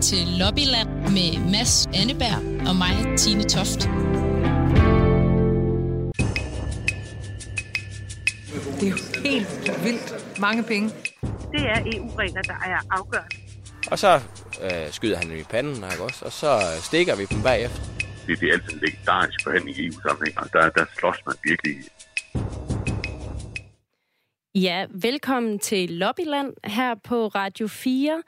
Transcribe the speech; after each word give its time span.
til 0.00 0.26
Lobbyland 0.38 0.88
med 0.88 1.50
Mads 1.52 1.86
Anneberg 1.94 2.68
og 2.68 2.76
mig, 2.76 3.18
Tine 3.18 3.42
Toft. 3.42 3.80
Det 8.80 8.86
er 8.86 8.90
jo 8.90 8.98
helt 9.24 9.84
vildt 9.84 10.40
mange 10.40 10.62
penge. 10.62 10.90
Det 11.52 11.60
er 11.60 11.78
EU-regler, 11.94 12.42
der 12.42 12.54
er 12.54 12.78
afgørende. 12.90 13.36
Og 13.90 13.98
så 13.98 14.20
øh, 14.62 14.90
skyder 14.90 15.18
han 15.18 15.30
dem 15.30 15.38
i 15.38 15.42
panden, 15.42 15.74
ikke 15.74 16.04
også? 16.04 16.24
Og 16.24 16.32
så 16.32 16.60
stikker 16.82 17.16
vi 17.16 17.24
dem 17.24 17.42
bagefter. 17.42 17.80
Det, 18.26 18.40
det 18.40 18.48
er 18.48 18.52
altid 18.52 18.72
en 18.72 18.80
legendarisk 18.82 19.38
forhandling 19.42 19.78
i 19.78 19.86
EU-sammenhæng, 19.86 20.38
og 20.38 20.46
der, 20.52 20.70
der 20.70 20.84
slås 20.98 21.16
man 21.26 21.34
virkelig 21.44 21.76
Ja, 24.54 24.86
velkommen 24.90 25.58
til 25.58 25.90
Lobbyland 25.90 26.52
her 26.64 26.94
på 26.94 27.26
Radio 27.26 27.66
4. 27.66 28.22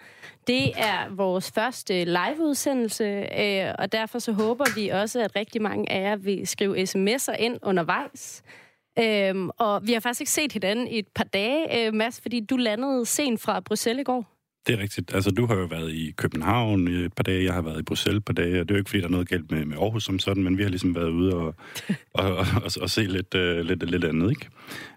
Det 0.47 0.73
er 0.77 1.15
vores 1.15 1.51
første 1.51 2.05
liveudsendelse, 2.05 3.05
øh, 3.39 3.75
og 3.79 3.93
derfor 3.93 4.19
så 4.19 4.33
håber 4.33 4.65
vi 4.75 4.89
også, 4.89 5.21
at 5.21 5.37
rigtig 5.37 5.63
mange 5.63 5.93
af 5.93 6.03
jer 6.03 6.17
vil 6.17 6.47
skrive 6.47 6.83
sms'er 6.83 7.37
ind 7.39 7.59
undervejs. 7.63 8.43
Øhm, 8.99 9.51
og 9.59 9.87
vi 9.87 9.93
har 9.93 10.01
faktisk 10.01 10.21
ikke 10.21 10.31
set 10.31 10.53
hinanden 10.53 10.89
i 10.89 10.99
et 10.99 11.09
par 11.15 11.25
dage, 11.25 11.87
øh, 11.87 11.95
Mads, 11.95 12.21
fordi 12.21 12.41
du 12.41 12.57
landede 12.57 13.07
sent 13.07 13.41
fra 13.41 13.61
Bruxelles 13.61 14.01
i 14.01 14.05
går. 14.05 14.32
Det 14.67 14.75
er 14.75 14.83
rigtigt. 14.83 15.15
Altså, 15.15 15.31
du 15.31 15.47
har 15.47 15.55
jo 15.55 15.65
været 15.65 15.93
i 15.93 16.11
København 16.17 16.89
et 16.89 17.15
par 17.15 17.23
dage, 17.23 17.45
jeg 17.45 17.55
har 17.55 17.63
været 17.63 17.79
i 17.79 17.83
Bruxelles 17.83 18.19
et 18.19 18.25
par 18.25 18.33
dage, 18.33 18.61
og 18.61 18.69
det 18.69 18.71
er 18.71 18.75
jo 18.75 18.79
ikke, 18.79 18.91
fordi 18.91 19.01
der 19.01 19.07
er 19.07 19.11
noget 19.11 19.29
galt 19.29 19.51
med, 19.51 19.65
med 19.65 19.77
Aarhus 19.77 20.05
som 20.05 20.19
sådan, 20.19 20.43
men 20.43 20.59
vi 20.59 20.63
har 20.63 20.71
ligesom 20.71 20.95
været 20.95 21.11
ude 21.11 21.35
og, 21.35 21.47
og, 22.15 22.37
og, 22.37 22.47
og, 22.65 22.71
og 22.81 22.91
se 22.91 23.03
lidt, 23.03 23.35
uh, 23.35 23.41
lidt, 23.41 23.91
lidt 23.91 24.05
andet, 24.05 24.31
ikke? 24.31 24.49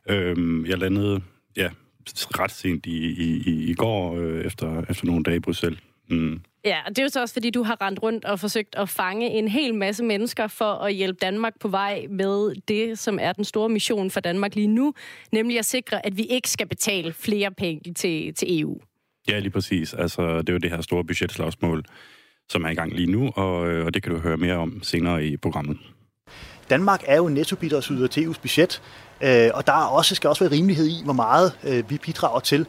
Øhm, 0.10 0.66
jeg 0.66 0.78
landede, 0.78 1.22
ja, 1.58 1.70
ret 2.40 2.52
sent 2.52 2.86
i, 2.86 3.05
i, 3.05 3.44
i, 3.46 3.70
i 3.70 3.74
går, 3.74 4.18
øh, 4.18 4.46
efter, 4.46 4.84
efter 4.90 5.05
nogle 5.05 5.24
dage 5.24 5.38
i 5.38 5.40
Bruxelles. 5.40 5.80
Mm. 6.10 6.41
Ja, 6.66 6.77
og 6.85 6.90
det 6.90 7.00
er 7.00 7.04
jo 7.04 7.10
så 7.10 7.22
også, 7.22 7.34
fordi 7.34 7.50
du 7.50 7.63
har 7.63 7.82
rendt 7.82 8.04
rundt 8.04 8.26
og 8.26 8.40
forsøgt 8.40 8.76
at 8.76 8.90
fange 8.90 9.29
en 9.29 9.48
hel 9.48 9.76
masse 9.76 10.04
mennesker 10.04 10.48
for 10.48 10.74
at 10.74 10.94
hjælpe 10.94 11.18
Danmark 11.22 11.60
på 11.60 11.68
vej 11.68 12.05
med 12.10 12.55
det, 12.68 13.00
som 13.00 13.20
er 13.22 13.34
den 13.34 13.44
store 13.44 13.70
mission 13.70 14.12
for 14.12 14.20
Danmark 14.20 14.55
lige 14.55 14.68
nu, 14.68 14.94
nemlig 15.32 15.60
at 15.60 15.66
sikre, 15.66 16.05
at 16.05 16.18
vi 16.18 16.24
ikke 16.24 16.50
skal 16.50 16.68
betale 16.68 17.13
flere 17.13 17.52
penge 17.52 17.94
til, 17.94 18.34
til 18.34 18.62
EU. 18.62 18.79
Ja, 19.29 19.40
lige 19.40 19.51
præcis. 19.51 19.93
Altså, 19.93 20.37
det 20.37 20.49
er 20.49 20.54
jo 20.54 20.59
det 20.59 20.70
her 20.70 20.81
store 20.81 21.04
budgetslagsmål, 21.04 21.85
som 22.49 22.63
er 22.65 22.70
i 22.70 22.76
gang 22.76 22.93
lige 22.93 23.12
nu, 23.12 23.32
og, 23.35 23.67
øh, 23.67 23.85
og 23.85 23.93
det 23.93 24.04
kan 24.04 24.12
du 24.12 24.20
høre 24.20 24.37
mere 24.37 24.55
om 24.55 24.84
senere 24.84 25.26
i 25.26 25.37
programmet. 25.37 25.77
Danmark 26.70 27.04
er 27.07 27.17
jo 27.17 27.27
nettobidragsyder 27.27 28.07
til 28.07 28.26
EU's 28.26 28.41
budget, 28.41 28.82
øh, 29.23 29.49
og 29.54 29.67
der 29.67 29.73
er 29.73 29.85
også, 29.85 30.15
skal 30.15 30.27
også 30.27 30.43
være 30.43 30.54
rimelighed 30.54 30.87
i, 30.87 31.04
hvor 31.04 31.13
meget 31.13 31.59
øh, 31.67 31.90
vi 31.90 31.98
bidrager 31.98 32.40
til. 32.40 32.67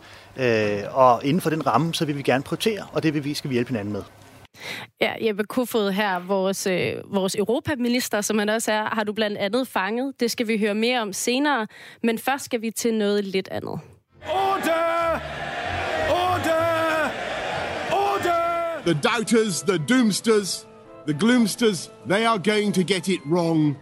Og 0.93 1.25
inden 1.25 1.41
for 1.41 1.51
den 1.51 1.67
ramme, 1.67 1.95
så 1.95 2.05
vil 2.05 2.17
vi 2.17 2.23
gerne 2.23 2.45
prioritere, 2.45 2.87
og 2.93 3.03
det 3.03 3.15
vil 3.15 3.25
vi, 3.25 3.35
skal 3.35 3.51
vi 3.51 3.55
hjælpe 3.55 3.69
hinanden 3.69 3.93
med. 3.93 4.03
Ja, 5.01 5.13
Jeppe 5.27 5.45
Kofod 5.45 5.91
her, 5.91 6.19
vores, 6.19 6.67
øh, 6.67 6.93
vores 7.15 7.35
europaminister, 7.35 8.21
som 8.21 8.39
han 8.39 8.49
også 8.49 8.73
er, 8.73 8.85
har 8.85 9.05
du 9.05 9.13
blandt 9.13 9.39
andet 9.39 9.69
fanget. 9.69 10.21
Det 10.21 10.31
skal 10.31 10.49
vi 10.49 10.59
høre 10.59 10.75
mere 10.75 11.01
om 11.01 11.13
senere, 11.13 11.67
men 12.03 12.19
først 12.19 12.45
skal 12.45 12.63
vi 12.63 12.71
til 12.71 12.95
noget 12.95 13.25
lidt 13.25 13.49
andet. 13.49 13.81
The 18.87 18.95
doubters, 18.95 19.63
the 19.65 19.79
doomsters, 19.79 20.65
the 21.07 21.13
gloomsters, 21.13 21.91
they 22.07 22.25
are 22.25 22.39
going 22.39 22.71
to 22.71 22.85
get 22.85 23.09
it 23.09 23.19
wrong 23.27 23.77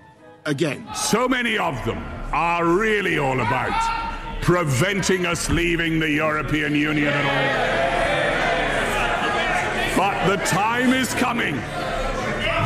again. 0.47 0.89
So 0.95 1.29
many 1.29 1.59
of 1.59 1.75
them 1.85 1.99
are 2.33 2.65
really 2.65 3.19
all 3.19 3.39
about 3.39 4.41
preventing 4.41 5.27
us 5.27 5.51
leaving 5.51 5.99
the 5.99 6.09
European 6.09 6.75
Union 6.75 7.13
at 7.13 7.27
all. 9.93 9.99
But 9.99 10.27
the 10.27 10.43
time 10.47 10.95
is 10.95 11.13
coming. 11.13 11.57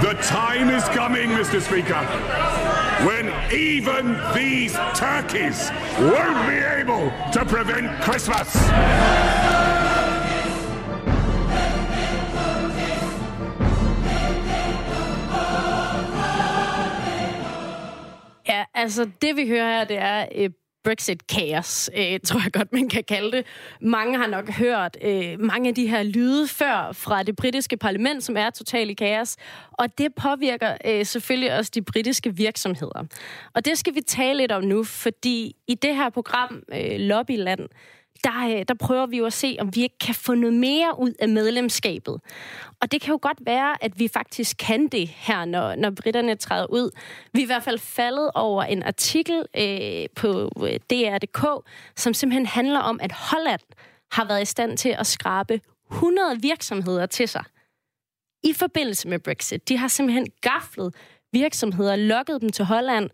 The 0.01 0.17
time 0.23 0.71
is 0.71 0.85
coming, 0.91 1.31
Mr. 1.31 1.61
Speaker, 1.61 2.05
when 3.05 3.33
even 3.53 4.17
these 4.33 4.75
turkeys 4.95 5.73
won't 5.99 6.47
be 6.47 6.59
able 6.59 7.11
to 7.33 7.45
prevent 7.45 8.01
Christmas. 8.03 8.55
Altså 18.79 19.11
det 19.23 19.37
vi 19.37 19.49
hører 19.49 19.79
her, 19.79 19.85
det 19.85 19.99
er 19.99 20.27
øh, 20.35 20.51
Brexit-kaos, 20.85 21.91
øh, 21.97 22.21
tror 22.27 22.41
jeg 22.45 22.53
godt, 22.53 22.73
man 22.73 22.89
kan 22.89 23.05
kalde 23.05 23.33
det. 23.33 23.47
Mange 23.81 24.19
har 24.19 24.27
nok 24.27 24.51
hørt 24.51 24.97
øh, 25.03 25.41
mange 25.41 25.69
af 25.69 25.75
de 25.75 25.87
her 25.87 26.03
lyde 26.03 26.49
før 26.49 26.93
fra 26.93 27.23
det 27.23 27.37
britiske 27.37 27.77
parlament, 27.77 28.25
som 28.25 28.37
er 28.37 28.51
totalt 28.51 28.91
i 28.91 28.95
kaos. 28.95 29.37
Og 29.73 29.99
det 29.99 30.15
påvirker 30.15 30.77
øh, 30.85 31.07
selvfølgelig 31.07 31.59
også 31.59 31.71
de 31.75 31.83
britiske 31.83 32.37
virksomheder. 32.37 33.05
Og 33.55 33.65
det 33.65 33.79
skal 33.79 33.95
vi 33.95 34.01
tale 34.01 34.39
lidt 34.39 34.53
om 34.53 34.65
nu, 34.65 34.85
fordi 34.85 35.57
i 35.69 35.75
det 35.75 35.97
her 35.97 36.11
program, 36.11 36.63
øh, 36.73 36.99
Lobbyland, 36.99 37.69
der, 38.25 38.59
øh, 38.59 38.65
der 38.69 38.75
prøver 38.75 39.07
vi 39.07 39.19
jo 39.19 39.27
at 39.27 39.33
se, 39.33 39.57
om 39.61 39.75
vi 39.75 39.83
ikke 39.83 39.99
kan 39.99 40.15
få 40.15 40.35
noget 40.35 40.57
mere 40.57 40.95
ud 40.99 41.13
af 41.19 41.29
medlemskabet. 41.29 42.21
Og 42.81 42.93
det 42.93 43.01
kan 43.01 43.13
jo 43.13 43.19
godt 43.23 43.39
være, 43.41 43.85
at 43.85 43.99
vi 43.99 44.09
faktisk 44.09 44.57
kan 44.57 44.89
det 44.89 45.09
her, 45.09 45.45
når, 45.45 45.75
når 45.75 45.91
britterne 45.91 46.35
træder 46.35 46.67
ud. 46.67 46.91
Vi 47.33 47.41
er 47.41 47.45
i 47.45 47.47
hvert 47.47 47.63
fald 47.63 47.79
faldet 47.79 48.31
over 48.35 48.63
en 48.63 48.83
artikel 48.83 49.45
øh, 49.57 50.07
på 50.17 50.51
øh, 50.67 50.81
DR.dk, 50.91 51.71
som 51.97 52.15
simpelthen 52.15 52.47
handler 52.47 52.81
om, 52.81 53.01
at 53.03 53.13
Holland 53.13 53.61
har 54.13 54.25
været 54.25 54.43
i 54.43 54.45
stand 54.45 54.79
til 54.79 54.97
at 54.99 55.07
skrabe 55.07 55.61
100 55.91 56.43
virksomheder 56.43 57.07
til 57.07 57.29
sig 57.29 57.45
i 58.43 58.53
forbindelse 58.53 59.09
med 59.09 59.19
Brexit. 59.19 59.69
De 59.69 59.77
har 59.77 59.89
simpelthen 59.89 60.27
gaflet 60.41 60.95
virksomheder, 61.33 61.97
lukket 61.97 62.41
dem 62.41 62.49
til 62.49 62.65
Holland, 62.65 63.11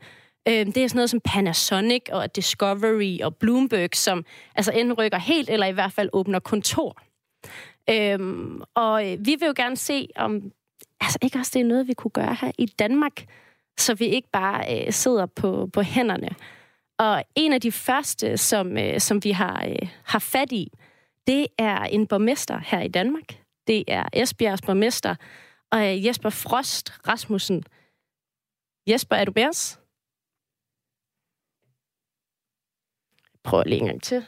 Øh, 0.48 0.66
det 0.66 0.76
er 0.76 0.88
sådan 0.88 0.96
noget 0.96 1.10
som 1.10 1.20
Panasonic 1.20 2.02
og 2.12 2.36
Discovery 2.36 3.20
og 3.22 3.36
Bloomberg, 3.36 3.90
som 3.94 4.24
altså 4.54 4.72
enten 4.72 4.92
rykker 4.92 5.18
helt, 5.18 5.50
eller 5.50 5.66
i 5.66 5.72
hvert 5.72 5.92
fald 5.92 6.10
åbner 6.12 6.38
kontor. 6.38 7.02
Øhm, 7.90 8.62
og 8.74 9.12
øh, 9.12 9.26
vi 9.26 9.36
vil 9.40 9.46
jo 9.46 9.54
gerne 9.56 9.76
se, 9.76 10.08
om 10.16 10.52
altså 11.00 11.18
ikke 11.22 11.38
også 11.38 11.50
det 11.54 11.60
er 11.60 11.64
noget, 11.64 11.88
vi 11.88 11.94
kunne 11.94 12.10
gøre 12.10 12.36
her 12.40 12.50
i 12.58 12.66
Danmark, 12.66 13.26
så 13.78 13.94
vi 13.94 14.04
ikke 14.04 14.28
bare 14.32 14.86
øh, 14.86 14.92
sidder 14.92 15.26
på, 15.26 15.70
på 15.72 15.82
hænderne. 15.82 16.28
Og 16.98 17.24
en 17.34 17.52
af 17.52 17.60
de 17.60 17.72
første, 17.72 18.36
som, 18.36 18.78
øh, 18.78 19.00
som 19.00 19.24
vi 19.24 19.30
har, 19.30 19.64
øh, 19.68 19.88
har 20.04 20.18
fat 20.18 20.52
i, 20.52 20.72
det 21.26 21.46
er 21.58 21.78
en 21.78 22.06
borgmester 22.06 22.60
her 22.64 22.80
i 22.80 22.88
Danmark. 22.88 23.38
Det 23.66 23.84
er 23.88 24.04
Esbjergs 24.12 24.62
borgmester, 24.62 25.14
og 25.72 25.80
øh, 25.86 26.06
Jesper 26.06 26.30
Frost 26.30 27.08
Rasmussen. 27.08 27.64
Jesper, 28.88 29.16
er 29.16 29.24
du 29.24 29.32
med 29.34 29.48
os? 29.48 29.78
Prøv 33.44 33.62
lige 33.66 33.80
en 33.80 33.86
gang 33.86 34.02
til. 34.02 34.24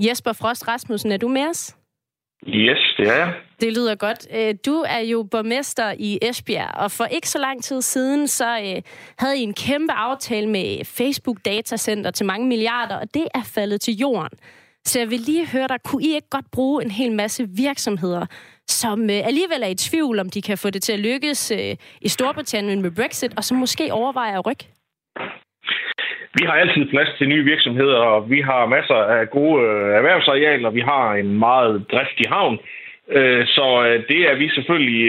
Jesper 0.00 0.32
Frost 0.32 0.68
Rasmussen, 0.68 1.12
er 1.12 1.16
du 1.16 1.28
med 1.28 1.48
os? 1.48 1.76
Yes, 2.48 2.78
det 2.98 3.08
er 3.08 3.14
jeg. 3.14 3.34
Det 3.60 3.72
lyder 3.72 3.94
godt. 3.94 4.26
Øh, 4.34 4.54
du 4.66 4.84
er 4.88 4.98
jo 4.98 5.22
borgmester 5.22 5.94
i 5.98 6.18
Esbjerg, 6.22 6.74
og 6.74 6.90
for 6.90 7.04
ikke 7.04 7.28
så 7.28 7.38
lang 7.38 7.62
tid 7.62 7.82
siden, 7.82 8.28
så 8.28 8.58
øh, 8.58 8.82
havde 9.18 9.38
I 9.38 9.42
en 9.42 9.54
kæmpe 9.54 9.92
aftale 9.92 10.48
med 10.48 10.84
Facebook 10.84 11.38
Datacenter 11.44 12.10
til 12.10 12.26
mange 12.26 12.46
milliarder, 12.46 12.96
og 12.96 13.14
det 13.14 13.28
er 13.34 13.42
faldet 13.54 13.80
til 13.80 13.94
jorden. 13.94 14.38
Så 14.86 14.98
jeg 14.98 15.10
vil 15.10 15.20
lige 15.20 15.46
høre 15.46 15.68
dig, 15.68 15.82
kunne 15.84 16.02
I 16.04 16.14
ikke 16.14 16.30
godt 16.30 16.50
bruge 16.52 16.84
en 16.84 16.90
hel 16.90 17.12
masse 17.12 17.48
virksomheder, 17.48 18.26
som 18.68 19.10
øh, 19.10 19.26
alligevel 19.26 19.62
er 19.62 19.68
i 19.68 19.74
tvivl, 19.74 20.18
om 20.18 20.30
de 20.30 20.42
kan 20.42 20.58
få 20.58 20.70
det 20.70 20.82
til 20.82 20.92
at 20.92 21.00
lykkes 21.00 21.52
i 22.00 22.08
Storbritannien 22.08 22.82
med 22.82 22.90
Brexit, 22.90 23.32
og 23.36 23.44
som 23.44 23.56
måske 23.56 23.92
overvejer 23.92 24.38
at 24.38 24.46
rykke? 24.46 24.68
Vi 26.38 26.44
har 26.46 26.52
altid 26.52 26.84
plads 26.90 27.08
til 27.18 27.28
nye 27.28 27.44
virksomheder, 27.44 27.98
og 27.98 28.30
vi 28.30 28.40
har 28.40 28.66
masser 28.66 28.94
af 28.94 29.30
gode 29.30 29.62
øh, 29.62 29.96
erhvervsarealer. 29.98 30.70
Vi 30.70 30.80
har 30.80 31.14
en 31.14 31.38
meget 31.38 31.84
driftig 31.92 32.26
havn, 32.28 32.58
øh, 33.10 33.46
så 33.46 33.66
øh, 33.86 34.02
det 34.08 34.20
er 34.30 34.34
vi 34.34 34.48
selvfølgelig 34.48 35.04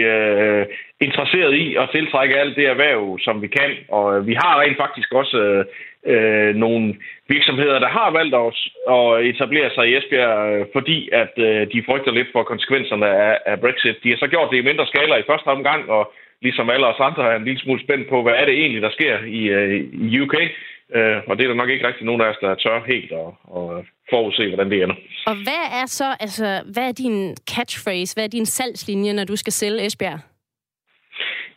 interesseret 1.00 1.54
i 1.54 1.76
at 1.76 1.90
tiltrække 1.94 2.38
alt 2.38 2.56
det 2.56 2.66
erhverv, 2.66 3.18
som 3.18 3.42
vi 3.42 3.46
kan. 3.46 3.72
Og 3.88 4.26
vi 4.26 4.34
har 4.34 4.60
rent 4.60 4.76
faktisk 4.76 5.14
også 5.14 5.64
øh, 6.06 6.54
nogle 6.54 6.94
virksomheder, 7.28 7.78
der 7.78 7.88
har 7.88 8.10
valgt 8.10 8.34
os 8.34 8.68
at 8.96 9.26
etablere 9.30 9.70
sig 9.74 9.88
i 9.88 9.96
Esbjerg, 9.96 10.66
fordi 10.72 11.08
at 11.12 11.32
øh, 11.36 11.66
de 11.72 11.82
frygter 11.86 12.12
lidt 12.12 12.28
for 12.32 12.42
konsekvenserne 12.42 13.06
af, 13.06 13.38
af 13.46 13.60
Brexit. 13.60 14.02
De 14.02 14.10
har 14.10 14.16
så 14.16 14.26
gjort 14.26 14.50
det 14.50 14.58
i 14.58 14.68
mindre 14.68 14.86
skala 14.86 15.16
i 15.16 15.28
første 15.30 15.48
omgang, 15.48 15.90
og 15.90 16.12
ligesom 16.42 16.70
alle 16.70 16.86
os 16.86 17.00
andre 17.00 17.32
er 17.32 17.36
en 17.36 17.44
lille 17.44 17.60
smule 17.60 17.80
spændt 17.80 18.08
på, 18.08 18.22
hvad 18.22 18.32
er 18.36 18.44
det 18.44 18.54
egentlig, 18.54 18.82
der 18.82 18.90
sker 18.90 19.18
i, 19.26 19.42
øh, 19.46 19.84
i 19.92 20.20
UK. 20.20 20.34
Øh, 20.96 21.16
og 21.28 21.36
det 21.36 21.44
er 21.44 21.48
der 21.48 21.54
nok 21.54 21.70
ikke 21.70 21.86
rigtig 21.86 22.06
nogen 22.06 22.20
af 22.20 22.28
os, 22.28 22.36
der 22.40 22.54
tør 22.54 22.84
helt 22.86 23.12
at, 23.12 23.30
at 23.58 23.84
forudse, 24.10 24.48
hvordan 24.48 24.70
det 24.70 24.82
ender. 24.82 24.96
Og 25.26 25.34
hvad 25.46 25.64
er 25.80 25.86
så, 25.86 26.08
altså, 26.20 26.62
hvad 26.72 26.88
er 26.88 26.92
din 26.92 27.36
catchphrase, 27.54 28.14
hvad 28.14 28.24
er 28.24 28.28
din 28.28 28.46
salgslinje, 28.46 29.12
når 29.12 29.24
du 29.24 29.36
skal 29.36 29.52
sælge 29.52 29.86
Esbjerg? 29.86 30.20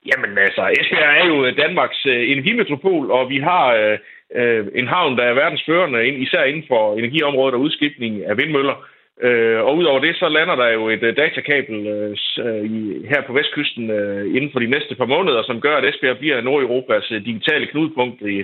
Jamen 0.09 0.37
altså, 0.37 0.63
Esbjerg 0.79 1.17
er 1.21 1.25
jo 1.25 1.51
Danmarks 1.63 2.05
øh, 2.05 2.31
energimetropol, 2.31 3.11
og 3.11 3.29
vi 3.29 3.39
har 3.39 3.65
øh, 4.35 4.67
en 4.75 4.87
havn, 4.87 5.17
der 5.17 5.23
er 5.23 5.33
verdensførende, 5.33 6.07
især 6.07 6.43
inden 6.43 6.65
for 6.67 6.97
energiområdet 6.97 7.55
og 7.55 7.61
udskiftning 7.61 8.25
af 8.25 8.37
vindmøller. 8.37 8.85
Øh, 9.27 9.59
og 9.67 9.77
udover 9.77 9.99
det, 9.99 10.15
så 10.15 10.29
lander 10.29 10.55
der 10.55 10.69
jo 10.69 10.89
et 10.89 11.03
øh, 11.03 11.17
datakabel 11.17 11.77
øh, 11.87 12.17
øh, 12.45 12.63
i, 12.77 13.05
her 13.11 13.21
på 13.27 13.33
vestkysten 13.33 13.89
øh, 13.89 14.35
inden 14.35 14.51
for 14.51 14.59
de 14.59 14.73
næste 14.75 14.95
par 14.95 15.05
måneder, 15.05 15.43
som 15.43 15.61
gør, 15.61 15.75
at 15.77 15.85
Esbjerg 15.85 16.17
bliver 16.17 16.41
Nordeuropas 16.41 17.11
øh, 17.11 17.25
digitale 17.25 17.65
knudepunkt 17.67 18.21
i, 18.21 18.37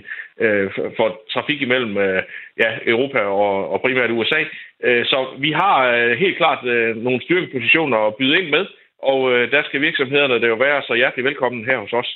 øh, 0.43 0.67
for, 0.75 0.85
for 0.97 1.07
trafik 1.33 1.61
imellem 1.61 1.97
øh, 1.97 2.23
ja, 2.63 2.69
Europa 2.85 3.19
og, 3.19 3.69
og 3.71 3.81
primært 3.81 4.11
USA. 4.11 4.41
Øh, 4.83 5.05
så 5.05 5.27
vi 5.39 5.51
har 5.51 5.77
øh, 5.95 6.11
helt 6.17 6.37
klart 6.37 6.65
øh, 6.65 6.95
nogle 6.95 7.21
styrkepositioner 7.21 7.97
at 7.97 8.15
byde 8.15 8.37
ind 8.39 8.49
med, 8.49 8.65
og 9.03 9.31
øh, 9.33 9.51
der 9.51 9.63
skal 9.63 9.81
virksomhederne 9.81 10.41
det 10.41 10.47
jo 10.47 10.55
være 10.55 10.81
så 10.87 10.93
hjertelig 10.93 11.25
velkommen 11.25 11.65
her 11.65 11.77
hos 11.77 11.93
os. 11.93 12.09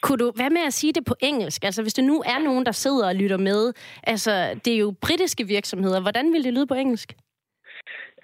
Kunne 0.00 0.18
du 0.18 0.32
være 0.36 0.50
med 0.50 0.64
at 0.66 0.72
sige 0.72 0.92
det 0.92 1.04
på 1.04 1.14
engelsk? 1.20 1.64
Altså, 1.64 1.82
hvis 1.82 1.94
det 1.94 2.04
nu 2.04 2.22
er 2.26 2.38
nogen, 2.44 2.66
der 2.66 2.72
sidder 2.72 3.08
og 3.08 3.14
lytter 3.14 3.36
med. 3.36 3.72
Altså, 4.02 4.30
det 4.64 4.72
er 4.74 4.78
jo 4.78 4.94
britiske 5.02 5.44
virksomheder. 5.46 6.00
Hvordan 6.00 6.32
vil 6.32 6.44
det 6.44 6.54
lyde 6.54 6.66
på 6.66 6.74
engelsk? 6.74 7.12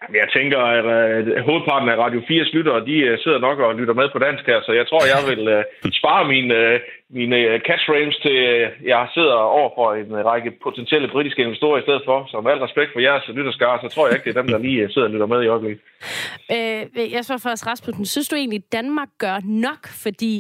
Jamen, 0.02 0.16
jeg 0.22 0.28
tænker, 0.36 0.60
at 0.78 0.86
øh, 0.96 1.44
hovedparten 1.48 1.88
af 1.88 1.96
Radio 2.04 2.20
4's 2.28 2.50
lyttere, 2.56 2.86
de 2.90 2.96
øh, 3.08 3.18
sidder 3.18 3.38
nok 3.38 3.58
og 3.58 3.74
lytter 3.74 3.94
med 4.00 4.08
på 4.12 4.18
dansk 4.18 4.44
her, 4.50 4.58
så 4.66 4.72
jeg 4.80 4.86
tror, 4.88 5.02
jeg 5.14 5.22
vil 5.30 5.42
øh, 5.56 5.64
spare 6.00 6.22
mine, 6.32 6.54
øh, 6.54 6.80
mine 7.18 7.36
øh, 7.36 7.60
catchphrases 7.68 8.16
til, 8.24 8.36
øh, 8.54 8.66
jeg 8.92 9.08
sidder 9.16 9.36
over 9.58 9.70
for 9.78 9.86
en 10.02 10.12
række 10.30 10.50
potentielle 10.66 11.08
britiske 11.14 11.42
investorer 11.42 11.78
i 11.78 11.86
stedet 11.86 12.02
for. 12.08 12.18
Så 12.30 12.40
med 12.40 12.50
al 12.52 12.64
respekt 12.66 12.90
for 12.92 13.00
jeres 13.00 13.24
lytterskare, 13.38 13.78
så 13.82 13.88
tror 13.94 14.06
jeg 14.06 14.14
ikke, 14.14 14.24
det 14.24 14.36
er 14.36 14.42
dem, 14.42 14.50
der 14.54 14.58
lige 14.66 14.80
øh, 14.82 14.90
sidder 14.90 15.08
og 15.08 15.12
lytter 15.14 15.26
med 15.26 15.40
i 15.42 15.52
øjeblikket. 15.54 15.82
Øh, 16.54 17.12
jeg 17.14 17.24
spørger 17.24 17.44
først, 17.48 17.66
Rasmussen, 17.66 18.06
synes 18.06 18.28
du 18.28 18.36
egentlig, 18.36 18.62
at 18.64 18.72
Danmark 18.72 19.10
gør 19.18 19.38
nok? 19.44 19.82
Fordi 20.04 20.34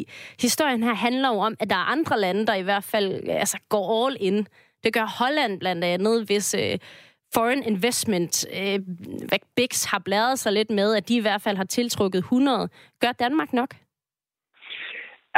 historien 0.46 0.82
her 0.82 0.94
handler 1.06 1.28
jo 1.34 1.38
om, 1.48 1.54
at 1.60 1.70
der 1.70 1.76
er 1.76 1.90
andre 1.96 2.20
lande, 2.20 2.46
der 2.46 2.54
i 2.54 2.66
hvert 2.68 2.86
fald 2.92 3.08
altså, 3.28 3.58
går 3.68 3.84
all 4.06 4.16
in. 4.20 4.46
Det 4.84 4.92
gør 4.92 5.06
Holland 5.18 5.60
blandt 5.60 5.84
andet, 5.84 6.26
hvis 6.26 6.54
øh, 6.54 6.78
foreign 7.34 7.62
investment, 7.62 8.46
øh, 8.60 8.78
hvad 9.28 9.38
BIX 9.56 9.84
har 9.90 10.02
bladret 10.04 10.38
sig 10.38 10.52
lidt 10.52 10.70
med, 10.70 10.96
at 10.96 11.08
de 11.08 11.16
i 11.16 11.20
hvert 11.20 11.42
fald 11.42 11.56
har 11.56 11.64
tiltrukket 11.64 12.18
100. 12.18 12.68
Gør 13.00 13.12
Danmark 13.12 13.52
nok? 13.52 13.70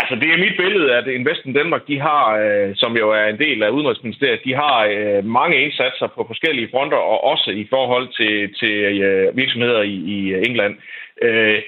Altså, 0.00 0.14
det 0.20 0.28
er 0.31 0.44
mit 0.44 0.56
billede, 0.62 0.94
at 0.98 1.06
Invest 1.06 1.44
in 1.44 1.52
Danmark, 1.52 1.82
de 1.88 2.00
har, 2.00 2.25
øh, 2.44 2.70
som 2.76 2.96
jo 2.96 3.06
er 3.10 3.26
en 3.26 3.38
del 3.38 3.62
af 3.62 3.70
Udenrigsministeriet, 3.70 4.40
de 4.44 4.54
har 4.54 4.78
øh, 4.84 5.25
mange 5.25 5.56
indsatser 5.64 6.06
på 6.06 6.25
forskellige 6.26 6.69
fronter, 6.70 6.96
og 6.96 7.25
også 7.25 7.50
i 7.50 7.66
forhold 7.70 8.08
til, 8.19 8.54
til 8.60 8.75
øh, 9.08 9.37
virksomheder 9.37 9.82
i, 9.82 9.96
i 10.16 10.19
England. 10.48 10.75
Øh, 11.22 11.62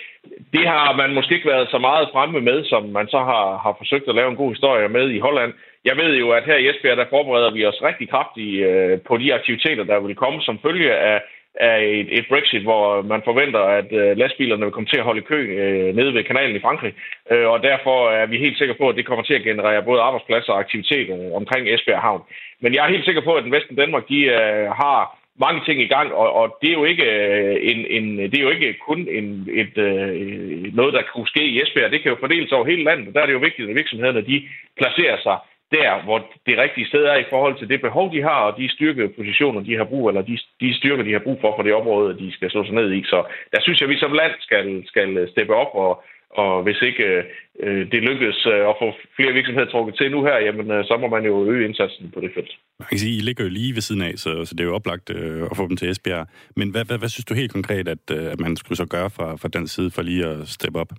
det 0.53 0.65
har 0.67 0.97
man 0.97 1.15
måske 1.15 1.35
ikke 1.35 1.49
været 1.49 1.69
så 1.71 1.79
meget 1.79 2.09
fremme 2.13 2.41
med, 2.41 2.65
som 2.65 2.83
man 2.99 3.09
så 3.09 3.19
har, 3.19 3.47
har 3.65 3.75
forsøgt 3.79 4.09
at 4.09 4.15
lave 4.15 4.31
en 4.31 4.41
god 4.43 4.51
historie 4.55 4.89
med 4.89 5.11
i 5.11 5.19
Holland. 5.19 5.53
Jeg 5.89 5.97
ved 5.97 6.13
jo, 6.23 6.31
at 6.31 6.45
her 6.45 6.57
i 6.57 6.69
Esbjerg, 6.69 6.97
der 6.97 7.13
forbereder 7.15 7.51
vi 7.51 7.67
os 7.67 7.83
rigtig 7.89 8.09
kraftigt 8.11 8.67
øh, 8.69 8.99
på 9.09 9.17
de 9.17 9.35
aktiviteter, 9.35 9.85
der 9.85 9.99
vil 10.01 10.15
komme 10.15 10.43
som 10.43 10.59
følge 10.67 10.93
af, 10.95 11.19
af 11.55 11.79
et, 12.01 12.09
et 12.19 12.27
Brexit, 12.29 12.63
hvor 12.63 13.03
man 13.03 13.23
forventer, 13.25 13.63
at 13.79 13.89
øh, 14.01 14.17
lastbilerne 14.17 14.65
vil 14.65 14.73
komme 14.73 14.91
til 14.91 15.01
at 15.01 15.09
holde 15.09 15.29
kø 15.31 15.41
øh, 15.63 15.97
nede 15.97 16.15
ved 16.15 16.25
kanalen 16.25 16.57
i 16.57 16.65
Frankrig. 16.67 16.93
Øh, 17.33 17.47
og 17.53 17.63
derfor 17.63 18.11
er 18.11 18.27
vi 18.27 18.39
helt 18.39 18.59
sikre 18.59 18.75
på, 18.81 18.89
at 18.89 18.97
det 18.97 19.07
kommer 19.07 19.25
til 19.25 19.35
at 19.35 19.47
generere 19.51 19.83
både 19.83 20.01
arbejdspladser 20.01 20.53
og 20.53 20.61
aktiviteter 20.61 21.17
øh, 21.27 21.33
omkring 21.41 21.69
Esbjerg 21.69 22.01
Havn. 22.01 22.23
Men 22.63 22.75
jeg 22.75 22.85
er 22.85 22.95
helt 22.95 23.05
sikker 23.05 23.23
på, 23.25 23.35
at 23.35 23.45
den 23.45 23.53
Vesten 23.53 23.77
Danmark, 23.77 24.09
de 24.09 24.21
øh, 24.25 24.71
har 24.83 24.99
mange 25.45 25.61
ting 25.67 25.81
i 25.83 25.93
gang, 25.95 26.13
og, 26.13 26.33
og 26.41 26.59
det 26.61 26.69
er 26.71 26.79
jo 26.81 26.85
ikke 26.85 27.07
øh, 27.17 27.57
en, 27.71 27.81
en 27.97 28.19
det 28.31 28.39
er 28.39 28.47
jo 28.47 28.51
ikke 28.51 28.75
kun 28.89 29.01
en, 29.19 29.49
et, 29.63 29.79
øh, 29.79 30.75
noget, 30.75 30.95
der 30.95 31.03
kunne 31.13 31.29
ske 31.33 31.45
i 31.45 31.63
Esbjerg. 31.63 31.93
Det 31.93 32.03
kan 32.03 32.13
jo 32.13 32.17
fordeles 32.21 32.53
over 32.53 32.67
hele 32.67 32.85
landet. 32.85 33.15
Der 33.15 33.21
er 33.21 33.27
det 33.27 33.33
jo 33.33 33.47
vigtigt, 33.49 33.69
at 33.69 33.77
virksomhederne 33.77 34.27
de 34.31 34.49
placerer 34.77 35.19
sig 35.23 35.37
der, 35.73 36.05
hvor 36.05 36.19
det 36.47 36.59
rigtige 36.59 36.87
sted 36.87 37.05
er 37.05 37.17
i 37.17 37.31
forhold 37.31 37.59
til 37.59 37.69
det 37.69 37.81
behov, 37.81 38.13
de 38.15 38.23
har, 38.23 38.41
og 38.49 38.59
de 38.59 38.69
styrkepositioner, 38.69 39.61
de 39.61 39.77
har 39.77 39.85
brug, 39.85 40.09
eller 40.09 40.23
de, 40.23 40.39
de 40.61 40.75
styrker, 40.75 41.03
de 41.03 41.13
har 41.13 41.27
brug 41.27 41.39
for 41.41 41.53
for 41.57 41.63
det 41.63 41.75
område, 41.75 42.19
de 42.19 42.33
skal 42.33 42.51
slå 42.51 42.65
sig 42.65 42.75
ned 42.75 42.93
i. 42.93 43.03
Så 43.05 43.19
der 43.53 43.61
synes 43.63 43.81
jeg, 43.81 43.87
at 43.89 43.95
vi 43.95 43.99
som 43.99 44.13
land 44.13 44.33
skal, 44.41 44.83
skal 44.87 45.29
steppe 45.31 45.55
op, 45.55 45.73
og, 45.75 46.03
og 46.31 46.63
hvis 46.63 46.83
ikke 46.83 47.05
øh, 47.61 47.93
det 47.93 48.03
lykkes 48.03 48.47
øh, 48.47 48.69
at 48.71 48.75
få 48.81 48.87
flere 49.17 49.33
virksomheder 49.33 49.71
trukket 49.71 49.95
til 49.97 50.11
nu 50.11 50.25
her, 50.25 50.37
jamen 50.39 50.71
øh, 50.71 50.85
så 50.85 50.97
må 50.97 51.07
man 51.09 51.25
jo 51.25 51.51
øge 51.51 51.65
indsatsen 51.65 52.11
på 52.15 52.21
det 52.21 52.31
felt. 52.35 52.53
Man 52.79 52.89
kan 52.89 52.99
sige, 52.99 53.17
I 53.17 53.21
ligger 53.21 53.45
jo 53.45 53.51
lige 53.51 53.75
ved 53.75 53.83
siden 53.83 54.03
af, 54.03 54.13
så, 54.17 54.45
så 54.45 54.55
det 54.55 54.61
er 54.61 54.69
jo 54.69 54.75
oplagt 54.75 55.11
øh, 55.11 55.43
at 55.51 55.57
få 55.57 55.69
dem 55.69 55.77
til 55.77 55.91
Esbjerg. 55.91 56.27
Men 56.57 56.71
hvad, 56.71 56.85
hvad, 56.85 56.99
hvad 56.99 57.09
synes 57.09 57.25
du 57.25 57.35
helt 57.35 57.53
konkret, 57.53 57.89
at, 57.89 58.05
øh, 58.17 58.33
at 58.33 58.41
man 58.41 58.57
skulle 58.57 58.77
så 58.77 58.87
gøre 58.87 59.11
fra, 59.11 59.37
fra 59.37 59.49
den 59.49 59.67
side 59.69 59.91
for 59.91 60.03
lige 60.03 60.27
at 60.27 60.49
steppe 60.49 60.79
op? 60.79 60.93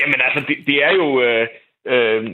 Jamen 0.00 0.20
altså, 0.26 0.40
det, 0.48 0.56
det 0.66 0.84
er 0.84 0.92
jo... 0.92 1.22
Øh, 1.22 1.46
øh, 1.86 2.24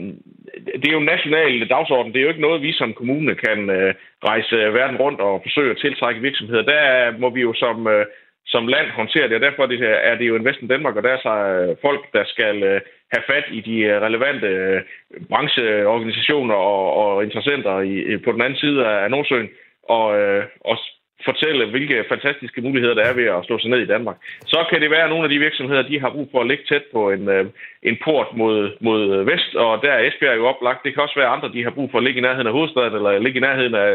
det 0.81 0.87
er 0.87 0.91
jo 0.91 0.99
en 0.99 1.13
national 1.15 1.67
dagsorden. 1.67 2.13
Det 2.13 2.19
er 2.19 2.23
jo 2.23 2.29
ikke 2.29 2.47
noget, 2.47 2.61
vi 2.61 2.71
som 2.71 2.93
kommune 2.93 3.35
kan 3.35 3.69
øh, 3.69 3.93
rejse 4.23 4.55
verden 4.55 4.97
rundt 4.97 5.21
og 5.21 5.41
forsøge 5.43 5.71
at 5.71 5.77
tiltrække 5.77 6.21
virksomheder. 6.21 6.61
Der 6.61 7.17
må 7.17 7.29
vi 7.29 7.41
jo 7.41 7.53
som, 7.53 7.87
øh, 7.87 8.05
som 8.45 8.67
land 8.67 8.87
håndtere 8.89 9.27
det, 9.27 9.35
og 9.35 9.41
derfor 9.41 9.63
er 9.63 9.67
det, 9.67 9.79
er 9.81 10.15
det 10.15 10.27
jo 10.27 10.35
Investen 10.35 10.67
Danmark, 10.67 10.95
og 10.95 11.03
der 11.03 11.09
er 11.09 11.21
så 11.23 11.29
øh, 11.29 11.75
folk, 11.81 12.13
der 12.13 12.23
skal 12.25 12.63
øh, 12.63 12.81
have 13.13 13.23
fat 13.27 13.45
i 13.51 13.61
de 13.61 13.77
øh, 13.79 14.01
relevante 14.01 14.47
øh, 14.47 14.81
brancheorganisationer 15.29 16.55
og, 16.55 16.93
og 16.93 17.23
interessenter 17.23 17.79
i, 17.79 17.93
øh, 17.93 18.23
på 18.23 18.31
den 18.31 18.41
anden 18.41 18.59
side 18.59 18.87
af 18.87 19.11
Nordsøen, 19.11 19.49
og, 19.83 20.19
øh, 20.19 20.45
og 20.61 20.77
fortælle, 21.25 21.69
hvilke 21.69 22.05
fantastiske 22.09 22.61
muligheder 22.61 22.95
der 22.95 23.05
er 23.05 23.13
ved 23.13 23.27
at 23.35 23.45
slå 23.45 23.59
sig 23.59 23.69
ned 23.69 23.79
i 23.79 23.91
Danmark. 23.93 24.17
Så 24.45 24.65
kan 24.69 24.81
det 24.81 24.89
være, 24.91 25.03
at 25.03 25.09
nogle 25.09 25.23
af 25.23 25.29
de 25.29 25.39
virksomheder, 25.39 25.81
de 25.81 25.99
har 25.99 26.09
brug 26.09 26.27
for 26.31 26.41
at 26.41 26.47
ligge 26.47 26.63
tæt 26.69 26.85
på 26.93 27.11
en, 27.11 27.29
øh, 27.29 27.45
en 27.83 27.97
port 28.03 28.27
mod, 28.33 28.57
mod 28.81 29.23
vest, 29.31 29.55
og 29.55 29.81
der 29.83 29.91
er 29.91 30.03
Esbjerg 30.07 30.37
jo 30.37 30.47
oplagt. 30.47 30.83
Det 30.83 30.93
kan 30.93 31.03
også 31.03 31.19
være 31.19 31.33
andre, 31.35 31.53
de 31.53 31.63
har 31.63 31.69
brug 31.77 31.91
for 31.91 31.97
at 31.97 32.03
ligge 32.03 32.19
i 32.19 32.27
nærheden 32.27 32.47
af 32.47 32.53
hovedstaden, 32.53 32.93
eller 32.93 33.19
ligge 33.19 33.39
i 33.39 33.47
nærheden 33.47 33.75
af, 33.75 33.91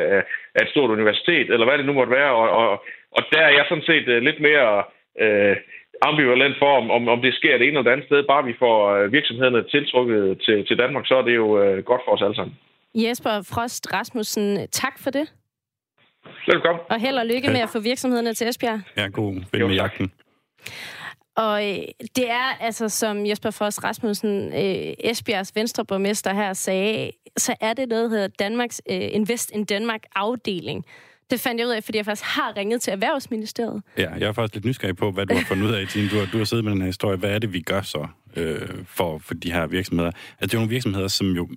af 0.57 0.63
et 0.63 0.71
stort 0.71 0.91
universitet, 0.91 1.51
eller 1.51 1.67
hvad 1.67 1.79
det 1.79 1.87
nu 1.87 1.93
måtte 1.93 2.13
være. 2.13 2.33
Og, 2.41 2.49
og, 2.63 2.85
og 3.17 3.23
der 3.33 3.43
er 3.49 3.53
jeg 3.59 3.65
sådan 3.69 3.89
set 3.91 4.09
øh, 4.09 4.23
lidt 4.23 4.41
mere 4.41 4.85
øh, 5.21 5.57
ambivalent 6.03 6.57
for, 6.59 6.73
om, 6.81 6.91
om, 6.91 7.09
om 7.09 7.21
det 7.23 7.35
sker 7.35 7.59
det 7.59 7.67
ene 7.69 7.79
eller 7.79 7.83
det 7.83 7.91
andet 7.91 8.07
sted. 8.07 8.23
Bare 8.23 8.45
vi 8.45 8.55
får 8.59 8.77
øh, 8.97 9.13
virksomhederne 9.13 9.63
tiltrukket 9.75 10.41
til, 10.45 10.67
til 10.67 10.79
Danmark, 10.79 11.07
så 11.07 11.15
er 11.17 11.23
det 11.23 11.35
jo 11.35 11.63
øh, 11.63 11.85
godt 11.85 12.03
for 12.05 12.13
os 12.13 12.23
alle 12.23 12.35
sammen. 12.35 12.57
Jesper 12.95 13.35
Frost 13.55 13.95
Rasmussen, 13.95 14.69
tak 14.69 14.97
for 15.05 15.11
det. 15.11 15.27
Velkommen. 16.47 16.81
Og 16.91 17.01
held 17.01 17.17
og 17.17 17.27
lykke 17.27 17.49
med 17.49 17.61
at 17.61 17.69
få 17.69 17.81
virksomhederne 17.81 18.35
til 18.35 18.49
Esbjerg. 18.49 18.81
Ja, 18.97 19.07
god 19.07 19.35
vel 19.53 19.67
med 19.67 19.75
jagten. 19.75 20.13
Og 21.37 21.69
øh, 21.69 21.79
det 22.17 22.31
er 22.31 22.57
altså, 22.61 22.89
som 22.89 23.27
Jesper 23.27 23.51
Foss 23.51 23.85
Rasmussen, 23.85 24.53
øh, 24.53 24.95
Esbjergs 24.99 25.53
venstreborgmester 25.55 26.35
her 26.35 26.53
sagde, 26.53 27.11
så 27.37 27.55
er 27.61 27.73
det 27.73 27.89
noget, 27.89 28.11
der 28.11 28.17
hedder 28.17 28.29
Danmarks 28.39 28.83
øh, 28.91 29.01
Invest 29.13 29.51
in 29.55 29.65
Danmark 29.65 30.03
afdeling. 30.15 30.85
Det 31.31 31.41
fandt 31.41 31.61
jeg 31.61 31.67
ud 31.69 31.73
af, 31.73 31.85
fordi 31.85 31.99
jeg 31.99 32.05
faktisk 32.05 32.37
har 32.37 32.57
ringet 32.57 32.83
til 32.83 32.93
Erhvervsministeriet. 32.93 33.83
Ja, 33.99 34.11
jeg 34.11 34.29
er 34.29 34.33
faktisk 34.33 34.55
lidt 34.55 34.65
nysgerrig 34.65 34.97
på, 34.97 35.11
hvad 35.11 35.27
du 35.27 35.35
har 35.35 35.45
fundet 35.45 35.67
ud 35.67 35.75
af, 35.75 35.87
Tine. 35.89 36.09
Du 36.09 36.19
har, 36.19 36.27
du 36.33 36.39
har 36.39 36.45
siddet 36.45 36.65
med 36.65 36.73
den 36.73 36.81
her 36.81 36.87
historie. 36.87 37.17
Hvad 37.17 37.31
er 37.31 37.39
det, 37.39 37.53
vi 37.53 37.61
gør 37.61 37.83
så 37.83 38.07
øh, 38.37 38.69
for, 38.87 39.19
for 39.19 39.35
de 39.35 39.53
her 39.53 39.67
virksomheder? 39.67 40.11
Altså, 40.11 40.37
det 40.41 40.55
er 40.55 40.59
nogle 40.59 40.71
virksomheder, 40.71 41.09
som 41.09 41.27
jo 41.27 41.49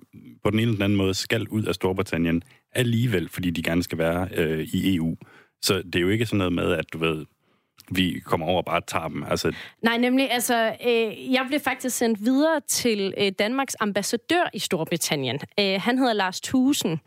på 0.46 0.50
den 0.50 0.58
ene 0.58 0.62
eller 0.62 0.74
den 0.74 0.82
anden 0.82 0.96
måde 0.96 1.14
skal 1.14 1.48
ud 1.48 1.64
af 1.64 1.74
Storbritannien 1.74 2.42
alligevel, 2.72 3.28
fordi 3.28 3.50
de 3.50 3.62
gerne 3.62 3.82
skal 3.82 3.98
være 3.98 4.28
øh, 4.34 4.68
i 4.72 4.96
EU. 4.96 5.16
Så 5.62 5.82
det 5.82 5.94
er 5.96 6.00
jo 6.00 6.08
ikke 6.08 6.26
sådan 6.26 6.38
noget 6.38 6.52
med, 6.52 6.72
at 6.72 6.84
du 6.92 6.98
ved, 6.98 7.24
vi 7.90 8.20
kommer 8.24 8.46
over 8.46 8.58
og 8.58 8.64
bare 8.64 8.80
tager 8.86 9.08
dem. 9.08 9.24
Altså... 9.30 9.52
Nej, 9.82 9.96
nemlig, 9.96 10.30
altså, 10.30 10.76
øh, 10.86 11.32
jeg 11.32 11.44
blev 11.48 11.60
faktisk 11.60 11.96
sendt 11.96 12.24
videre 12.24 12.60
til 12.68 13.14
øh, 13.18 13.32
Danmarks 13.38 13.76
ambassadør 13.80 14.50
i 14.54 14.58
Storbritannien. 14.58 15.38
Øh, 15.60 15.80
han 15.80 15.98
hedder 15.98 16.12
Lars 16.12 16.40
Thusen. 16.40 17.00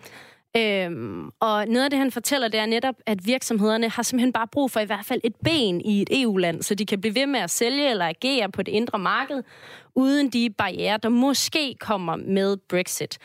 Øhm, 0.58 1.29
og 1.39 1.68
noget 1.68 1.84
af 1.84 1.89
det, 1.89 2.00
han 2.00 2.12
fortæller, 2.12 2.48
det 2.48 2.60
er 2.60 2.65
netop, 2.65 2.96
at 3.06 3.25
virksomhederne 3.25 3.89
har 3.89 4.03
simpelthen 4.03 4.34
bare 4.34 4.48
brug 4.48 4.72
for 4.72 4.79
i 4.79 4.86
hvert 4.86 5.06
fald 5.06 5.22
et 5.24 5.36
ben 5.44 5.82
i 5.82 6.01
et 6.01 6.22
EU-land, 6.22 6.62
så 6.62 6.75
de 6.75 6.86
kan 6.86 7.01
blive 7.01 7.15
ved 7.15 7.25
med 7.27 7.39
at 7.39 7.50
sælge 7.50 7.89
eller 7.89 8.06
agere 8.08 8.51
på 8.51 8.63
det 8.63 8.72
indre 8.72 9.00
marked, 9.00 9.44
uden 9.96 10.29
de 10.29 10.50
barriere, 10.58 10.98
der 10.98 11.10
måske 11.10 11.75
kommer 11.79 12.15
med 12.15 12.58
Brexit. 12.70 13.18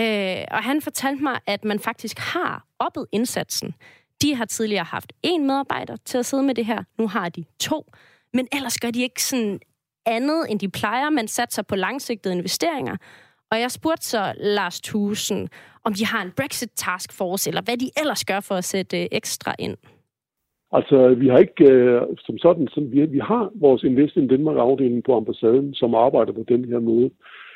Øh, 0.00 0.44
og 0.50 0.62
han 0.62 0.82
fortalte 0.82 1.22
mig, 1.22 1.40
at 1.46 1.64
man 1.64 1.80
faktisk 1.80 2.18
har 2.18 2.64
oppet 2.78 3.06
indsatsen. 3.12 3.74
De 4.22 4.34
har 4.34 4.44
tidligere 4.44 4.84
haft 4.84 5.12
en 5.22 5.46
medarbejder 5.46 5.96
til 6.04 6.18
at 6.18 6.26
sidde 6.26 6.42
med 6.42 6.54
det 6.54 6.66
her. 6.66 6.84
Nu 6.98 7.08
har 7.08 7.28
de 7.28 7.44
to. 7.60 7.92
Men 8.32 8.48
ellers 8.52 8.78
gør 8.78 8.90
de 8.90 9.02
ikke 9.02 9.22
sådan 9.22 9.60
andet, 10.06 10.46
end 10.50 10.60
de 10.60 10.68
plejer. 10.68 11.10
Man 11.10 11.28
satser 11.28 11.62
på 11.62 11.76
langsigtede 11.76 12.34
investeringer. 12.34 12.96
Og 13.50 13.60
jeg 13.60 13.70
spurgte 13.70 14.06
så 14.06 14.34
Lars 14.36 14.80
Thusen, 14.80 15.48
om 15.84 15.92
de 15.94 16.04
har 16.06 16.22
en 16.22 16.32
Brexit 16.36 16.70
Task 16.76 17.12
Force, 17.18 17.50
eller 17.50 17.62
hvad 17.62 17.76
de 17.76 17.90
ellers 18.00 18.24
gør 18.24 18.40
for 18.40 18.54
at 18.54 18.64
sætte 18.64 19.14
ekstra 19.14 19.54
ind. 19.58 19.76
Altså, 20.72 21.14
vi 21.14 21.28
har 21.28 21.38
ikke 21.38 21.64
øh, 21.72 22.02
som 22.18 22.38
sådan, 22.38 22.68
som 22.68 22.92
vi, 22.92 23.06
vi 23.06 23.18
har 23.18 23.50
vores 23.54 23.82
Invest 23.82 24.16
in 24.16 24.28
Danmark 24.28 24.56
afdeling 24.58 25.04
på 25.04 25.16
ambassaden, 25.16 25.74
som 25.74 25.94
arbejder 25.94 26.32
på 26.32 26.44
den 26.48 26.64
her 26.64 26.78
måde. 26.78 27.10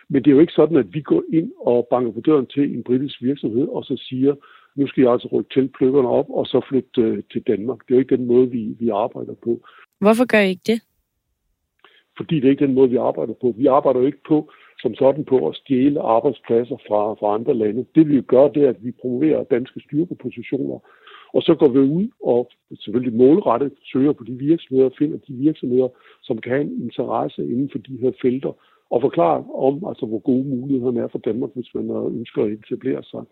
Men 0.09 0.23
det 0.23 0.31
er 0.31 0.35
jo 0.35 0.41
ikke 0.41 0.53
sådan, 0.53 0.77
at 0.77 0.95
vi 0.95 1.01
går 1.01 1.23
ind 1.33 1.53
og 1.61 1.87
banker 1.91 2.13
på 2.13 2.21
døren 2.21 2.47
til 2.47 2.77
en 2.77 2.83
britisk 2.83 3.23
virksomhed, 3.23 3.69
og 3.69 3.85
så 3.85 4.05
siger, 4.09 4.35
nu 4.77 4.87
skal 4.87 5.03
jeg 5.03 5.13
altså 5.13 5.29
rykke 5.33 5.55
tilpløkkerne 5.55 6.09
op, 6.09 6.27
og 6.31 6.47
så 6.47 6.61
flytte 6.69 7.01
øh, 7.01 7.23
til 7.33 7.43
Danmark. 7.47 7.79
Det 7.79 7.91
er 7.91 7.97
jo 7.97 8.01
ikke 8.01 8.17
den 8.17 8.27
måde, 8.27 8.51
vi, 8.51 8.77
vi 8.81 8.89
arbejder 8.89 9.35
på. 9.45 9.61
Hvorfor 10.01 10.27
gør 10.27 10.41
I 10.41 10.49
ikke 10.49 10.67
det? 10.67 10.81
Fordi 12.17 12.35
det 12.35 12.45
er 12.45 12.51
ikke 12.51 12.67
den 12.67 12.75
måde, 12.75 12.91
vi 12.91 12.97
arbejder 12.97 13.35
på. 13.41 13.55
Vi 13.59 13.67
arbejder 13.67 14.01
jo 14.01 14.07
ikke 14.07 14.25
på 14.29 14.51
som 14.83 14.95
sådan 14.95 15.25
på 15.25 15.49
at 15.49 15.57
stjæle 15.57 16.01
arbejdspladser 16.01 16.77
fra, 16.89 17.01
fra 17.15 17.35
andre 17.35 17.55
lande. 17.55 17.87
Det 17.95 18.09
vi 18.09 18.21
gør, 18.21 18.49
det 18.49 18.63
er, 18.65 18.69
at 18.69 18.85
vi 18.85 18.91
promoverer 19.01 19.45
danske 19.45 19.81
styrkepositioner, 19.81 20.79
Og 21.35 21.43
så 21.43 21.55
går 21.55 21.69
vi 21.69 21.79
ud 21.79 22.09
og 22.25 22.51
selvfølgelig 22.81 23.17
målrettet 23.17 23.73
søger 23.93 24.13
på 24.13 24.25
de 24.25 24.33
virksomheder, 24.33 24.91
finder 24.99 25.19
de 25.29 25.33
virksomheder, 25.33 25.89
som 26.23 26.39
kan 26.39 26.53
have 26.53 26.65
en 26.65 26.83
interesse 26.83 27.43
inden 27.43 27.71
for 27.73 27.79
de 27.79 27.97
her 28.03 28.13
felter, 28.23 28.53
og 28.91 29.01
forklare 29.01 29.45
om, 29.55 29.85
altså, 29.91 30.07
hvor 30.07 30.19
gode 30.19 30.45
mulighederne 30.45 31.01
er 31.01 31.09
for 31.09 31.19
Danmark, 31.19 31.51
hvis 31.55 31.75
man 31.75 31.85
ønsker 32.19 32.43
at 32.43 32.53
etablere 32.53 33.03
sig. 33.03 33.23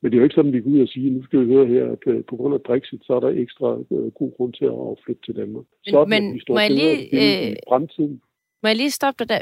Men 0.00 0.06
det 0.10 0.16
er 0.16 0.20
jo 0.20 0.24
ikke 0.24 0.34
sådan, 0.34 0.50
at 0.50 0.56
vi 0.56 0.60
går 0.60 0.70
ud 0.70 0.80
og 0.80 0.88
siger, 0.88 1.12
nu 1.12 1.22
skal 1.24 1.40
vi 1.40 1.52
høre 1.54 1.66
her, 1.66 1.84
at 1.92 2.02
øh, 2.06 2.24
på 2.24 2.36
grund 2.36 2.54
af 2.54 2.62
Brexit, 2.62 3.02
så 3.04 3.12
er 3.14 3.20
der 3.20 3.28
ekstra 3.28 3.68
øh, 3.92 4.10
god 4.20 4.32
grund 4.36 4.52
til 4.52 4.64
at 4.64 4.98
flytte 5.04 5.22
til 5.26 5.36
Danmark. 5.36 5.64
Men, 5.86 5.92
sådan, 5.92 6.08
men 6.08 6.28
at 6.28 6.34
vi 6.34 6.40
står 6.40 6.54
må, 6.54 6.60
jeg 6.60 6.70
lige, 6.70 6.98
øh, 7.18 7.52
i 7.52 7.54
fremtiden. 7.68 8.20
må 8.62 8.66
jeg 8.68 8.76
lige 8.76 8.90
stoppe 8.90 9.24
dig 9.24 9.28
der? 9.28 9.40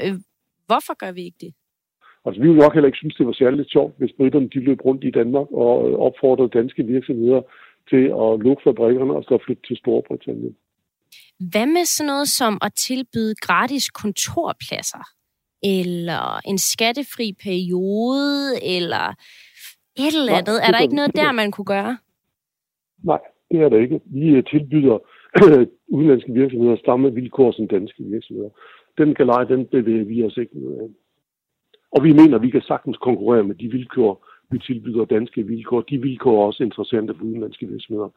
Hvorfor 0.69 0.93
gør 1.03 1.11
vi 1.11 1.23
ikke 1.29 1.41
det? 1.45 1.53
Altså, 2.25 2.41
vi 2.41 2.47
ville 2.47 2.63
nok 2.63 2.73
heller 2.73 2.87
ikke 2.87 3.01
synes, 3.03 3.15
det 3.15 3.27
var 3.27 3.33
særligt 3.33 3.71
sjovt, 3.71 3.93
hvis 3.97 4.13
britterne 4.17 4.49
de 4.53 4.59
løb 4.59 4.79
rundt 4.85 5.03
i 5.03 5.11
Danmark 5.11 5.47
og 5.51 5.89
øh, 5.89 5.93
opfordrede 6.07 6.55
danske 6.59 6.83
virksomheder 6.83 7.41
til 7.89 8.03
at 8.23 8.29
lukke 8.45 8.61
fabrikkerne 8.67 9.13
og 9.17 9.23
så 9.23 9.37
flytte 9.45 9.63
til 9.67 9.77
Storbritannien. 9.77 10.55
Hvad 11.51 11.67
med 11.75 11.85
sådan 11.85 12.07
noget 12.07 12.27
som 12.27 12.53
at 12.61 12.73
tilbyde 12.73 13.35
gratis 13.47 13.89
kontorpladser? 13.89 15.03
Eller 15.63 16.39
en 16.51 16.57
skattefri 16.57 17.27
periode? 17.47 18.35
Eller 18.75 19.05
et 20.05 20.13
eller 20.19 20.33
Nej, 20.33 20.39
andet? 20.39 20.55
det 20.55 20.67
er 20.67 20.71
der 20.71 20.79
ikke 20.85 20.95
noget 20.95 21.15
der, 21.15 21.31
man 21.31 21.51
kunne 21.51 21.71
gøre? 21.75 21.97
Nej, 23.03 23.21
det 23.51 23.59
er 23.61 23.69
der 23.69 23.79
ikke. 23.85 23.99
Vi 24.05 24.25
øh, 24.37 24.43
tilbyder 24.51 24.97
udenlandske 25.95 26.31
virksomheder 26.33 26.77
samme 26.85 27.13
vilkår 27.13 27.51
som 27.51 27.67
danske 27.67 28.03
virksomheder. 28.03 28.49
Den 28.97 29.13
galej, 29.13 29.43
den 29.43 29.65
bevæger 29.65 30.05
vi 30.05 30.23
os 30.23 30.37
ikke 30.37 30.59
noget 30.59 30.77
af. 30.77 30.89
Og 31.91 32.03
vi 32.03 32.13
mener, 32.13 32.35
at 32.35 32.41
vi 32.41 32.49
kan 32.49 32.61
sagtens 32.61 32.97
konkurrere 32.97 33.43
med 33.43 33.55
de 33.55 33.67
vilkår, 33.67 34.25
vi 34.51 34.59
tilbyder 34.59 35.05
danske 35.05 35.47
vilkår. 35.47 35.81
De 35.81 36.01
vilkår 36.01 36.41
er 36.41 36.45
også 36.45 36.63
interessante 36.63 37.13
for 37.17 37.25
udenlandske 37.25 37.67
virksomheder. 37.67 38.09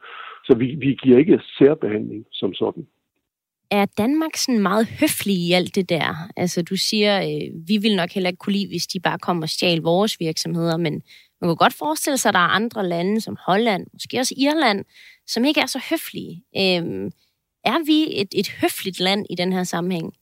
Så 0.44 0.54
vi, 0.54 0.66
vi 0.66 0.99
giver 1.02 1.18
ikke 1.18 1.40
særbehandling 1.58 2.26
som 2.32 2.54
sådan. 2.54 2.87
Er 3.70 3.87
Danmark 3.99 4.37
sådan 4.37 4.62
meget 4.62 4.87
høflig 5.00 5.34
i 5.34 5.52
alt 5.52 5.75
det 5.75 5.88
der? 5.88 6.14
Altså, 6.37 6.62
du 6.62 6.76
siger, 6.76 7.22
øh, 7.22 7.68
vi 7.68 7.76
vil 7.76 7.96
nok 7.96 8.10
heller 8.10 8.30
ikke 8.30 8.38
kunne 8.38 8.52
lide, 8.52 8.68
hvis 8.68 8.87
de 8.87 9.00
bare 9.00 9.18
kommer 9.18 9.42
og 9.42 9.49
stjal 9.49 9.80
vores 9.80 10.20
virksomheder, 10.20 10.76
men 10.76 11.02
man 11.40 11.50
kan 11.50 11.56
godt 11.56 11.75
forestille 11.78 12.18
sig, 12.18 12.28
at 12.28 12.34
der 12.34 12.40
er 12.40 12.56
andre 12.60 12.88
lande, 12.88 13.20
som 13.20 13.37
Holland, 13.46 13.87
måske 13.92 14.18
også 14.18 14.34
Irland, 14.38 14.84
som 15.26 15.44
ikke 15.44 15.60
er 15.60 15.66
så 15.66 15.82
høflige. 15.90 16.42
Øh, 16.56 17.10
er 17.64 17.87
vi 17.87 18.20
et, 18.20 18.28
et 18.40 18.49
høfligt 18.60 19.00
land 19.00 19.26
i 19.30 19.34
den 19.34 19.52
her 19.52 19.64
sammenhæng? 19.64 20.14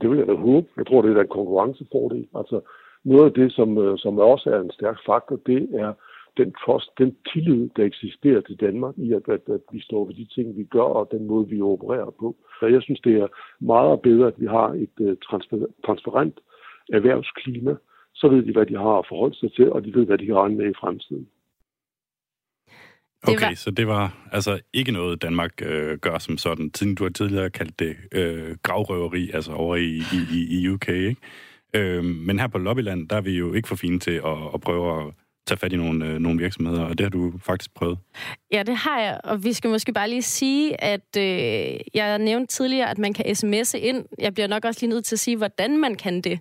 Det 0.00 0.10
vil 0.10 0.18
jeg 0.18 0.26
da 0.26 0.34
håbe. 0.34 0.66
Jeg 0.76 0.86
tror, 0.86 1.02
det 1.02 1.10
er 1.10 1.14
da 1.14 1.20
en 1.20 1.28
konkurrencefordel. 1.28 2.26
Altså, 2.34 2.60
noget 3.04 3.24
af 3.24 3.32
det, 3.32 3.52
som, 3.52 3.78
øh, 3.78 3.98
som 3.98 4.18
også 4.18 4.50
er 4.50 4.60
en 4.60 4.70
stærk 4.70 4.98
faktor, 5.06 5.36
det 5.46 5.68
er 5.74 5.92
den 6.36 6.52
trust, 6.52 6.90
den 6.98 7.16
tillid, 7.32 7.68
der 7.76 7.84
eksisterer 7.84 8.40
til 8.40 8.60
Danmark 8.60 8.94
i, 8.96 9.12
at, 9.12 9.22
at, 9.28 9.40
at 9.48 9.60
vi 9.72 9.80
står 9.80 10.04
ved 10.04 10.14
de 10.14 10.26
ting, 10.34 10.56
vi 10.56 10.64
gør, 10.64 10.88
og 10.98 11.08
den 11.10 11.26
måde, 11.26 11.48
vi 11.48 11.60
opererer 11.60 12.10
på. 12.20 12.36
Så 12.60 12.66
jeg 12.66 12.82
synes, 12.82 13.00
det 13.00 13.14
er 13.16 13.28
meget 13.60 14.00
bedre, 14.00 14.26
at 14.26 14.40
vi 14.40 14.46
har 14.46 14.68
et 14.68 14.96
øh, 15.00 15.08
uh, 15.08 15.16
transparent, 15.28 15.74
transparent 15.86 16.40
erhvervsklima. 16.92 17.76
Så 18.14 18.28
ved 18.28 18.42
de, 18.42 18.52
hvad 18.52 18.66
de 18.66 18.76
har 18.76 18.98
at 18.98 19.06
forholde 19.08 19.36
sig 19.36 19.52
til, 19.52 19.72
og 19.72 19.84
de 19.84 19.94
ved, 19.94 20.06
hvad 20.06 20.18
de 20.18 20.26
kan 20.26 20.34
regne 20.34 20.56
med 20.56 20.70
i 20.70 20.80
fremtiden. 20.80 21.28
Okay, 23.22 23.54
så 23.54 23.70
det 23.70 23.86
var 23.86 24.28
altså 24.32 24.60
ikke 24.72 24.92
noget, 24.92 25.22
Danmark 25.22 25.52
øh, 25.62 25.98
gør 25.98 26.18
som 26.18 26.38
sådan. 26.38 26.70
Siden 26.74 26.94
du 26.94 27.04
har 27.04 27.10
tidligere 27.10 27.50
kaldt 27.50 27.78
det 27.78 27.96
øh, 28.12 28.56
gravrøveri, 28.62 29.30
altså 29.34 29.52
over 29.52 29.76
i, 29.76 30.02
i, 30.32 30.60
i 30.60 30.68
UK, 30.68 30.88
ikke? 30.88 31.16
Øh, 31.74 32.04
men 32.04 32.38
her 32.38 32.46
på 32.46 32.58
Lobbyland, 32.58 33.08
der 33.08 33.16
er 33.16 33.20
vi 33.20 33.32
jo 33.32 33.52
ikke 33.52 33.68
for 33.68 33.76
fine 33.76 33.98
til 34.00 34.10
at, 34.10 34.38
at 34.54 34.60
prøve 34.60 35.06
at 35.06 35.14
tage 35.46 35.58
fat 35.58 35.72
i 35.72 35.76
nogle, 35.76 36.06
øh, 36.06 36.18
nogle 36.18 36.38
virksomheder, 36.38 36.82
og 36.84 36.98
det 36.98 37.04
har 37.04 37.10
du 37.10 37.32
faktisk 37.38 37.74
prøvet. 37.74 37.98
Ja, 38.52 38.62
det 38.62 38.76
har 38.76 39.00
jeg, 39.00 39.20
og 39.24 39.44
vi 39.44 39.52
skal 39.52 39.70
måske 39.70 39.92
bare 39.92 40.10
lige 40.10 40.22
sige, 40.22 40.84
at 40.84 41.16
øh, 41.18 41.80
jeg 41.94 42.18
nævnte 42.18 42.54
tidligere, 42.54 42.90
at 42.90 42.98
man 42.98 43.12
kan 43.12 43.26
sms'e 43.26 43.78
ind. 43.78 44.04
Jeg 44.18 44.34
bliver 44.34 44.46
nok 44.46 44.64
også 44.64 44.80
lige 44.80 44.90
nødt 44.90 45.04
til 45.04 45.14
at 45.14 45.20
sige, 45.20 45.36
hvordan 45.36 45.78
man 45.78 45.94
kan 45.94 46.20
det. 46.20 46.40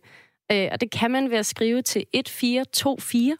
Øh, 0.51 0.67
og 0.72 0.82
det 0.82 0.91
kan 0.91 1.12
man 1.12 1.29
ved 1.29 1.38
at 1.38 1.46
skrive 1.46 1.82
til 1.82 2.05
1424 2.13 3.38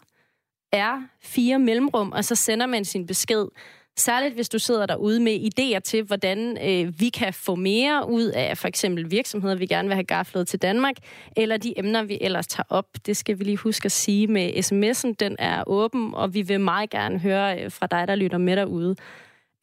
R4 0.74 1.58
mellemrum, 1.58 2.12
og 2.12 2.24
så 2.24 2.34
sender 2.34 2.66
man 2.66 2.84
sin 2.84 3.06
besked. 3.06 3.46
Særligt 3.98 4.34
hvis 4.34 4.48
du 4.48 4.58
sidder 4.58 4.86
derude 4.86 5.20
med 5.20 5.38
idéer 5.40 5.78
til, 5.78 6.02
hvordan 6.02 6.58
øh, 6.68 7.00
vi 7.00 7.08
kan 7.08 7.34
få 7.34 7.54
mere 7.54 8.10
ud 8.10 8.24
af 8.24 8.58
for 8.58 8.68
eksempel 8.68 9.10
virksomheder, 9.10 9.54
vi 9.54 9.66
gerne 9.66 9.88
vil 9.88 9.94
have 9.94 10.04
gaflet 10.04 10.48
til 10.48 10.62
Danmark, 10.62 10.94
eller 11.36 11.56
de 11.56 11.78
emner, 11.78 12.02
vi 12.02 12.18
ellers 12.20 12.46
tager 12.46 12.66
op. 12.68 12.86
Det 13.06 13.16
skal 13.16 13.38
vi 13.38 13.44
lige 13.44 13.56
huske 13.56 13.86
at 13.86 13.92
sige 13.92 14.26
med 14.26 14.50
sms'en. 14.50 15.14
Den 15.20 15.36
er 15.38 15.64
åben, 15.66 16.14
og 16.14 16.34
vi 16.34 16.42
vil 16.42 16.60
meget 16.60 16.90
gerne 16.90 17.18
høre 17.18 17.62
øh, 17.62 17.72
fra 17.72 17.86
dig, 17.86 18.08
der 18.08 18.14
lytter 18.14 18.38
med 18.38 18.56
derude. 18.56 18.96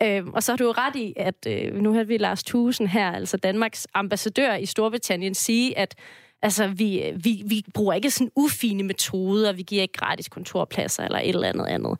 Øh, 0.03 0.25
og 0.27 0.43
så 0.43 0.51
har 0.51 0.57
du 0.57 0.63
jo 0.63 0.71
ret 0.71 0.95
i, 0.95 1.13
at 1.15 1.47
øh, 1.47 1.75
nu 1.75 1.93
har 1.93 2.03
vi 2.03 2.17
Lars 2.17 2.43
Thusen 2.43 2.87
her, 2.87 3.11
altså 3.11 3.37
Danmarks 3.37 3.87
ambassadør 3.93 4.55
i 4.55 4.65
Storbritannien, 4.65 5.33
sige, 5.33 5.77
at 5.77 5.95
Altså, 6.43 6.67
vi, 6.67 7.11
vi, 7.15 7.43
vi 7.45 7.65
bruger 7.73 7.93
ikke 7.93 8.11
sådan 8.11 8.31
ufine 8.35 8.83
metoder, 8.83 9.53
vi 9.53 9.61
giver 9.61 9.81
ikke 9.81 9.93
gratis 9.93 10.29
kontorpladser 10.29 11.03
eller 11.03 11.19
et 11.19 11.29
eller 11.29 11.47
andet 11.47 11.65
andet. 11.65 11.99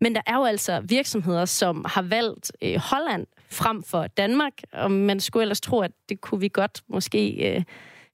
Men 0.00 0.14
der 0.14 0.20
er 0.26 0.34
jo 0.34 0.44
altså 0.44 0.80
virksomheder, 0.80 1.44
som 1.44 1.84
har 1.88 2.02
valgt 2.02 2.52
øh, 2.62 2.76
Holland 2.76 3.26
frem 3.50 3.82
for 3.82 4.06
Danmark, 4.06 4.52
og 4.72 4.90
man 4.90 5.20
skulle 5.20 5.42
ellers 5.42 5.60
tro, 5.60 5.80
at 5.80 5.90
det 6.08 6.20
kunne 6.20 6.40
vi 6.40 6.48
godt 6.48 6.82
måske 6.88 7.54
øh, 7.54 7.62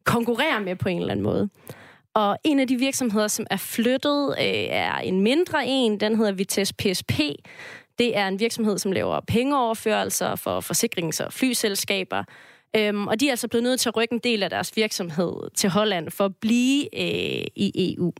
konkurrere 0.04 0.60
med 0.60 0.76
på 0.76 0.88
en 0.88 0.98
eller 0.98 1.10
anden 1.10 1.24
måde. 1.24 1.48
Og 2.14 2.38
en 2.44 2.60
af 2.60 2.68
de 2.68 2.76
virksomheder, 2.76 3.28
som 3.28 3.46
er 3.50 3.56
flyttet, 3.56 4.28
øh, 4.38 4.44
er 4.70 4.98
en 4.98 5.20
mindre 5.20 5.66
en. 5.66 6.00
Den 6.00 6.16
hedder 6.16 6.32
Vitesse 6.32 6.74
PSP. 6.74 7.12
Det 7.98 8.16
er 8.16 8.28
en 8.28 8.40
virksomhed, 8.40 8.78
som 8.78 8.92
laver 8.92 9.20
pengeoverførelser 9.20 10.36
for 10.36 10.60
forsikrings- 10.60 11.24
og 11.24 11.32
flyselskaber. 11.32 12.24
Øhm, 12.78 13.06
og 13.06 13.20
de 13.20 13.26
er 13.26 13.32
altså 13.32 13.48
blevet 13.48 13.62
nødt 13.62 13.80
til 13.80 13.88
at 13.88 13.96
rykke 13.96 14.12
en 14.12 14.18
del 14.18 14.42
af 14.42 14.50
deres 14.50 14.76
virksomhed 14.76 15.50
til 15.54 15.70
Holland 15.70 16.10
for 16.10 16.24
at 16.24 16.36
blive 16.40 16.82
øh, 16.94 17.46
i 17.56 17.94
EU. 17.98 18.12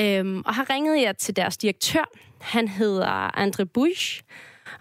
Øhm, 0.00 0.42
og 0.46 0.54
har 0.54 0.70
ringet 0.70 1.02
jeg 1.02 1.16
til 1.16 1.36
deres 1.36 1.56
direktør. 1.56 2.04
Han 2.40 2.68
hedder 2.68 3.38
Andre 3.38 3.66
Busch. 3.66 4.22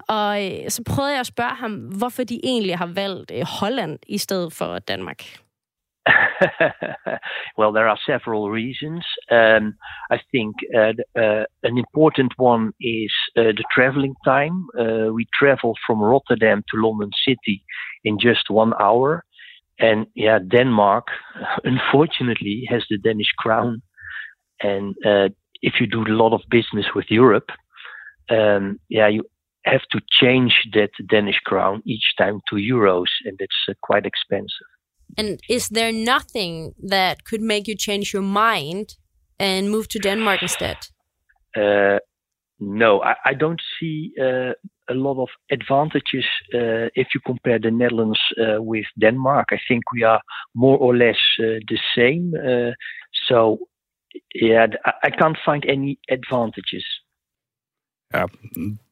Og 0.07 0.45
øh, 0.45 0.69
så 0.69 0.83
prøvede 0.89 1.11
jeg 1.11 1.19
at 1.19 1.25
spørge 1.25 1.55
ham, 1.55 1.71
hvorfor 1.73 2.23
de 2.23 2.39
egentlig 2.43 2.77
har 2.77 2.85
valgt 2.85 3.31
øh, 3.35 3.43
Holland 3.59 3.99
i 4.07 4.17
stedet 4.17 4.53
for 4.53 4.79
Danmark. 4.79 5.23
well, 7.57 7.71
there 7.71 7.87
are 7.87 7.99
several 8.05 8.49
reasons. 8.49 9.05
Um, 9.29 9.75
I 10.09 10.17
think 10.31 10.55
uh, 10.75 10.93
uh, 11.15 11.45
an 11.63 11.77
important 11.77 12.33
one 12.37 12.73
is 12.81 13.13
uh, 13.37 13.53
the 13.59 13.63
traveling 13.75 14.15
time. 14.25 14.67
Uh, 14.79 15.13
we 15.13 15.25
travel 15.39 15.75
from 15.85 16.01
Rotterdam 16.01 16.63
to 16.71 16.77
London 16.77 17.11
City 17.25 17.61
in 18.03 18.17
just 18.19 18.49
one 18.49 18.73
hour. 18.79 19.23
And 19.79 20.07
yeah, 20.15 20.39
Denmark, 20.39 21.07
unfortunately, 21.63 22.67
has 22.69 22.83
the 22.89 22.97
Danish 22.97 23.31
crown. 23.37 23.81
And 24.61 24.95
uh, 25.05 25.29
if 25.61 25.73
you 25.79 25.87
do 25.87 26.03
a 26.03 26.17
lot 26.23 26.33
of 26.33 26.41
business 26.49 26.85
with 26.95 27.05
Europe, 27.09 27.49
um, 28.29 28.79
yeah, 28.89 29.07
you 29.07 29.23
have 29.65 29.81
to 29.91 29.99
change 30.09 30.53
that 30.73 30.91
Danish 31.09 31.39
crown 31.45 31.81
each 31.85 32.13
time 32.17 32.39
to 32.49 32.55
euros, 32.55 33.07
and 33.25 33.37
it's 33.39 33.55
uh, 33.69 33.73
quite 33.81 34.05
expensive. 34.05 34.67
And 35.17 35.39
is 35.49 35.69
there 35.69 35.91
nothing 35.91 36.73
that 36.81 37.25
could 37.25 37.41
make 37.41 37.67
you 37.67 37.75
change 37.75 38.13
your 38.13 38.21
mind 38.21 38.95
and 39.39 39.69
move 39.69 39.87
to 39.89 39.99
Denmark 39.99 40.41
instead? 40.41 40.77
Uh, 41.55 41.99
no, 42.59 43.01
I, 43.01 43.15
I 43.25 43.33
don't 43.33 43.61
see 43.79 44.13
uh, 44.21 44.53
a 44.91 44.93
lot 44.93 45.21
of 45.21 45.29
advantages 45.51 46.25
uh, 46.53 46.87
if 46.95 47.07
you 47.13 47.21
compare 47.25 47.59
the 47.59 47.71
Netherlands 47.71 48.19
uh, 48.37 48.61
with 48.61 48.85
Denmark. 48.99 49.47
I 49.51 49.59
think 49.67 49.83
we 49.93 50.03
are 50.03 50.21
more 50.53 50.77
or 50.77 50.95
less 50.95 51.19
uh, 51.39 51.59
the 51.67 51.79
same. 51.95 52.33
Uh, 52.35 52.71
so, 53.27 53.59
yeah, 54.35 54.67
I, 54.85 54.93
I 55.03 55.09
can't 55.09 55.37
find 55.45 55.65
any 55.65 55.99
advantages. 56.09 56.85
Ja, 58.13 58.25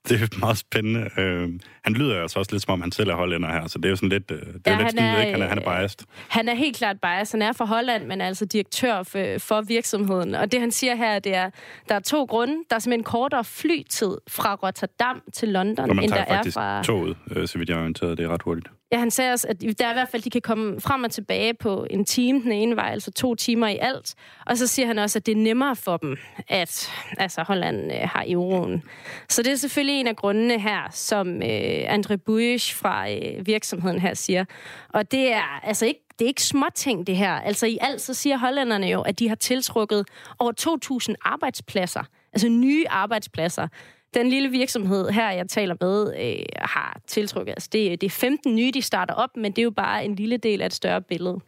det 0.09 0.21
er 0.21 0.39
meget 0.39 0.57
spændende. 0.57 1.09
Øh, 1.17 1.49
han 1.83 1.93
lyder 1.93 2.21
altså 2.21 2.39
også 2.39 2.51
lidt 2.51 2.63
som 2.63 2.73
om, 2.73 2.81
han 2.81 2.91
selv 2.91 3.09
er 3.09 3.15
hollænder 3.15 3.51
her, 3.51 3.67
så 3.67 3.77
det 3.77 3.85
er 3.85 3.89
jo 3.89 3.95
sådan 3.95 4.09
lidt, 4.09 4.31
øh, 4.31 4.37
det 4.37 4.61
er 4.65 4.71
Ja, 4.71 4.83
lidt 4.83 4.99
er, 4.99 5.21
ikke? 5.21 5.31
Han 5.31 5.41
er, 5.41 5.47
han 5.47 5.57
er 5.57 5.69
øh, 5.69 5.77
biased. 5.79 5.99
Han 6.27 6.49
er 6.49 6.53
helt 6.53 6.77
klart 6.77 6.97
bias. 7.01 7.31
Han 7.31 7.41
er 7.41 7.53
fra 7.53 7.65
Holland, 7.65 8.05
men 8.05 8.21
er 8.21 8.27
altså 8.27 8.45
direktør 8.45 9.03
for, 9.03 9.37
for 9.39 9.61
virksomheden. 9.61 10.35
Og 10.35 10.51
det, 10.51 10.59
han 10.59 10.71
siger 10.71 10.95
her, 10.95 11.19
det 11.19 11.35
er, 11.35 11.49
der 11.89 11.95
er 11.95 11.99
to 11.99 12.23
grunde. 12.23 12.53
Der 12.69 12.75
er 12.75 12.79
simpelthen 12.79 13.03
kortere 13.03 13.43
flytid 13.43 14.17
fra 14.29 14.55
Rotterdam 14.55 15.21
til 15.33 15.49
London, 15.49 15.87
man 15.87 15.99
end 16.03 16.11
tager 16.11 16.25
der 16.25 16.31
er 16.31 16.35
faktisk 16.35 16.53
fra... 16.53 16.83
toget, 16.83 17.17
øh, 17.31 17.47
så 17.47 17.57
vidt 17.57 17.69
jeg 17.69 17.75
er 17.75 17.79
orienteret. 17.79 18.17
Det 18.17 18.23
er 18.23 18.29
ret 18.29 18.41
hurtigt. 18.41 18.67
Ja, 18.91 18.99
han 18.99 19.11
sagde 19.11 19.33
også, 19.33 19.47
at 19.47 19.61
der 19.61 19.85
er 19.85 19.89
i 19.89 19.93
hvert 19.93 20.09
fald, 20.09 20.21
de 20.21 20.29
kan 20.29 20.41
komme 20.41 20.81
frem 20.81 21.03
og 21.03 21.11
tilbage 21.11 21.53
på 21.53 21.87
en 21.89 22.05
time 22.05 22.41
den 22.41 22.51
ene 22.51 22.75
vej, 22.75 22.89
altså 22.91 23.11
to 23.11 23.35
timer 23.35 23.67
i 23.67 23.77
alt. 23.81 24.15
Og 24.45 24.57
så 24.57 24.67
siger 24.67 24.85
han 24.85 24.99
også, 24.99 25.19
at 25.19 25.25
det 25.25 25.31
er 25.31 25.35
nemmere 25.35 25.75
for 25.75 25.97
dem, 25.97 26.17
at 26.47 26.91
altså, 27.17 27.43
Holland 27.43 27.91
øh, 27.91 27.99
har 28.03 28.25
euroen. 28.27 28.83
Så 29.29 29.43
det 29.43 29.51
er 29.51 29.55
selvfølgelig 29.55 29.99
en 29.99 30.07
af 30.07 30.15
grundene 30.15 30.59
her, 30.59 30.89
som 30.91 31.41
øh, 31.41 31.85
Andre 31.87 32.17
Buisch 32.17 32.75
fra 32.75 33.11
øh, 33.11 33.47
virksomheden 33.47 33.99
her 33.99 34.13
siger. 34.13 34.45
Og 34.89 35.11
det 35.11 35.33
er 35.33 35.59
altså 35.63 35.85
ikke 35.85 35.99
det 36.19 36.25
er 36.25 36.29
ikke 36.29 36.43
småting, 36.43 37.07
det 37.07 37.17
her. 37.17 37.33
Altså 37.33 37.65
i 37.65 37.77
alt, 37.81 38.01
så 38.01 38.13
siger 38.13 38.37
hollænderne 38.37 38.87
jo, 38.87 39.01
at 39.01 39.19
de 39.19 39.27
har 39.27 39.35
tiltrukket 39.35 40.05
over 40.39 41.09
2.000 41.09 41.15
arbejdspladser, 41.21 42.03
altså 42.33 42.49
nye 42.49 42.85
arbejdspladser, 42.89 43.67
den 44.13 44.29
lille 44.29 44.49
virksomhed 44.49 45.09
her, 45.09 45.31
jeg 45.31 45.49
taler 45.49 45.75
med, 45.81 46.13
øh, 46.21 46.45
har 46.57 46.99
tiltrukket. 47.07 47.51
Altså 47.51 47.69
det, 47.71 48.01
det 48.01 48.07
er 48.07 48.11
15 48.11 48.55
nye, 48.55 48.71
de 48.73 48.81
starter 48.81 49.13
op, 49.13 49.37
men 49.37 49.51
det 49.51 49.59
er 49.59 49.63
jo 49.63 49.71
bare 49.71 50.05
en 50.05 50.15
lille 50.15 50.37
del 50.37 50.61
af 50.61 50.65
et 50.65 50.73
større 50.73 51.01
billede. 51.01 51.39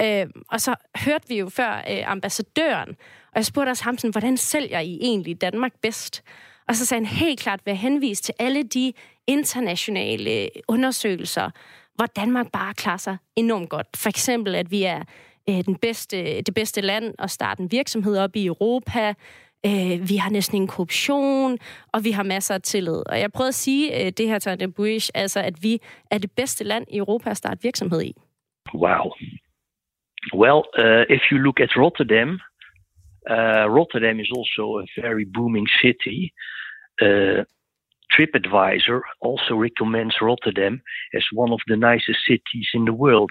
Øh, 0.00 0.26
og 0.48 0.60
så 0.60 0.74
hørte 0.96 1.28
vi 1.28 1.38
jo 1.38 1.48
før 1.48 1.84
øh, 1.90 2.10
ambassadøren, 2.10 2.88
og 3.32 3.36
jeg 3.36 3.44
spurgte 3.44 3.70
også 3.70 3.84
ham 3.84 3.98
sådan, 3.98 4.10
hvordan 4.10 4.36
sælger 4.36 4.80
I 4.80 4.98
egentlig 5.00 5.40
Danmark 5.40 5.72
bedst? 5.82 6.22
Og 6.68 6.76
så 6.76 6.86
sagde 6.86 7.06
han 7.06 7.16
helt 7.16 7.40
klart 7.40 7.60
ved 7.64 7.72
at 7.72 7.78
henvise 7.78 8.22
til 8.22 8.34
alle 8.38 8.62
de 8.62 8.92
internationale 9.26 10.48
undersøgelser, 10.68 11.50
hvor 11.94 12.06
Danmark 12.06 12.46
bare 12.52 12.74
klarer 12.74 12.96
sig 12.96 13.16
enormt 13.36 13.70
godt. 13.70 13.86
For 13.96 14.08
eksempel, 14.08 14.54
at 14.54 14.70
vi 14.70 14.82
er 14.82 15.02
øh, 15.48 15.64
den 15.64 15.76
bedste, 15.76 16.42
det 16.42 16.54
bedste 16.54 16.80
land 16.80 17.14
at 17.18 17.30
starte 17.30 17.62
en 17.62 17.72
virksomhed 17.72 18.18
op 18.18 18.36
i 18.36 18.46
Europa. 18.46 19.14
Øh, 19.66 20.08
vi 20.08 20.16
har 20.16 20.30
næsten 20.30 20.56
ingen 20.56 20.68
korruption, 20.68 21.58
og 21.92 22.04
vi 22.04 22.10
har 22.10 22.22
masser 22.22 22.54
af 22.54 22.62
tillid. 22.62 23.02
Og 23.10 23.20
jeg 23.20 23.32
prøvede 23.32 23.48
at 23.48 23.54
sige 23.54 24.06
øh, 24.06 24.12
det 24.12 24.28
her 24.28 24.38
til 24.38 24.50
Andrew 24.50 24.70
Bush, 24.70 25.10
altså 25.14 25.40
at 25.40 25.54
vi 25.62 25.80
er 26.10 26.18
det 26.18 26.30
bedste 26.36 26.64
land 26.64 26.86
i 26.90 26.96
Europa 26.96 27.30
at 27.30 27.36
starte 27.36 27.62
virksomhed 27.62 28.02
i. 28.02 28.12
Wow. 28.74 29.04
Well, 30.34 30.62
uh, 30.78 31.04
if 31.16 31.22
you 31.30 31.38
look 31.38 31.60
at 31.60 31.76
Rotterdam, 31.76 32.28
uh, 33.30 33.66
Rotterdam 33.78 34.20
is 34.20 34.30
also 34.38 34.64
a 34.82 34.86
very 35.02 35.24
booming 35.34 35.68
city. 35.82 36.20
Uh, 37.02 37.44
TripAdvisor 38.12 39.00
also 39.28 39.52
recommends 39.66 40.16
Rotterdam 40.20 40.80
as 41.18 41.24
one 41.42 41.52
of 41.52 41.60
the 41.68 41.76
nicest 41.76 42.20
cities 42.30 42.68
in 42.74 42.84
the 42.84 42.98
world. 43.04 43.30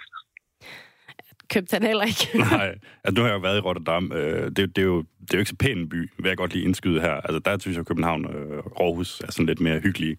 Købte 1.54 1.74
han 1.74 1.84
heller 1.84 2.04
ikke. 2.04 2.38
Nej, 2.52 2.68
altså 3.04 3.16
nu 3.16 3.22
har 3.22 3.28
jeg 3.28 3.36
jo 3.36 3.42
været 3.48 3.58
i 3.58 3.60
Rotterdam. 3.60 4.12
Øh, 4.16 4.46
det, 4.46 4.58
det, 4.58 4.78
er 4.78 4.86
jo, 4.86 4.98
det 5.22 5.34
er 5.34 5.38
jo 5.38 5.40
ikke 5.40 5.50
så 5.50 5.56
pæn 5.56 5.78
en 5.78 5.90
by, 5.90 6.10
vil 6.18 6.30
jeg 6.30 6.38
godt 6.38 6.54
lige 6.54 6.66
indskyde 6.66 7.02
her. 7.02 7.14
Altså 7.14 7.40
der 7.46 7.58
synes 7.58 7.76
jeg, 7.76 7.82
at 7.82 7.88
København 7.88 8.26
og 8.26 8.34
øh, 8.34 8.64
Aarhus 8.80 9.22
er 9.22 9.32
sådan 9.32 9.46
lidt 9.46 9.60
mere 9.60 9.80
hyggelige. 9.80 10.18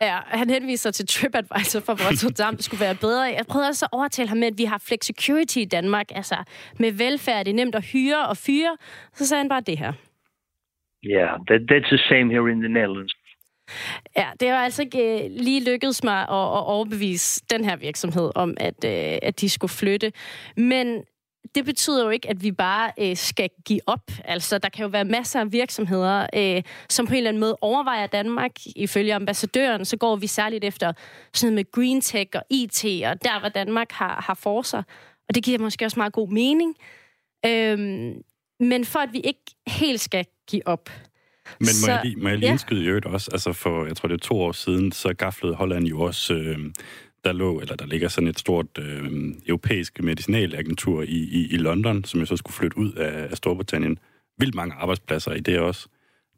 Ja, 0.00 0.18
han 0.26 0.50
henviser 0.50 0.90
til 0.90 1.06
TripAdvisor 1.06 1.80
for, 1.80 1.92
Rotterdam 1.92 2.58
skulle 2.58 2.80
være 2.80 2.94
bedre. 2.94 3.22
Jeg 3.22 3.44
prøvede 3.48 3.68
også 3.68 3.86
at 3.86 3.96
overtale 3.98 4.28
ham 4.28 4.38
med, 4.38 4.46
at 4.46 4.58
vi 4.58 4.64
har 4.64 4.82
flexicurity 4.88 5.58
i 5.58 5.64
Danmark. 5.64 6.06
Altså, 6.14 6.36
med 6.78 6.92
velfærd, 6.92 7.44
det 7.44 7.50
er 7.50 7.54
nemt 7.54 7.74
at 7.74 7.84
hyre 7.92 8.28
og 8.28 8.36
fyre. 8.36 8.76
Så 9.12 9.26
sagde 9.26 9.40
han 9.42 9.48
bare 9.48 9.60
det 9.60 9.78
her. 9.78 9.92
Yeah, 11.04 11.30
that, 11.48 11.60
that's 11.70 11.88
the 11.96 12.02
same 12.10 12.26
here 12.34 12.46
in 12.52 12.58
the 12.66 12.72
Netherlands. 12.78 13.14
Ja, 14.16 14.26
det 14.40 14.48
har 14.48 14.56
altså 14.56 14.82
ikke 14.82 15.24
øh, 15.24 15.30
lige 15.30 15.64
lykkedes 15.64 16.04
mig 16.04 16.20
at, 16.20 16.28
at 16.28 16.64
overbevise 16.66 17.42
den 17.50 17.64
her 17.64 17.76
virksomhed 17.76 18.30
om, 18.34 18.54
at, 18.60 18.84
øh, 18.84 19.18
at 19.22 19.40
de 19.40 19.48
skulle 19.48 19.70
flytte. 19.70 20.12
Men 20.56 21.02
det 21.54 21.64
betyder 21.64 22.04
jo 22.04 22.10
ikke, 22.10 22.30
at 22.30 22.42
vi 22.42 22.52
bare 22.52 22.92
øh, 22.98 23.16
skal 23.16 23.50
give 23.64 23.80
op. 23.86 24.10
Altså, 24.24 24.58
der 24.58 24.68
kan 24.68 24.82
jo 24.82 24.88
være 24.88 25.04
masser 25.04 25.40
af 25.40 25.52
virksomheder, 25.52 26.26
øh, 26.34 26.62
som 26.88 27.06
på 27.06 27.12
en 27.12 27.16
eller 27.16 27.30
anden 27.30 27.40
måde 27.40 27.56
overvejer 27.60 28.06
Danmark. 28.06 28.52
Ifølge 28.76 29.14
ambassadøren, 29.14 29.84
så 29.84 29.96
går 29.96 30.16
vi 30.16 30.26
særligt 30.26 30.64
efter 30.64 30.92
sådan 31.34 31.52
noget 31.52 31.54
med 31.54 31.72
green 31.72 32.00
tech 32.00 32.30
og 32.34 32.42
IT, 32.50 32.84
og 32.84 33.24
der, 33.24 33.40
hvor 33.40 33.48
Danmark 33.48 33.92
har, 33.92 34.22
har 34.26 34.34
for 34.34 34.62
sig. 34.62 34.82
Og 35.28 35.34
det 35.34 35.44
giver 35.44 35.58
måske 35.58 35.84
også 35.84 36.00
meget 36.00 36.12
god 36.12 36.28
mening. 36.28 36.76
Øhm, 37.46 38.22
men 38.60 38.84
for 38.84 38.98
at 38.98 39.12
vi 39.12 39.20
ikke 39.20 39.44
helt 39.66 40.00
skal 40.00 40.26
give 40.46 40.66
op, 40.66 40.90
men 41.58 41.66
må 41.66 41.66
så, 41.66 41.90
jeg 41.90 42.00
lige, 42.04 42.16
må 42.16 42.28
jeg 42.28 42.38
lige 42.38 42.46
ja. 42.46 42.52
indskyde 42.52 42.84
i 42.84 42.86
øvrigt 42.86 43.06
også, 43.06 43.30
altså 43.32 43.52
for, 43.52 43.86
jeg 43.86 43.96
tror 43.96 44.08
det 44.08 44.14
er 44.14 44.26
to 44.26 44.40
år 44.40 44.52
siden, 44.52 44.92
så 44.92 45.14
gaflede 45.14 45.54
Holland 45.54 45.86
jo 45.86 46.00
også, 46.00 46.34
øh, 46.34 46.58
der 47.24 47.32
lå, 47.32 47.60
eller 47.60 47.76
der 47.76 47.86
ligger 47.86 48.08
sådan 48.08 48.28
et 48.28 48.38
stort 48.38 48.66
øh, 48.78 49.10
europæisk 49.46 50.02
medicinalagentur 50.02 51.02
i, 51.02 51.06
i, 51.06 51.48
i 51.50 51.56
London, 51.56 52.04
som 52.04 52.20
jo 52.20 52.26
så 52.26 52.36
skulle 52.36 52.54
flytte 52.54 52.78
ud 52.78 52.92
af, 52.92 53.28
af 53.30 53.36
Storbritannien. 53.36 53.98
Vildt 54.38 54.54
mange 54.54 54.74
arbejdspladser 54.74 55.32
i 55.32 55.40
det 55.40 55.58
også. 55.58 55.86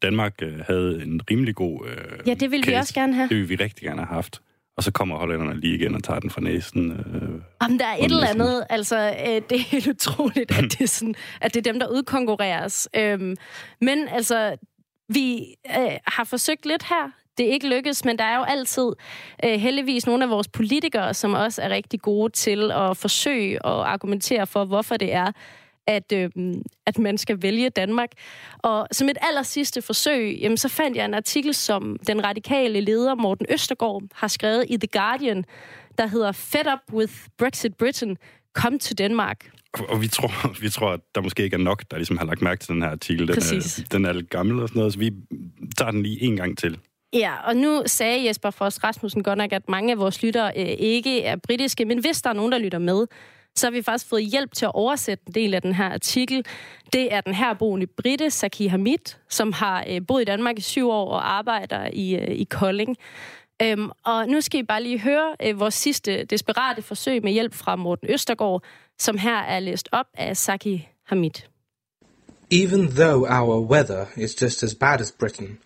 Danmark 0.02 0.34
øh, 0.42 0.58
havde 0.66 1.02
en 1.02 1.20
rimelig 1.30 1.54
god 1.54 1.86
øh, 1.86 2.28
Ja, 2.28 2.34
det 2.34 2.50
ville 2.50 2.66
vi 2.66 2.72
også 2.72 2.94
gerne 2.94 3.14
have. 3.14 3.28
Det 3.28 3.36
ville 3.36 3.48
vi 3.48 3.54
rigtig 3.56 3.84
gerne 3.84 4.00
have 4.00 4.14
haft. 4.14 4.40
Og 4.76 4.82
så 4.82 4.90
kommer 4.92 5.16
hollænderne 5.16 5.60
lige 5.60 5.74
igen 5.74 5.94
og 5.94 6.04
tager 6.04 6.20
den 6.20 6.30
fra 6.30 6.40
næsen. 6.40 6.92
Øh, 6.92 7.40
Om 7.60 7.78
der 7.78 7.86
er 7.86 7.96
et 7.96 8.04
eller 8.04 8.26
andet, 8.26 8.64
altså 8.70 8.96
øh, 9.26 9.42
det 9.50 9.52
er 9.52 9.58
helt 9.58 9.86
utroligt, 9.86 10.58
at 10.58 10.64
det, 10.64 10.80
er 10.80 10.86
sådan, 10.86 11.14
at 11.40 11.54
det 11.54 11.66
er 11.66 11.72
dem, 11.72 11.80
der 11.80 11.88
udkonkurreres. 11.88 12.88
Øhm, 12.96 13.36
men 13.80 14.08
altså, 14.08 14.56
vi 15.08 15.54
øh, 15.78 15.98
har 16.06 16.24
forsøgt 16.24 16.66
lidt 16.66 16.82
her. 16.82 17.10
Det 17.38 17.48
er 17.48 17.52
ikke 17.52 17.68
lykkedes, 17.68 18.04
men 18.04 18.18
der 18.18 18.24
er 18.24 18.36
jo 18.36 18.42
altid 18.42 18.92
øh, 19.44 19.60
heldigvis 19.60 20.06
nogle 20.06 20.24
af 20.24 20.30
vores 20.30 20.48
politikere, 20.48 21.14
som 21.14 21.34
også 21.34 21.62
er 21.62 21.68
rigtig 21.68 22.00
gode 22.00 22.32
til 22.32 22.72
at 22.72 22.96
forsøge 22.96 23.64
og 23.64 23.92
argumentere 23.92 24.46
for, 24.46 24.64
hvorfor 24.64 24.96
det 24.96 25.12
er, 25.12 25.32
at, 25.86 26.12
øh, 26.12 26.30
at 26.86 26.98
man 26.98 27.18
skal 27.18 27.42
vælge 27.42 27.70
Danmark. 27.70 28.10
Og 28.58 28.88
som 28.92 29.08
et 29.08 29.18
aller 29.20 29.42
sidste 29.42 29.82
forsøg, 29.82 30.38
jamen, 30.40 30.56
så 30.56 30.68
fandt 30.68 30.96
jeg 30.96 31.04
en 31.04 31.14
artikel, 31.14 31.54
som 31.54 31.96
den 32.06 32.24
radikale 32.24 32.80
leder 32.80 33.14
Morten 33.14 33.46
Østergaard 33.48 34.02
har 34.14 34.28
skrevet 34.28 34.64
i 34.68 34.76
The 34.76 34.88
Guardian, 34.92 35.44
der 35.98 36.06
hedder 36.06 36.32
Fed 36.32 36.66
Up 36.72 36.94
with 36.94 37.12
Brexit 37.38 37.76
Britain, 37.76 38.18
Come 38.54 38.78
to 38.78 38.94
Denmark. 38.98 39.53
Og 39.88 40.02
vi 40.02 40.08
tror, 40.08 40.30
vi 40.62 40.70
tror, 40.70 40.90
at 40.90 41.00
der 41.14 41.20
måske 41.20 41.42
ikke 41.42 41.54
er 41.54 41.58
nok, 41.58 41.82
der 41.90 41.96
ligesom 41.96 42.18
har 42.18 42.24
lagt 42.24 42.42
mærke 42.42 42.60
til 42.60 42.74
den 42.74 42.82
her 42.82 42.90
artikel. 42.90 43.28
Den 43.28 43.34
Præcis. 43.34 43.78
er, 43.78 43.82
den 43.92 44.04
er 44.04 44.12
lidt 44.12 44.30
gammel 44.30 44.60
og 44.60 44.68
sådan 44.68 44.78
noget, 44.78 44.92
så 44.92 44.98
vi 44.98 45.10
tager 45.78 45.90
den 45.90 46.02
lige 46.02 46.22
en 46.22 46.36
gang 46.36 46.58
til. 46.58 46.78
Ja, 47.12 47.32
og 47.44 47.56
nu 47.56 47.82
sagde 47.86 48.26
Jesper 48.26 48.50
Frost 48.50 48.84
Rasmussen 48.84 49.22
godt 49.22 49.38
nok, 49.38 49.52
at 49.52 49.68
mange 49.68 49.92
af 49.92 49.98
vores 49.98 50.22
lyttere 50.22 50.52
øh, 50.56 50.74
ikke 50.78 51.22
er 51.22 51.36
britiske, 51.36 51.84
men 51.84 51.98
hvis 51.98 52.22
der 52.22 52.30
er 52.30 52.34
nogen, 52.34 52.52
der 52.52 52.58
lytter 52.58 52.78
med, 52.78 53.06
så 53.56 53.66
har 53.66 53.70
vi 53.70 53.82
faktisk 53.82 54.08
fået 54.08 54.24
hjælp 54.24 54.52
til 54.52 54.64
at 54.64 54.74
oversætte 54.74 55.24
en 55.26 55.34
del 55.34 55.54
af 55.54 55.62
den 55.62 55.72
her 55.72 55.92
artikel. 55.92 56.44
Det 56.92 57.14
er 57.14 57.20
den 57.20 57.34
her 57.34 57.54
boende 57.54 57.86
britte, 57.86 58.30
Saki 58.30 58.66
Hamid, 58.66 59.16
som 59.28 59.52
har 59.52 59.84
øh, 59.88 60.00
boet 60.08 60.22
i 60.22 60.24
Danmark 60.24 60.58
i 60.58 60.60
syv 60.60 60.90
år 60.90 61.10
og 61.10 61.32
arbejder 61.32 61.88
i, 61.92 62.14
øh, 62.14 62.28
i 62.28 62.44
Kolding. 62.44 62.96
Øhm, 63.62 63.90
og 64.04 64.28
nu 64.28 64.40
skal 64.40 64.60
I 64.60 64.62
bare 64.62 64.82
lige 64.82 65.00
høre 65.00 65.36
øh, 65.42 65.60
vores 65.60 65.74
sidste 65.74 66.24
desperate 66.24 66.82
forsøg 66.82 67.22
med 67.22 67.32
hjælp 67.32 67.54
fra 67.54 67.76
Morten 67.76 68.08
Østergaard, 68.10 68.64
som 68.98 69.18
her 69.18 69.38
er 69.38 69.60
læst 69.60 69.88
op 69.92 70.06
af 70.14 70.36
Saki 70.36 70.88
Hamid. 71.04 71.30
Even 72.50 72.88
though 72.88 73.26
our 73.26 73.60
weather 73.60 74.06
is 74.16 74.42
just 74.42 74.62
as 74.62 74.74
bad 74.74 75.00
as 75.00 75.12
Britain, 75.12 75.58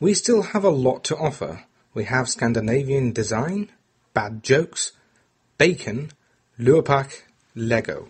we 0.00 0.14
still 0.14 0.42
have 0.42 0.64
a 0.64 0.70
lot 0.70 1.04
to 1.04 1.16
offer. 1.16 1.56
We 1.94 2.04
have 2.04 2.26
Scandinavian 2.26 3.12
design, 3.12 3.70
bad 4.14 4.42
jokes, 4.42 4.92
bacon, 5.58 6.10
Lurpak, 6.58 7.10
Lego. 7.54 8.08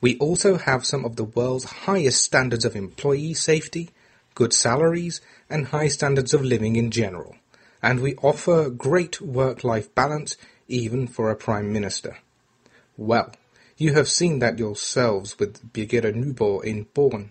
We 0.00 0.16
also 0.18 0.56
have 0.56 0.84
some 0.84 1.04
of 1.04 1.16
the 1.16 1.24
world's 1.24 1.64
highest 1.86 2.22
standards 2.22 2.64
of 2.64 2.76
employee 2.76 3.34
safety, 3.34 3.90
good 4.34 4.52
salaries, 4.52 5.20
and 5.48 5.66
high 5.66 5.88
standards 5.88 6.34
of 6.34 6.42
living 6.42 6.76
in 6.76 6.90
general. 6.90 7.36
And 7.82 8.00
we 8.00 8.14
offer 8.16 8.70
great 8.70 9.20
work-life 9.20 9.94
balance 9.94 10.36
even 10.68 11.06
for 11.06 11.30
a 11.30 11.36
prime 11.36 11.72
minister. 11.72 12.18
Well, 12.96 13.32
you 13.76 13.94
have 13.94 14.08
seen 14.08 14.38
that 14.38 14.58
yourselves 14.58 15.38
with 15.38 15.72
Birgitta 15.72 16.12
Nyborg 16.12 16.64
in 16.64 16.84
Born. 16.94 17.30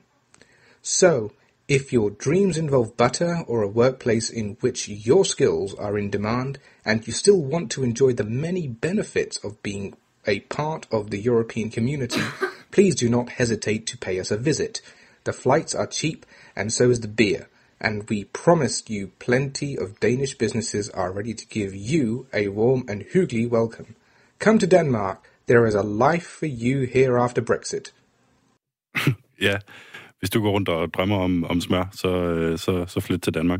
So, 0.81 1.31
if 1.67 1.93
your 1.93 2.09
dreams 2.09 2.57
involve 2.57 2.97
butter 2.97 3.43
or 3.47 3.61
a 3.61 3.67
workplace 3.69 4.29
in 4.29 4.57
which 4.59 4.89
your 4.89 5.23
skills 5.23 5.73
are 5.75 5.97
in 5.97 6.09
demand 6.09 6.59
and 6.83 7.07
you 7.07 7.13
still 7.13 7.41
want 7.41 7.71
to 7.71 7.83
enjoy 7.83 8.11
the 8.11 8.25
many 8.25 8.67
benefits 8.67 9.37
of 9.37 9.63
being 9.63 9.95
a 10.27 10.41
part 10.41 10.85
of 10.91 11.09
the 11.09 11.19
European 11.19 11.69
community, 11.69 12.21
please 12.71 12.95
do 12.95 13.07
not 13.07 13.29
hesitate 13.29 13.87
to 13.87 13.97
pay 13.97 14.19
us 14.19 14.29
a 14.29 14.37
visit. 14.37 14.81
The 15.23 15.31
flights 15.31 15.73
are 15.73 15.87
cheap 15.87 16.25
and 16.55 16.73
so 16.73 16.89
is 16.89 16.99
the 16.99 17.07
beer, 17.07 17.47
and 17.79 18.09
we 18.09 18.25
promise 18.25 18.83
you 18.89 19.11
plenty 19.19 19.77
of 19.77 20.01
Danish 20.01 20.37
businesses 20.37 20.89
are 20.89 21.13
ready 21.13 21.33
to 21.33 21.47
give 21.47 21.73
you 21.73 22.27
a 22.33 22.49
warm 22.49 22.83
and 22.89 23.03
hyggelig 23.03 23.49
welcome. 23.49 23.95
Come 24.39 24.59
to 24.59 24.67
Denmark. 24.67 25.23
There 25.47 25.67
is 25.67 25.75
a 25.75 25.83
life 25.83 26.27
for 26.39 26.45
you 26.45 26.87
here 26.93 27.19
after 27.19 27.41
Brexit. 27.41 27.93
ja, 29.47 29.57
hvis 30.23 30.29
du 30.29 30.41
går 30.41 30.51
rundt 30.51 30.69
og 30.69 30.93
drømmer 30.93 31.17
om, 31.17 31.43
om 31.43 31.61
smør, 31.61 31.89
så, 31.91 32.07
øh, 32.07 32.57
så, 32.57 32.85
så 32.87 32.99
flyt 32.99 33.19
til 33.19 33.33
Danmark. 33.33 33.59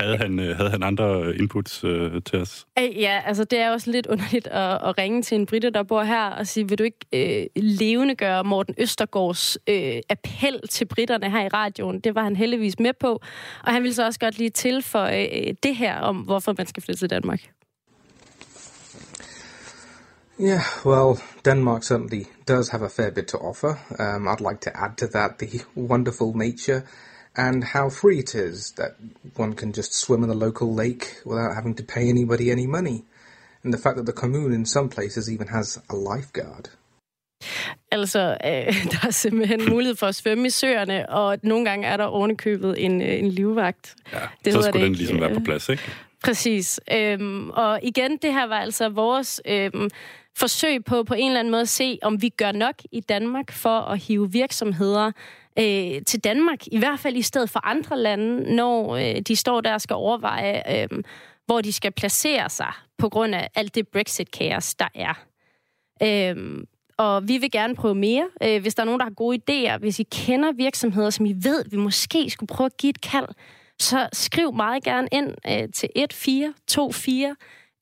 Havde 0.00 0.16
han, 0.16 0.40
øh, 0.40 0.56
havde 0.56 0.70
han 0.70 0.82
andre 0.82 1.36
inputs 1.36 1.84
øh, 1.84 2.22
til 2.22 2.38
os? 2.38 2.66
Ja, 2.76 3.22
altså 3.26 3.44
det 3.44 3.58
er 3.58 3.70
også 3.70 3.90
lidt 3.90 4.06
underligt 4.06 4.46
at, 4.46 4.88
at 4.88 4.98
ringe 4.98 5.22
til 5.22 5.34
en 5.34 5.46
britte, 5.46 5.70
der 5.70 5.82
bor 5.82 6.02
her, 6.02 6.26
og 6.26 6.46
sige, 6.46 6.68
vil 6.68 6.78
du 6.78 6.84
ikke 6.84 7.06
øh, 7.12 7.62
levende 7.62 8.14
gøre 8.14 8.44
Morten 8.44 8.74
Østergaards 8.78 9.58
øh, 9.68 10.00
appel 10.10 10.60
til 10.70 10.84
britterne 10.84 11.30
her 11.30 11.44
i 11.44 11.48
radioen? 11.48 12.00
Det 12.00 12.14
var 12.14 12.22
han 12.22 12.36
heldigvis 12.36 12.78
med 12.78 12.92
på, 13.00 13.22
og 13.64 13.72
han 13.72 13.82
ville 13.82 13.94
så 13.94 14.06
også 14.06 14.20
godt 14.20 14.38
lige 14.38 14.50
tilføje 14.50 15.28
øh, 15.32 15.54
det 15.62 15.76
her 15.76 15.98
om, 15.98 16.16
hvorfor 16.16 16.54
man 16.58 16.66
skal 16.66 16.82
flytte 16.82 17.00
til 17.00 17.10
Danmark. 17.10 17.40
Yeah, 20.38 20.64
well, 20.84 21.20
Denmark 21.44 21.84
certainly 21.84 22.26
does 22.44 22.70
have 22.70 22.82
a 22.82 22.88
fair 22.88 23.10
bit 23.12 23.28
to 23.28 23.38
offer. 23.38 23.78
Um, 23.98 24.26
I'd 24.26 24.40
like 24.40 24.60
to 24.62 24.76
add 24.76 24.96
to 24.98 25.06
that 25.08 25.38
the 25.38 25.62
wonderful 25.76 26.34
nature 26.34 26.84
and 27.36 27.62
how 27.62 27.88
free 27.88 28.18
it 28.18 28.34
is 28.34 28.72
that 28.72 28.96
one 29.36 29.54
can 29.54 29.72
just 29.72 29.94
swim 29.94 30.22
in 30.22 30.28
the 30.28 30.34
local 30.34 30.74
lake 30.74 31.20
without 31.24 31.54
having 31.54 31.74
to 31.76 31.84
pay 31.84 32.08
anybody 32.08 32.50
any 32.50 32.66
money. 32.66 33.04
And 33.62 33.72
the 33.72 33.78
fact 33.78 33.96
that 33.96 34.06
the 34.06 34.12
commune 34.12 34.52
in 34.52 34.66
some 34.66 34.88
places 34.88 35.30
even 35.30 35.48
has 35.48 35.80
a 35.88 35.96
lifeguard. 35.96 36.68
Altså, 37.90 38.36
øh, 38.44 38.50
der 38.92 39.06
er 39.06 39.10
simpelthen 39.10 39.70
mulighed 39.70 39.96
for 39.96 40.06
at 40.06 40.14
svømme 40.14 40.46
i 40.46 40.50
søerne, 40.50 41.08
og 41.08 41.38
nogle 41.42 41.64
gange 41.64 41.86
er 41.86 41.96
der 41.96 42.04
ovenikøbet 42.04 42.84
en, 42.84 43.02
øh, 43.02 43.18
en 43.18 43.28
livvagt. 43.28 43.94
Ja, 44.12 44.18
Det 44.44 44.52
så 44.52 44.62
skulle 44.62 44.66
det 44.66 44.74
den 44.74 44.82
ikke, 44.82 44.96
ligesom 44.96 45.20
være 45.20 45.30
på 45.30 45.40
øh. 45.40 45.44
plads, 45.44 45.68
ikke? 45.68 45.82
Præcis. 46.24 46.80
Øhm, 46.92 47.50
og 47.50 47.80
igen, 47.82 48.16
det 48.16 48.32
her 48.32 48.46
var 48.46 48.58
altså 48.58 48.88
vores 48.88 49.40
øhm, 49.48 49.90
forsøg 50.36 50.84
på 50.84 51.04
på 51.04 51.14
en 51.14 51.26
eller 51.26 51.40
anden 51.40 51.50
måde 51.50 51.62
at 51.62 51.68
se, 51.68 51.98
om 52.02 52.22
vi 52.22 52.28
gør 52.28 52.52
nok 52.52 52.74
i 52.92 53.00
Danmark 53.00 53.52
for 53.52 53.78
at 53.78 53.98
hive 53.98 54.32
virksomheder 54.32 55.12
øh, 55.58 56.02
til 56.06 56.20
Danmark. 56.24 56.66
I 56.66 56.78
hvert 56.78 57.00
fald 57.00 57.16
i 57.16 57.22
stedet 57.22 57.50
for 57.50 57.66
andre 57.66 57.98
lande, 57.98 58.56
når 58.56 58.96
øh, 58.96 59.20
de 59.20 59.36
står 59.36 59.60
der 59.60 59.74
og 59.74 59.80
skal 59.80 59.94
overveje, 59.94 60.82
øh, 60.82 61.02
hvor 61.46 61.60
de 61.60 61.72
skal 61.72 61.92
placere 61.92 62.50
sig 62.50 62.72
på 62.98 63.08
grund 63.08 63.34
af 63.34 63.48
alt 63.54 63.74
det 63.74 63.88
Brexit-kaos, 63.88 64.74
der 64.74 64.88
er. 64.94 65.14
Øh, 66.02 66.64
og 66.98 67.28
vi 67.28 67.38
vil 67.38 67.50
gerne 67.50 67.74
prøve 67.74 67.94
mere. 67.94 68.28
Øh, 68.42 68.62
hvis 68.62 68.74
der 68.74 68.82
er 68.82 68.84
nogen, 68.84 69.00
der 69.00 69.06
har 69.06 69.12
gode 69.12 69.38
idéer, 69.38 69.78
hvis 69.78 69.98
I 69.98 70.02
kender 70.02 70.52
virksomheder, 70.52 71.10
som 71.10 71.26
I 71.26 71.32
ved, 71.32 71.64
vi 71.70 71.76
måske 71.76 72.30
skulle 72.30 72.48
prøve 72.48 72.66
at 72.66 72.76
give 72.76 72.90
et 72.90 73.00
kald, 73.00 73.28
så 73.78 74.08
skriv 74.12 74.52
meget 74.52 74.84
gerne 74.84 75.08
ind 75.12 75.28
øh, 75.28 75.68
til 75.72 75.88
1424 75.96 77.36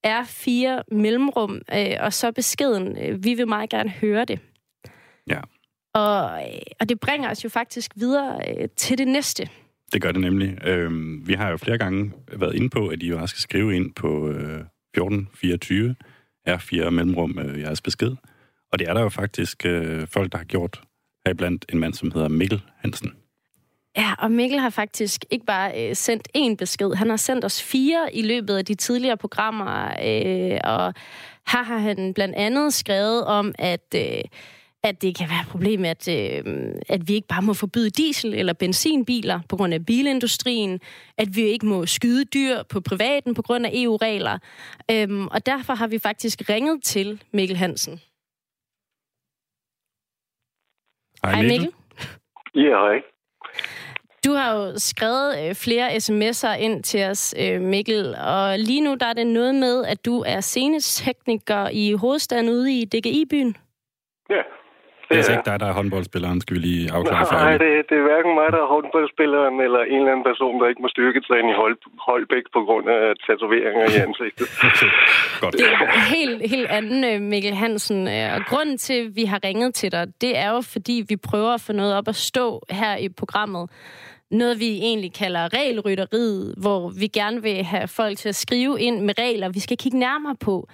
R4 0.07 0.83
mellemrum, 0.97 1.61
øh, 1.75 1.97
og 2.01 2.13
så 2.13 2.33
beskeden. 2.33 2.99
Øh, 2.99 3.25
vi 3.25 3.35
vil 3.35 3.49
meget 3.49 3.71
gerne 3.71 3.91
høre 3.91 4.25
det. 4.25 4.41
Ja. 5.27 5.41
Og, 5.95 6.43
øh, 6.43 6.61
og 6.81 6.89
det 6.89 7.01
bringer 7.01 7.31
os 7.31 7.45
jo 7.45 7.49
faktisk 7.49 7.93
videre 7.97 8.41
øh, 8.49 8.69
til 8.77 8.99
det 8.99 9.09
næste. 9.09 9.49
Det 9.93 10.03
gør 10.03 10.13
det 10.13 10.21
nemlig. 10.21 10.67
Øhm, 10.67 11.29
vi 11.29 11.35
har 11.35 11.51
jo 11.51 11.57
flere 11.57 11.79
gange 11.79 12.13
været 12.33 12.55
inde 12.55 12.71
på, 12.71 12.89
at 12.89 13.03
I 13.03 13.09
jo 13.09 13.21
også 13.21 13.33
skal 13.33 13.41
skrive 13.41 13.77
ind 13.77 13.95
på 13.95 14.29
øh, 14.29 14.65
1424 14.95 15.95
R4 16.49 16.91
mellemrum 16.91 17.39
øh, 17.39 17.61
jeres 17.61 17.81
besked. 17.81 18.17
Og 18.73 18.79
det 18.79 18.89
er 18.89 18.95
der 18.95 19.03
jo 19.03 19.09
faktisk 19.09 19.67
øh, 19.67 20.07
folk, 20.07 20.33
der 20.33 20.39
har 20.39 20.45
gjort 20.45 20.83
heriblandt 21.27 21.65
en 21.69 21.79
mand, 21.79 21.95
som 21.95 22.11
hedder 22.11 22.29
Mikkel 22.29 22.63
Hansen. 22.77 23.13
Ja, 23.97 24.15
og 24.19 24.31
Mikkel 24.31 24.59
har 24.59 24.71
faktisk 24.71 25.25
ikke 25.31 25.47
bare 25.47 25.89
øh, 25.89 25.97
sendt 25.97 26.29
én 26.37 26.57
besked, 26.57 26.95
han 26.95 27.11
har 27.11 27.17
sendt 27.17 27.45
os 27.45 27.63
fire 27.63 28.15
i 28.15 28.23
løbet 28.23 28.57
af 28.57 28.65
de 28.65 28.75
tidligere 28.75 29.17
programmer, 29.17 29.87
øh, 29.87 30.61
og 30.65 30.95
her 31.51 31.63
har 31.63 31.79
han 31.79 32.15
blandt 32.15 32.35
andet 32.35 32.75
skrevet 32.75 33.25
om, 33.25 33.55
at, 33.59 33.95
øh, 33.97 34.23
at 34.83 35.03
det 35.03 35.17
kan 35.17 35.29
være 35.29 35.41
et 35.41 35.49
problem, 35.49 35.85
at, 35.85 36.09
øh, 36.09 36.75
at 36.89 37.09
vi 37.09 37.15
ikke 37.15 37.29
bare 37.29 37.43
må 37.43 37.55
forbyde 37.55 37.91
diesel- 37.91 38.35
eller 38.35 38.53
benzinbiler 38.53 39.41
på 39.49 39.57
grund 39.57 39.75
af 39.75 39.87
bilindustrien, 39.87 40.81
at 41.19 41.29
vi 41.37 41.43
ikke 41.43 41.67
må 41.67 41.87
skyde 41.87 42.25
dyr 42.25 42.63
på 42.63 42.81
privaten 42.81 43.35
på 43.35 43.43
grund 43.43 43.67
af 43.67 43.71
EU-regler, 43.75 44.39
øhm, 44.91 45.27
og 45.27 45.47
derfor 45.47 45.75
har 45.75 45.87
vi 45.87 45.99
faktisk 45.99 46.43
ringet 46.49 46.83
til 46.83 47.23
Mikkel 47.33 47.57
Hansen. 47.57 48.01
Hej 51.25 51.43
Mikkel. 51.43 51.73
Ja, 52.55 52.77
hej. 52.87 53.12
Du 54.25 54.33
har 54.33 54.55
jo 54.57 54.73
skrevet 54.77 55.49
øh, 55.49 55.55
flere 55.55 55.89
sms'er 55.89 56.57
ind 56.67 56.83
til 56.83 57.05
os, 57.11 57.35
øh, 57.43 57.61
Mikkel, 57.61 58.15
og 58.27 58.59
lige 58.59 58.81
nu 58.81 58.95
der 59.01 59.07
er 59.07 59.13
det 59.13 59.27
noget 59.27 59.55
med, 59.55 59.85
at 59.85 60.05
du 60.05 60.25
er 60.27 60.41
scenetekniker 60.41 61.69
i 61.73 61.93
hovedstaden 61.93 62.49
ude 62.49 62.73
i 62.73 62.85
DGI-byen. 62.85 63.57
Ja. 64.31 64.43
Det 65.09 65.15
er 65.17 65.23
altså 65.23 65.33
ikke 65.33 65.51
dig, 65.51 65.61
der 65.61 65.69
er 65.73 65.73
håndboldspilleren, 65.81 66.41
skal 66.41 66.55
vi 66.57 66.61
lige 66.61 66.93
afklare 66.93 67.27
for 67.27 67.35
Nej, 67.35 67.57
det, 67.65 67.71
det 67.89 67.97
er 68.01 68.05
hverken 68.11 68.33
mig, 68.41 68.49
der 68.55 68.61
er 68.65 68.69
håndboldspilleren, 68.75 69.57
eller 69.67 69.81
en 69.93 69.99
eller 70.01 70.13
anden 70.13 70.27
person, 70.31 70.55
der 70.61 70.67
ikke 70.71 70.83
må 70.83 70.89
styrketræne 70.89 71.49
i 71.51 71.57
hold, 71.63 71.77
Holbæk 72.07 72.45
på 72.57 72.61
grund 72.67 72.87
af 72.89 73.03
tatoveringer 73.27 73.85
i 73.95 73.97
ansigtet. 74.07 74.47
Godt. 75.43 75.53
Det 75.53 75.67
er 75.67 75.79
en 75.81 76.01
helt, 76.17 76.51
helt 76.55 76.69
anden 76.79 77.01
øh, 77.11 77.21
Mikkel 77.33 77.55
Hansen, 77.55 78.01
og 78.37 78.41
grunden 78.51 78.79
til, 78.79 78.99
at 79.05 79.17
vi 79.17 79.25
har 79.25 79.41
ringet 79.45 79.75
til 79.75 79.93
dig, 79.93 80.05
det 80.21 80.33
er 80.39 80.51
jo, 80.55 80.61
fordi 80.61 80.97
vi 81.09 81.17
prøver 81.29 81.53
at 81.55 81.63
få 81.67 81.73
noget 81.73 81.95
op 81.99 82.09
at 82.09 82.17
stå 82.17 82.47
her 82.71 82.97
i 82.97 83.09
programmet. 83.09 83.71
Noget, 84.33 84.61
vi 84.61 84.79
egentlig 84.79 85.13
kalder 85.13 85.55
regelrytteriet, 85.55 86.55
hvor 86.57 86.89
vi 86.91 87.07
gerne 87.07 87.43
vil 87.43 87.65
have 87.65 87.89
folk 87.89 88.19
til 88.19 88.29
at 88.29 88.35
skrive 88.35 88.81
ind 88.81 89.01
med 89.01 89.15
regler, 89.19 89.49
vi 89.49 89.61
skal 89.61 89.77
kigge 89.77 89.99
nærmere 89.99 90.37
på 90.37 90.69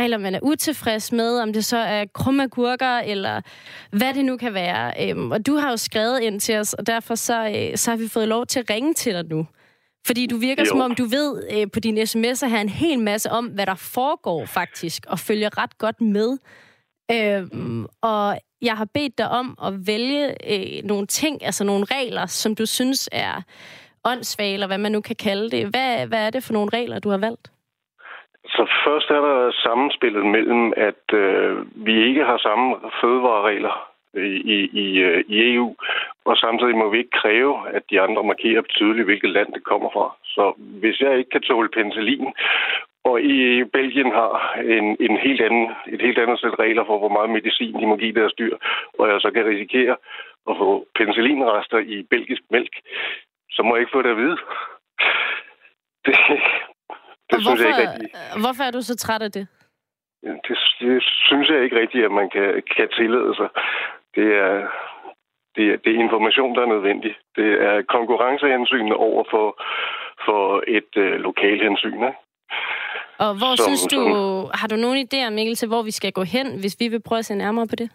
regler, 0.00 0.18
man 0.18 0.34
er 0.34 0.40
utilfreds 0.42 1.12
med, 1.12 1.38
om 1.40 1.52
det 1.52 1.64
så 1.64 1.76
er 1.76 2.04
krumagurker, 2.14 2.98
eller 2.98 3.40
hvad 3.90 4.14
det 4.14 4.24
nu 4.24 4.36
kan 4.36 4.54
være. 4.54 5.08
Øhm, 5.10 5.30
og 5.30 5.46
du 5.46 5.56
har 5.56 5.70
jo 5.70 5.76
skrevet 5.76 6.20
ind 6.20 6.40
til 6.40 6.56
os, 6.56 6.74
og 6.74 6.86
derfor 6.86 7.14
så, 7.14 7.48
øh, 7.48 7.76
så 7.76 7.90
har 7.90 7.96
vi 7.98 8.08
fået 8.08 8.28
lov 8.28 8.46
til 8.46 8.60
at 8.60 8.70
ringe 8.70 8.94
til 8.94 9.14
dig 9.14 9.24
nu. 9.24 9.46
Fordi 10.06 10.26
du 10.26 10.36
virker 10.36 10.62
Jo. 10.62 10.68
som 10.68 10.80
om, 10.80 10.94
du 10.94 11.04
ved 11.04 11.42
øh, 11.52 11.66
på 11.72 11.80
dine 11.80 12.02
sms'er 12.02 12.46
her 12.46 12.60
en 12.60 12.68
hel 12.68 12.98
masse 12.98 13.30
om, 13.30 13.46
hvad 13.46 13.66
der 13.66 13.74
foregår 13.74 14.46
faktisk, 14.46 15.06
og 15.08 15.18
følger 15.18 15.58
ret 15.58 15.78
godt 15.78 16.00
med. 16.00 16.38
Øhm, 17.12 17.86
og 18.02 18.38
jeg 18.62 18.76
har 18.76 18.88
bedt 18.94 19.18
dig 19.18 19.28
om 19.28 19.58
at 19.66 19.72
vælge 19.86 20.24
øh, 20.52 20.84
nogle 20.84 21.06
ting, 21.06 21.44
altså 21.44 21.64
nogle 21.64 21.84
regler, 21.84 22.26
som 22.26 22.54
du 22.54 22.66
synes 22.66 23.08
er 23.12 23.42
åndssvage, 24.04 24.54
eller 24.54 24.66
hvad 24.66 24.78
man 24.78 24.92
nu 24.92 25.00
kan 25.00 25.16
kalde 25.16 25.50
det. 25.50 25.62
Hvad, 25.72 26.06
hvad 26.06 26.26
er 26.26 26.30
det 26.30 26.44
for 26.44 26.52
nogle 26.52 26.70
regler, 26.72 26.98
du 26.98 27.10
har 27.10 27.18
valgt? 27.18 27.50
Så 28.48 28.62
først 28.84 29.10
er 29.10 29.20
der 29.28 29.52
sammenspillet 29.66 30.26
mellem, 30.26 30.72
at 30.76 31.04
øh, 31.12 31.56
vi 31.86 31.94
ikke 32.08 32.24
har 32.24 32.38
samme 32.38 32.76
fødevareregler 33.00 33.74
øh, 34.14 34.34
i, 34.54 34.58
i, 34.84 34.86
øh, 34.98 35.24
i, 35.28 35.34
i 35.34 35.54
EU, 35.54 35.76
og 36.24 36.36
samtidig 36.36 36.76
må 36.76 36.90
vi 36.90 36.98
ikke 36.98 37.20
kræve, 37.22 37.54
at 37.76 37.82
de 37.90 38.00
andre 38.00 38.22
markerer 38.24 38.62
tydeligt, 38.62 39.04
hvilket 39.04 39.30
land 39.30 39.52
det 39.52 39.64
kommer 39.64 39.90
fra. 39.92 40.16
Så 40.24 40.52
hvis 40.58 41.00
jeg 41.00 41.18
ikke 41.18 41.30
kan 41.30 41.42
tåle 41.42 41.68
penicillin, 41.68 42.26
og 43.08 43.20
i 43.22 43.64
Belgien 43.64 44.12
har 44.20 44.32
en, 44.76 44.86
en 45.06 45.16
helt 45.16 45.40
anden, 45.40 45.66
et 45.94 46.02
helt 46.02 46.18
andet 46.18 46.40
sæt 46.40 46.58
regler 46.58 46.84
for, 46.84 46.98
hvor 46.98 47.12
meget 47.16 47.30
medicin 47.30 47.74
de 47.80 47.86
må 47.86 47.96
give 47.96 48.14
deres 48.20 48.34
dyr, 48.40 48.56
og 48.98 49.08
jeg 49.08 49.20
så 49.20 49.30
kan 49.30 49.46
risikere 49.46 49.96
at 50.50 50.54
få 50.62 50.86
penicillinrester 50.98 51.78
i 51.78 52.02
belgisk 52.10 52.42
mælk, 52.50 52.74
så 53.50 53.62
må 53.62 53.74
jeg 53.74 53.80
ikke 53.80 53.96
få 53.96 54.02
det 54.02 54.10
at 54.10 54.16
vide. 54.16 54.38
Det, 56.06 56.14
det 57.30 57.36
Og 57.36 57.40
synes 57.42 57.60
jeg 57.60 57.68
ikke 57.68 57.76
hvorfor, 57.76 57.92
rigtig. 57.92 58.42
hvorfor 58.42 58.62
er 58.64 58.70
du 58.70 58.82
så 58.82 58.96
træt 58.96 59.22
af 59.22 59.32
det? 59.32 59.48
Det, 60.22 60.58
det 60.80 61.02
synes 61.28 61.48
jeg 61.48 61.62
ikke 61.64 61.80
rigtigt, 61.80 62.04
at 62.04 62.12
man 62.12 62.30
kan, 62.30 62.62
kan 62.76 62.88
tillade 62.88 63.34
sig. 63.34 63.48
Det 64.14 64.28
er, 64.46 64.68
det, 65.56 65.64
er, 65.72 65.76
det 65.76 65.90
er 65.94 66.04
information, 66.06 66.54
der 66.54 66.62
er 66.62 66.72
nødvendig. 66.74 67.14
Det 67.36 67.50
er 67.68 67.82
konkurrencehensyn 67.82 68.92
over 68.92 69.24
for, 69.30 69.62
for 70.26 70.64
et 70.66 70.92
øh, 70.96 71.12
lokalhensyn. 71.28 72.02
Ikke? 72.08 72.18
Og 73.18 73.34
hvor 73.38 73.56
Som- 73.56 73.64
synes 73.66 73.82
du, 73.82 74.00
som- 74.04 74.50
har 74.54 74.66
du 74.68 74.76
nogen 74.76 75.06
idéer, 75.06 75.30
Mikkel, 75.30 75.54
til 75.56 75.68
hvor 75.68 75.82
vi 75.82 75.90
skal 75.90 76.12
gå 76.12 76.22
hen, 76.22 76.60
hvis 76.60 76.76
vi 76.80 76.88
vil 76.88 77.02
prøve 77.02 77.18
at 77.18 77.24
se 77.24 77.34
nærmere 77.34 77.66
på 77.66 77.76
det? 77.76 77.90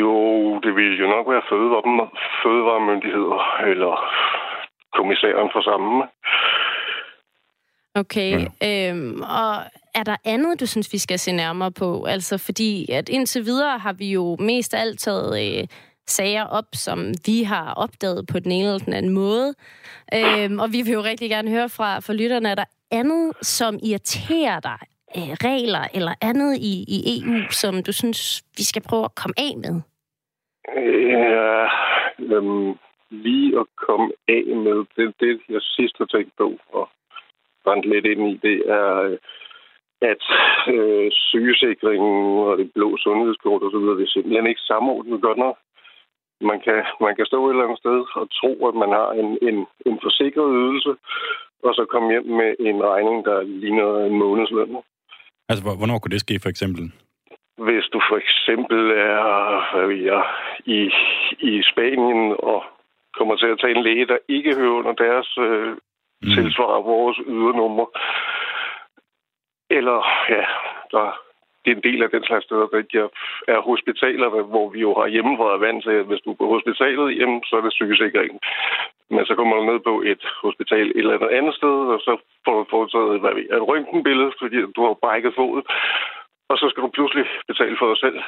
Jo, 0.00 0.14
det 0.62 0.74
vil 0.76 0.98
jo 1.00 1.06
nok 1.06 1.26
være 1.32 1.42
fødevare, 1.50 2.08
fødevaremyndigheder 2.42 3.40
eller 3.72 3.94
kommissæren 4.96 5.50
for 5.52 5.62
samme. 5.70 6.02
Okay, 7.94 8.32
øhm, 8.40 9.22
og 9.22 9.54
er 9.94 10.02
der 10.04 10.16
andet, 10.24 10.60
du 10.60 10.66
synes, 10.66 10.92
vi 10.92 10.98
skal 10.98 11.18
se 11.18 11.32
nærmere 11.32 11.72
på? 11.72 12.04
Altså 12.04 12.38
fordi, 12.38 12.90
at 12.92 13.08
indtil 13.08 13.44
videre 13.44 13.78
har 13.78 13.92
vi 13.92 14.12
jo 14.12 14.36
mest 14.40 14.74
af 14.74 14.80
alt 14.80 14.98
taget 15.00 15.60
øh, 15.60 15.66
sager 16.06 16.44
op, 16.46 16.64
som 16.72 16.98
vi 17.26 17.42
har 17.42 17.74
opdaget 17.74 18.26
på 18.32 18.38
den 18.38 18.52
ene 18.52 18.64
eller 18.68 18.78
den 18.78 18.92
anden 18.92 19.12
måde. 19.12 19.54
Øhm, 20.14 20.58
og 20.58 20.72
vi 20.72 20.82
vil 20.82 20.92
jo 20.92 21.02
rigtig 21.02 21.30
gerne 21.30 21.50
høre 21.50 21.68
fra, 21.68 21.98
fra 22.00 22.12
lytterne, 22.12 22.50
er 22.50 22.54
der 22.54 22.64
andet, 22.90 23.36
som 23.42 23.74
irriterer 23.88 24.60
dig? 24.60 24.80
Øh, 25.16 25.32
regler 25.48 25.84
eller 25.94 26.14
andet 26.20 26.52
i, 26.56 26.74
i 26.96 26.98
EU, 27.14 27.36
som 27.50 27.82
du 27.86 27.92
synes, 27.92 28.42
vi 28.58 28.64
skal 28.70 28.82
prøve 28.88 29.04
at 29.04 29.14
komme 29.20 29.34
af 29.38 29.52
med? 29.64 29.74
Ja, 31.14 31.68
øhm, 32.36 32.78
lige 33.10 33.60
at 33.60 33.66
komme 33.86 34.12
af 34.28 34.44
med 34.66 34.78
det, 34.96 35.14
det 35.20 35.40
jeg 35.48 35.60
sidst 35.62 35.94
har 35.98 36.04
tænkt 36.04 36.32
på 36.38 36.58
og 36.72 36.88
rent 37.66 37.84
lidt 37.84 38.06
ind 38.06 38.22
i, 38.30 38.34
det 38.48 38.56
er, 38.66 39.16
at 40.10 40.22
øh, 40.74 41.10
sygesikringen 41.12 42.38
og 42.48 42.58
det 42.58 42.72
blå 42.72 42.96
sundhedskort 42.96 43.62
og 43.62 43.70
så 43.70 43.78
videre, 43.78 43.96
det 43.98 44.06
er 44.06 44.14
simpelthen 44.14 44.46
ikke 44.46 44.60
samordnet 44.60 45.22
godt 45.22 45.38
nok. 45.38 45.56
Man 46.40 46.60
kan, 46.60 46.84
man 47.00 47.16
kan 47.16 47.26
stå 47.26 47.46
et 47.46 47.50
eller 47.50 47.64
andet 47.64 47.78
sted 47.78 47.98
og 48.20 48.26
tro, 48.38 48.52
at 48.68 48.74
man 48.74 48.90
har 48.98 49.10
en, 49.20 49.38
en, 49.48 49.56
en 49.86 49.98
forsikret 50.02 50.50
ydelse, 50.60 50.92
og 51.62 51.74
så 51.74 51.84
komme 51.90 52.10
hjem 52.10 52.26
med 52.40 52.54
en 52.60 52.82
regning, 52.84 53.24
der 53.24 53.42
ligner 53.42 53.98
en 54.08 54.18
månedsløn. 54.18 54.76
Altså, 55.48 55.62
hvor- 55.64 55.76
hvornår 55.78 55.98
kunne 55.98 56.12
det 56.16 56.20
ske, 56.20 56.38
for 56.42 56.48
eksempel? 56.48 56.82
Hvis 57.58 57.84
du 57.92 58.00
for 58.10 58.16
eksempel 58.16 58.90
er 58.90 59.24
hvad 59.76 59.86
ved 59.86 60.02
jeg, 60.12 60.24
i, 60.64 60.80
i 61.50 61.62
Spanien 61.72 62.36
og 62.38 62.64
kommer 63.18 63.36
til 63.36 63.46
at 63.46 63.58
tage 63.60 63.76
en 63.76 63.82
læge, 63.82 64.06
der 64.06 64.18
ikke 64.28 64.54
hører 64.54 64.72
under 64.80 64.92
deres 64.92 65.38
øh, 65.38 65.68
mm. 66.22 66.30
tilsvar 66.34 66.70
af 66.78 66.84
vores 66.84 67.16
ydernummer. 67.26 67.86
Eller, 69.70 69.98
ja, 70.28 70.44
der, 70.92 71.20
det 71.62 71.70
er 71.70 71.76
en 71.76 71.88
del 71.88 72.02
af 72.02 72.10
den 72.10 72.24
slags 72.24 72.44
steder, 72.44 72.66
der 72.66 72.78
ikke 72.78 72.98
er 73.54 73.60
hospitaler, 73.70 74.28
hvor 74.52 74.66
vi 74.74 74.80
jo 74.86 74.90
har 75.00 75.06
hjemmefra 75.14 75.56
vant 75.66 75.82
til, 75.84 75.94
at 76.00 76.08
hvis 76.08 76.24
du 76.24 76.30
er 76.32 76.40
på 76.40 76.46
hospitalet, 76.54 77.18
jamen, 77.18 77.40
så 77.48 77.56
er 77.56 77.60
det 77.64 77.72
sygesikringen. 77.72 78.40
Men 79.14 79.26
så 79.26 79.34
kommer 79.34 79.56
du 79.56 79.64
ned 79.64 79.80
på 79.88 79.94
et 80.12 80.22
hospital 80.44 80.86
et 80.86 80.96
eller 80.96 81.14
andet 81.14 81.36
andet 81.38 81.54
sted, 81.54 81.76
og 81.94 82.00
så 82.06 82.12
får 82.44 82.54
du 82.58 82.64
foretaget 82.70 83.14
et 83.54 83.68
røntgenbillede, 83.70 84.32
fordi 84.40 84.58
du 84.76 84.80
har 84.86 84.94
brækket 85.02 85.32
fodet. 85.40 85.64
Og 86.50 86.56
så 86.58 86.66
skal 86.70 86.82
du 86.82 86.88
pludselig 86.88 87.24
betale 87.50 87.76
for 87.78 87.88
dig 87.88 87.98
selv 88.04 88.18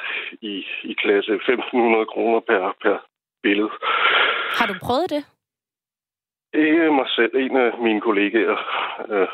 i, 0.41 0.53
i 0.83 0.93
klasse 0.93 1.31
1.500 1.31 2.05
kroner 2.13 2.39
per, 2.49 2.75
per 2.83 2.97
billede. 3.43 3.71
Har 4.59 4.67
du 4.67 4.75
prøvet 4.87 5.09
det? 5.15 5.23
Ikke 6.53 6.91
mig 6.99 7.09
selv. 7.09 7.35
En 7.35 7.57
af 7.57 7.71
mine 7.85 8.01
kollegaer 8.01 8.57
øh, 9.09 9.27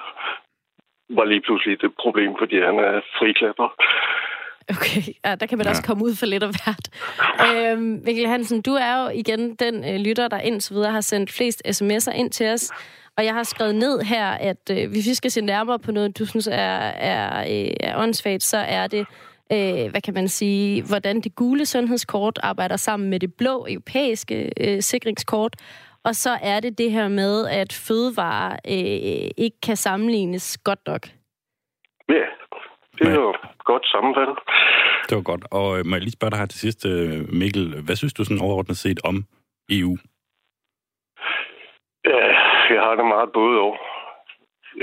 var 1.18 1.26
lige 1.26 1.42
pludselig 1.42 1.74
et 1.74 1.94
problem, 2.04 2.32
fordi 2.40 2.56
han 2.56 2.76
er 2.80 3.02
friklatrer. 3.18 3.70
Okay, 4.76 5.02
ja, 5.26 5.36
der 5.36 5.46
kan 5.46 5.58
man 5.58 5.66
ja. 5.66 5.70
også 5.70 5.84
komme 5.84 6.04
ud 6.06 6.16
for 6.16 6.26
lidt 6.26 6.44
af 6.44 6.50
hvert. 6.50 6.86
Øhm, 7.48 8.02
Mikkel 8.06 8.28
Hansen, 8.28 8.62
du 8.62 8.72
er 8.72 9.04
jo 9.04 9.10
igen 9.10 9.56
den 9.56 9.76
øh, 9.90 10.00
lytter, 10.00 10.28
der 10.28 10.40
indtil 10.40 10.76
videre 10.76 10.92
har 10.92 11.02
sendt 11.02 11.32
flest 11.32 11.62
sms'er 11.68 12.12
ind 12.12 12.32
til 12.32 12.48
os. 12.48 12.72
Og 13.18 13.26
jeg 13.26 13.34
har 13.34 13.44
skrevet 13.44 13.76
ned 13.76 14.00
her, 14.02 14.26
at 14.28 14.72
øh, 14.72 14.90
hvis 14.90 15.08
vi 15.08 15.14
skal 15.14 15.32
se 15.32 15.42
nærmere 15.42 15.80
på 15.80 15.92
noget, 15.92 16.20
du 16.20 16.26
synes 16.26 16.48
er, 16.48 16.80
er, 17.12 17.40
øh, 17.40 17.74
er 17.80 17.98
åndssvagt, 17.98 18.44
så 18.44 18.58
er 18.58 18.88
det, 18.88 19.08
øh, 19.52 19.92
hvad 19.92 20.02
kan 20.02 20.14
man 20.14 20.28
sige, 20.28 20.84
hvordan 20.84 21.22
det 21.22 21.36
gule 21.36 21.66
sundhedskort 21.66 22.40
arbejder 22.44 22.78
sammen 22.78 23.10
med 23.10 23.20
det 23.20 23.34
blå 23.34 23.68
europæiske 23.70 24.52
øh, 24.60 24.82
sikringskort. 24.82 25.56
Og 26.04 26.16
så 26.16 26.30
er 26.42 26.60
det 26.60 26.78
det 26.78 26.92
her 26.92 27.08
med, 27.08 27.48
at 27.48 27.74
fødevarer 27.88 28.52
øh, 28.52 29.30
ikke 29.38 29.60
kan 29.66 29.76
sammenlignes 29.76 30.58
godt 30.58 30.80
nok. 30.88 31.04
Ja, 32.10 32.26
det 32.98 33.08
er 33.08 33.14
jo 33.14 33.34
godt 33.64 33.86
sammenfald. 33.88 34.34
Det 35.10 35.16
var 35.16 35.22
godt. 35.32 35.44
Og 35.52 35.80
øh, 35.80 35.86
må 35.86 35.96
jeg 35.96 36.02
lige 36.02 36.18
spørge 36.18 36.32
dig 36.32 36.40
her 36.40 36.46
til 36.46 36.60
sidst, 36.60 36.86
øh, 36.86 37.20
Mikkel, 37.42 37.66
hvad 37.86 37.96
synes 37.96 38.14
du 38.14 38.24
sådan 38.24 38.46
overordnet 38.46 38.78
set 38.78 39.00
om 39.10 39.16
EU? 39.78 39.98
Ja, 42.06 42.26
jeg 42.74 42.82
har 42.86 42.96
det 42.96 43.06
meget 43.06 43.30
både 43.40 43.60
og. 43.60 43.78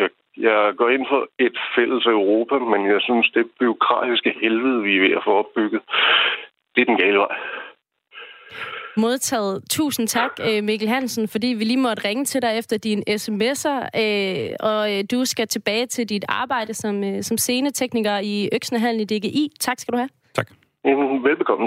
Jeg, 0.00 0.08
jeg 0.36 0.74
går 0.76 0.88
ind 0.88 1.06
for 1.12 1.28
et 1.38 1.56
fælles 1.76 2.06
Europa, 2.06 2.58
men 2.72 2.80
jeg 2.92 3.00
synes, 3.00 3.30
det 3.34 3.50
byråkratiske 3.60 4.34
helvede, 4.42 4.82
vi 4.82 4.96
er 4.96 5.00
ved 5.00 5.16
at 5.16 5.24
få 5.24 5.32
opbygget, 5.42 5.82
det 6.74 6.80
er 6.80 6.84
den 6.84 6.98
gale 7.04 7.18
vej. 7.18 7.36
Modtaget. 8.96 9.62
Tusind 9.70 10.08
tak, 10.08 10.30
øh, 10.48 10.64
Mikkel 10.64 10.88
Hansen, 10.88 11.28
fordi 11.28 11.46
vi 11.46 11.64
lige 11.64 11.76
måtte 11.76 12.08
ringe 12.08 12.24
til 12.24 12.42
dig 12.42 12.58
efter 12.58 12.78
dine 12.78 13.02
sms'er, 13.08 14.00
øh, 14.02 14.56
og 14.60 14.94
øh, 14.94 15.04
du 15.10 15.24
skal 15.24 15.48
tilbage 15.48 15.86
til 15.86 16.08
dit 16.08 16.24
arbejde 16.28 16.74
som, 16.74 17.22
som 17.22 17.38
scenetekniker 17.38 18.18
i 18.18 18.48
Øksnehallen 18.52 19.00
i 19.00 19.04
DGI. 19.04 19.52
Tak 19.60 19.78
skal 19.78 19.92
du 19.92 19.98
have. 19.98 20.08
Tak. 20.34 20.50
Velbekomme. 21.22 21.66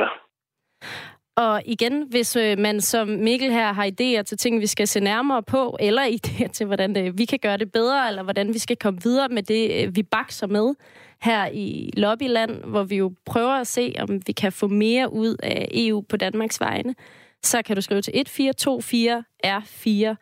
Og 1.40 1.62
igen, 1.66 2.06
hvis 2.10 2.36
øh, 2.36 2.58
man 2.58 2.82
som 2.82 3.08
Mikkel 3.08 3.52
her 3.52 3.74
har 3.74 3.86
idéer 3.86 4.22
til 4.22 4.38
ting, 4.38 4.62
vi 4.62 4.68
skal 4.68 4.88
se 4.88 5.00
nærmere 5.00 5.44
på, 5.44 5.78
eller 5.80 6.04
idéer 6.18 6.48
til, 6.48 6.66
hvordan 6.66 6.98
øh, 6.98 7.18
vi 7.18 7.26
kan 7.26 7.40
gøre 7.40 7.58
det 7.58 7.72
bedre, 7.72 8.08
eller 8.08 8.24
hvordan 8.24 8.54
vi 8.54 8.60
skal 8.60 8.78
komme 8.78 9.02
videre 9.04 9.30
med 9.30 9.44
det, 9.44 9.84
øh, 9.84 9.96
vi 9.96 10.04
bakser 10.04 10.48
med, 10.48 10.74
her 11.22 11.50
i 11.54 11.92
Lobbyland, 11.98 12.64
hvor 12.64 12.84
vi 12.84 12.96
jo 12.96 13.14
prøver 13.26 13.54
at 13.54 13.68
se, 13.68 13.96
om 14.00 14.22
vi 14.28 14.32
kan 14.32 14.52
få 14.52 14.68
mere 14.68 15.14
ud 15.14 15.36
af 15.44 15.70
EU 15.72 16.02
på 16.02 16.18
Danmarks 16.18 16.60
vegne, 16.60 16.96
så 17.44 17.62
kan 17.62 17.76
du 17.76 17.82
skrive 17.82 18.02
til 18.02 18.14
1424 18.20 19.24
R4 19.46 20.16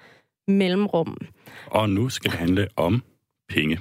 mellemrum. 0.47 1.17
Og 1.65 1.89
nu 1.89 2.09
skal 2.09 2.31
det 2.31 2.39
handle 2.39 2.67
om 2.75 3.03
penge. 3.49 3.79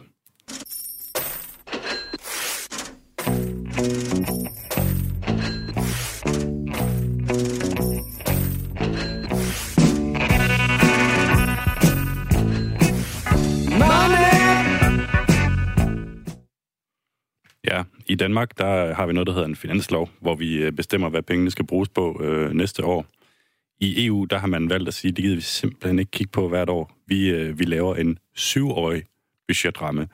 I 18.09 18.15
Danmark 18.15 18.59
der 18.59 18.95
har 18.95 19.07
vi 19.07 19.13
noget, 19.13 19.27
der 19.27 19.33
hedder 19.33 19.49
en 19.49 19.57
finanslov, 19.57 20.11
hvor 20.21 20.35
vi 20.35 20.57
øh, 20.57 20.73
bestemmer, 20.73 21.09
hvad 21.09 21.23
pengene 21.23 21.51
skal 21.51 21.67
bruges 21.67 21.89
på 21.89 22.23
øh, 22.23 22.53
næste 22.53 22.85
år. 22.85 23.07
I 23.81 24.07
EU 24.07 24.25
der 24.25 24.39
har 24.39 24.47
man 24.47 24.71
valgt 24.71 24.89
at 24.89 24.95
sige, 24.95 25.11
at 25.11 25.17
det 25.17 25.25
gider 25.25 25.37
vi 25.37 25.41
simpelthen 25.41 25.99
ikke 25.99 26.11
kigge 26.11 26.31
på 26.31 26.49
hvert 26.49 26.69
år. 26.69 26.97
Vi, 27.07 27.31
øh, 27.31 27.59
vi 27.59 27.65
laver 27.65 27.95
en 27.95 28.19
syvårig 28.35 29.03
budgetramme. 29.49 30.09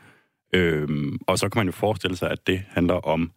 Øhm, 0.55 1.18
og 1.26 1.38
så 1.38 1.48
kan 1.48 1.61
man 1.61 1.66
jo 1.66 1.72
forestille 1.72 2.16
sig, 2.16 2.31
at 2.31 2.46
det 2.46 2.62
handler 2.68 2.94
om 2.94 3.33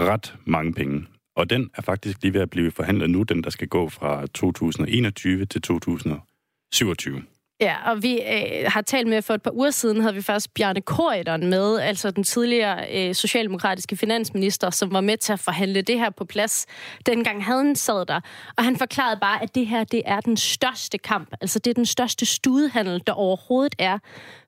ret 0.00 0.34
mange 0.44 0.72
penge. 0.72 1.06
Og 1.36 1.50
den 1.50 1.70
er 1.74 1.82
faktisk 1.82 2.22
lige 2.22 2.34
ved 2.34 2.40
at 2.40 2.50
blive 2.50 2.70
forhandlet 2.70 3.10
nu, 3.10 3.22
den 3.22 3.44
der 3.44 3.50
skal 3.50 3.68
gå 3.68 3.88
fra 3.88 4.26
2021 4.26 5.44
til 5.46 5.62
2027. 5.62 7.22
Ja, 7.60 7.90
og 7.90 8.02
vi 8.02 8.20
øh, 8.20 8.66
har 8.66 8.80
talt 8.82 9.08
med, 9.08 9.22
for 9.22 9.34
et 9.34 9.42
par 9.42 9.50
uger 9.50 9.70
siden 9.70 10.00
havde 10.00 10.14
vi 10.14 10.22
først 10.22 10.54
Bjarne 10.54 10.80
Korydon 10.80 11.46
med, 11.46 11.78
altså 11.78 12.10
den 12.10 12.24
tidligere 12.24 13.08
øh, 13.08 13.14
socialdemokratiske 13.14 13.96
finansminister, 13.96 14.70
som 14.70 14.92
var 14.92 15.00
med 15.00 15.16
til 15.16 15.32
at 15.32 15.40
forhandle 15.40 15.82
det 15.82 15.98
her 15.98 16.10
på 16.10 16.24
plads. 16.24 16.66
Dengang 17.06 17.44
havde 17.44 17.64
han 17.64 17.76
sad 17.76 18.06
der, 18.06 18.20
og 18.56 18.64
han 18.64 18.76
forklarede 18.76 19.20
bare, 19.20 19.42
at 19.42 19.54
det 19.54 19.66
her 19.66 19.84
det 19.84 20.02
er 20.06 20.20
den 20.20 20.36
største 20.36 20.98
kamp. 20.98 21.28
Altså 21.40 21.58
det 21.58 21.70
er 21.70 21.74
den 21.74 21.86
største 21.86 22.26
studehandel, 22.26 23.02
der 23.06 23.12
overhovedet 23.12 23.74
er. 23.78 23.98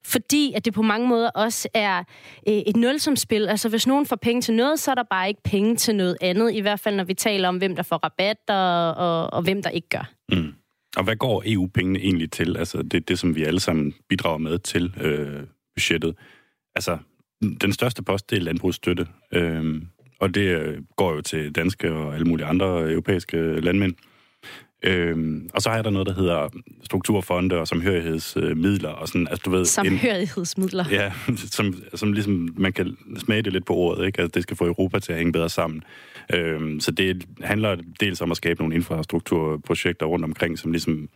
Fordi 0.04 0.52
at 0.56 0.64
det 0.64 0.74
på 0.74 0.82
mange 0.82 1.08
måder 1.08 1.30
også 1.30 1.68
er 1.74 1.98
øh, 2.48 2.54
et 2.54 2.76
nulsomspil. 2.76 3.48
Altså 3.48 3.68
hvis 3.68 3.86
nogen 3.86 4.06
får 4.06 4.16
penge 4.16 4.42
til 4.42 4.54
noget, 4.54 4.80
så 4.80 4.90
er 4.90 4.94
der 4.94 5.04
bare 5.10 5.28
ikke 5.28 5.42
penge 5.42 5.76
til 5.76 5.96
noget 5.96 6.16
andet. 6.20 6.54
I 6.54 6.60
hvert 6.60 6.80
fald 6.80 6.96
når 6.96 7.04
vi 7.04 7.14
taler 7.14 7.48
om, 7.48 7.56
hvem 7.56 7.76
der 7.76 7.82
får 7.82 7.96
rabat 7.96 8.38
og, 8.48 8.94
og, 8.94 9.32
og 9.32 9.42
hvem 9.42 9.62
der 9.62 9.70
ikke 9.70 9.88
gør. 9.88 10.10
Mm. 10.28 10.54
Og 10.96 11.04
hvad 11.04 11.16
går 11.16 11.42
EU-pengene 11.46 11.98
egentlig 11.98 12.30
til? 12.30 12.56
Altså 12.56 12.82
det 12.82 13.08
det, 13.08 13.18
som 13.18 13.34
vi 13.34 13.44
alle 13.44 13.60
sammen 13.60 13.94
bidrager 14.08 14.38
med 14.38 14.58
til 14.58 14.94
øh, 15.00 15.42
budgettet. 15.74 16.16
Altså, 16.74 16.98
den 17.60 17.72
største 17.72 18.02
post, 18.02 18.30
det 18.30 18.38
er 18.38 18.42
landbrugsstøtte. 18.42 19.06
Øh, 19.32 19.82
og 20.20 20.34
det 20.34 20.40
øh, 20.40 20.82
går 20.96 21.14
jo 21.14 21.20
til 21.20 21.52
danske 21.52 21.92
og 21.92 22.14
alle 22.14 22.26
mulige 22.26 22.46
andre 22.46 22.90
europæiske 22.92 23.60
landmænd. 23.60 23.94
Øhm, 24.84 25.50
og 25.54 25.62
så 25.62 25.70
har 25.70 25.82
der 25.82 25.90
noget, 25.90 26.08
der 26.08 26.14
hedder 26.14 26.48
strukturfonde 26.82 27.58
og 27.58 27.68
samhørighedsmidler. 27.68 28.88
Og 28.88 29.08
sådan, 29.08 29.28
altså, 29.28 29.42
du 29.44 29.50
ved, 29.50 29.64
samhørighedsmidler? 29.64 30.84
En, 30.84 30.90
ja, 30.90 31.12
som, 31.56 31.74
som 31.94 32.12
ligesom, 32.12 32.54
man 32.56 32.72
kan 32.72 32.96
smage 33.18 33.42
det 33.42 33.52
lidt 33.52 33.66
på 33.66 33.74
ordet, 33.74 34.06
ikke? 34.06 34.20
Altså, 34.20 34.32
det 34.34 34.42
skal 34.42 34.56
få 34.56 34.66
Europa 34.66 34.98
til 34.98 35.12
at 35.12 35.18
hænge 35.18 35.32
bedre 35.32 35.48
sammen. 35.48 35.82
Øhm, 36.34 36.80
så 36.80 36.90
det 36.90 37.24
handler 37.40 37.76
dels 38.00 38.20
om 38.20 38.30
at 38.30 38.36
skabe 38.36 38.60
nogle 38.60 38.74
infrastrukturprojekter 38.74 40.06
rundt 40.06 40.24
omkring, 40.24 40.58
som 40.58 40.72
ligesom 40.72 41.08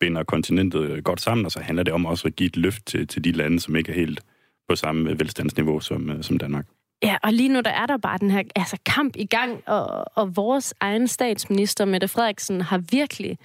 binder 0.00 0.22
kontinentet 0.22 1.04
godt 1.04 1.20
sammen, 1.20 1.46
og 1.46 1.52
så 1.52 1.60
handler 1.60 1.82
det 1.82 1.92
om 1.92 2.06
også 2.06 2.28
at 2.28 2.36
give 2.36 2.46
et 2.46 2.56
løft 2.56 2.86
til, 2.86 3.06
til 3.06 3.24
de 3.24 3.32
lande, 3.32 3.60
som 3.60 3.76
ikke 3.76 3.90
er 3.90 3.96
helt 3.96 4.20
på 4.68 4.76
samme 4.76 5.18
velstandsniveau 5.18 5.80
som, 5.80 6.22
som 6.22 6.38
Danmark. 6.38 6.66
Ja, 7.02 7.16
og 7.22 7.32
lige 7.32 7.48
nu 7.48 7.60
der 7.60 7.70
er 7.70 7.86
der 7.86 7.96
bare 7.96 8.18
den 8.18 8.30
her 8.30 8.42
altså, 8.56 8.76
kamp 8.86 9.16
i 9.16 9.26
gang, 9.26 9.62
og, 9.66 10.04
og 10.14 10.36
vores 10.36 10.74
egen 10.80 11.08
statsminister, 11.08 11.84
Mette 11.84 12.08
Frederiksen, 12.08 12.60
har 12.60 12.78
virkelig 12.90 13.38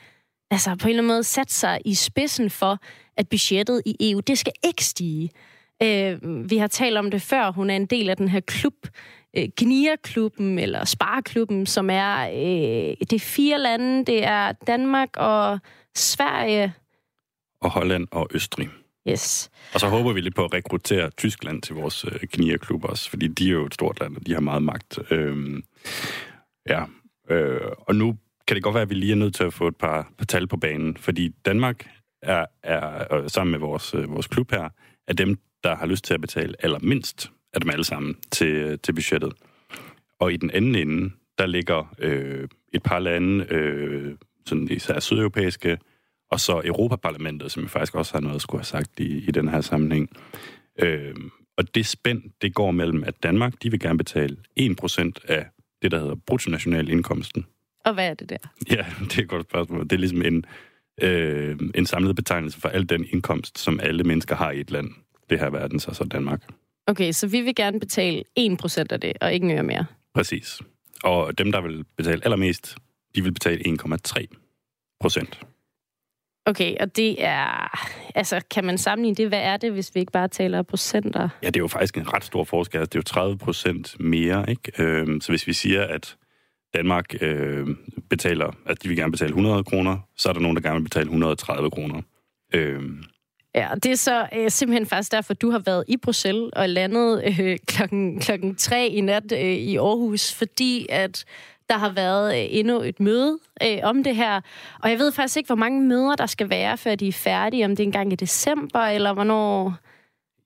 altså, 0.52 0.76
på 0.76 0.88
en 0.88 0.90
eller 0.90 1.04
anden 1.04 1.14
måde 1.14 1.24
sat 1.24 1.52
sig 1.52 1.82
i 1.86 1.94
spidsen 1.94 2.50
for, 2.50 2.78
at 3.18 3.30
budgettet 3.30 3.82
i 3.86 4.12
EU, 4.12 4.20
det 4.20 4.38
skal 4.38 4.54
ikke 4.64 4.86
stige. 4.86 5.30
Øh, 5.84 6.20
vi 6.50 6.58
har 6.58 6.68
talt 6.68 6.98
om 6.98 7.12
det 7.12 7.22
før, 7.22 7.52
hun 7.52 7.70
er 7.70 7.76
en 7.76 7.86
del 7.86 8.10
af 8.10 8.18
den 8.18 8.28
her 8.28 8.40
klub, 8.40 8.88
øh, 9.38 9.50
Gnierklubben, 9.58 10.60
eller 10.60 10.86
Spareklubben, 10.86 11.66
som 11.66 11.90
er, 11.90 12.28
øh, 12.28 12.96
det 13.00 13.14
er 13.14 13.20
fire 13.20 13.60
lande, 13.60 14.06
det 14.06 14.26
er 14.26 14.52
Danmark 14.52 15.10
og 15.18 15.60
Sverige. 15.96 16.74
Og 17.62 17.72
Holland 17.72 18.08
og 18.12 18.28
Østrig. 18.34 18.70
Yes. 19.10 19.50
Og 19.74 19.80
så 19.80 19.88
håber 19.88 20.14
vi 20.14 20.22
lidt 20.22 20.36
på 20.36 20.46
at 20.46 20.54
rekruttere 20.54 21.10
Tyskland 21.10 21.62
til 21.62 21.76
vores 21.76 22.06
øh, 22.06 22.20
knierklub 22.20 22.86
også, 22.86 23.10
fordi 23.10 23.28
de 23.28 23.48
er 23.48 23.52
jo 23.52 23.66
et 23.66 23.74
stort 23.74 24.00
land, 24.00 24.16
og 24.16 24.26
de 24.28 24.34
har 24.34 24.40
meget 24.40 24.64
magt. 24.64 25.00
Øhm, 25.12 25.64
ja, 26.70 26.84
øh, 27.30 27.62
og 27.78 27.96
nu 27.96 28.18
kan 28.48 28.56
det 28.56 28.64
godt 28.64 28.74
være, 28.74 28.82
at 28.82 28.90
vi 28.90 28.96
lige 28.96 29.12
er 29.12 29.16
nødt 29.16 29.36
til 29.36 29.44
at 29.44 29.54
få 29.54 29.68
et 29.68 29.76
par, 29.76 30.12
par 30.18 30.26
tal 30.26 30.48
på 30.48 30.58
banen, 30.58 30.98
fordi 30.98 31.30
Danmark 31.46 31.88
er, 32.22 32.46
er 32.64 33.28
sammen 33.28 33.52
med 33.52 33.60
vores, 33.60 33.94
øh, 33.94 34.12
vores 34.12 34.28
klub 34.28 34.52
her, 34.52 34.70
er 35.08 35.14
dem, 35.14 35.38
der 35.64 35.76
har 35.76 35.86
lyst 35.86 36.04
til 36.04 36.14
at 36.14 36.22
betale 36.22 36.56
allermindst 36.60 37.32
af 37.54 37.62
dem 37.62 37.70
alle 37.70 37.84
sammen 37.84 38.16
til, 38.32 38.48
øh, 38.48 38.78
til 38.84 38.94
budgettet. 38.94 39.34
Og 40.20 40.34
i 40.34 40.38
den 40.38 40.52
anden 40.52 40.76
ende, 40.76 41.12
der 41.38 41.46
ligger 41.46 41.96
øh, 42.00 42.48
et 42.74 42.84
par 42.84 43.00
lande, 43.00 43.46
øh, 43.54 44.16
sådan 44.46 44.68
især 44.72 45.00
sydeuropæiske, 45.00 45.78
og 46.32 46.40
så 46.40 46.62
Europaparlamentet, 46.66 47.52
som 47.52 47.64
jeg 47.64 47.70
faktisk 47.70 47.96
også 47.96 48.14
har 48.14 48.20
noget 48.20 48.36
at 48.36 48.42
skulle 48.42 48.60
have 48.60 48.66
sagt 48.66 49.00
i, 49.00 49.18
i 49.28 49.32
den 49.32 49.48
her 49.48 49.62
sammenhæng. 49.62 50.10
Øh, 50.80 51.16
og 51.58 51.76
det 51.76 51.86
spænd, 51.86 52.24
det 52.42 52.54
går 52.54 52.72
mellem, 52.72 53.04
at 53.04 53.24
Danmark, 53.24 53.54
de 53.64 53.72
vil 53.72 53.80
gerne 53.80 53.98
betale 53.98 54.38
1% 54.60 55.12
af 55.28 55.46
det, 55.82 55.92
der 55.92 56.00
hedder 56.00 56.16
bruttonationalindkomsten. 56.16 57.46
Og 57.86 57.94
hvad 57.94 58.10
er 58.10 58.14
det 58.14 58.30
der? 58.30 58.38
Ja, 58.76 58.86
det 59.00 59.18
er 59.18 59.24
et 59.24 59.30
godt 59.30 59.48
spørgsmål. 59.50 59.84
Det 59.84 59.92
er 59.92 59.98
ligesom 59.98 60.22
en, 60.22 60.46
øh, 61.02 61.60
en 61.76 61.86
samlet 61.86 62.16
betegnelse 62.16 62.60
for 62.60 62.70
al 62.70 62.90
den 62.90 63.06
indkomst, 63.14 63.60
som 63.60 63.80
alle 63.80 64.04
mennesker 64.04 64.36
har 64.36 64.52
i 64.52 64.60
et 64.60 64.72
land. 64.72 64.90
Det 65.30 65.40
her 65.40 65.50
verden, 65.50 65.80
så 65.80 65.94
så 65.94 66.04
Danmark. 66.04 66.42
Okay, 66.88 67.12
så 67.12 67.28
vi 67.28 67.42
vil 67.42 67.56
gerne 67.56 67.80
betale 67.80 68.24
1% 68.40 68.86
af 68.90 69.02
det, 69.02 69.14
og 69.22 69.34
ikke 69.34 69.46
mere 69.46 69.64
mere? 69.64 69.86
Præcis. 70.14 70.62
Og 71.04 71.38
dem, 71.38 71.52
der 71.52 71.62
vil 71.62 71.86
betale 71.98 72.22
allermest, 72.24 72.76
de 73.16 73.24
vil 73.24 73.32
betale 73.32 73.78
1,3 73.82 74.26
procent. 75.00 75.40
Okay, 76.46 76.76
og 76.80 76.96
det 76.96 77.24
er... 77.24 77.80
Altså, 78.16 78.42
kan 78.52 78.64
man 78.64 78.78
sammenligne 78.78 79.16
det? 79.16 79.28
Hvad 79.28 79.42
er 79.42 79.58
det, 79.58 79.72
hvis 79.72 79.96
vi 79.96 80.00
ikke 80.00 80.12
bare 80.12 80.28
taler 80.28 80.62
procenter? 80.62 81.30
Ja, 81.44 81.48
det 81.48 81.56
er 81.56 81.60
jo 81.60 81.68
faktisk 81.68 81.98
en 81.98 82.14
ret 82.14 82.24
stor 82.24 82.44
forskel. 82.44 82.78
Altså, 82.78 82.90
det 82.90 82.96
er 82.96 83.00
jo 83.00 83.04
30 83.04 83.38
procent 83.38 84.00
mere, 84.00 84.50
ikke? 84.50 84.84
Øhm, 84.84 85.22
så 85.22 85.32
hvis 85.32 85.48
vi 85.48 85.54
siger, 85.54 85.84
at 85.84 86.16
Danmark 86.74 87.06
øh, 87.22 87.68
betaler, 88.10 88.52
at 88.66 88.84
de 88.84 88.88
vil 88.88 88.98
gerne 88.98 89.12
betale 89.12 89.30
100 89.30 89.64
kroner, 89.64 89.98
så 90.18 90.30
er 90.30 90.34
der 90.34 90.40
nogen, 90.40 90.56
der 90.56 90.62
gerne 90.62 90.76
vil 90.76 90.84
betale 90.84 91.04
130 91.04 91.72
kroner. 91.72 92.02
Øhm, 92.54 93.04
Ja, 93.56 93.72
og 93.72 93.84
det 93.84 93.92
er 93.92 93.96
så 93.96 94.28
øh, 94.34 94.52
simpelthen 94.52 94.86
faktisk 94.86 95.12
derfor, 95.12 95.34
du 95.34 95.50
har 95.52 95.60
været 95.60 95.84
i 95.88 95.98
Bruxelles 95.98 96.50
og 96.54 96.70
landet 96.70 97.24
øh, 97.40 97.58
klokken, 97.68 98.20
klokken 98.20 98.56
3 98.56 98.88
i 98.88 99.02
nat 99.02 99.32
øh, 99.32 99.40
i 99.40 99.78
Aarhus, 99.78 100.34
fordi 100.34 100.86
at 100.90 101.26
der 101.70 101.78
har 101.78 101.90
været 101.90 102.36
øh, 102.36 102.48
endnu 102.50 102.82
et 102.82 103.00
møde 103.00 103.40
øh, 103.64 103.78
om 103.84 104.04
det 104.04 104.16
her. 104.16 104.42
Og 104.80 104.90
jeg 104.90 105.00
ved 105.00 105.12
faktisk 105.12 105.38
ikke, 105.38 105.48
hvor 105.48 105.56
mange 105.56 105.82
møder 105.82 106.16
der 106.16 106.26
skal 106.26 106.50
være, 106.50 106.78
før 106.78 106.96
de 106.96 107.08
er 107.08 107.12
færdige. 107.12 107.66
Om 107.66 107.72
det 107.72 107.80
er 107.80 107.88
engang 107.88 108.14
i 108.14 108.16
december, 108.16 108.80
eller 108.80 109.14
hvornår... 109.14 109.76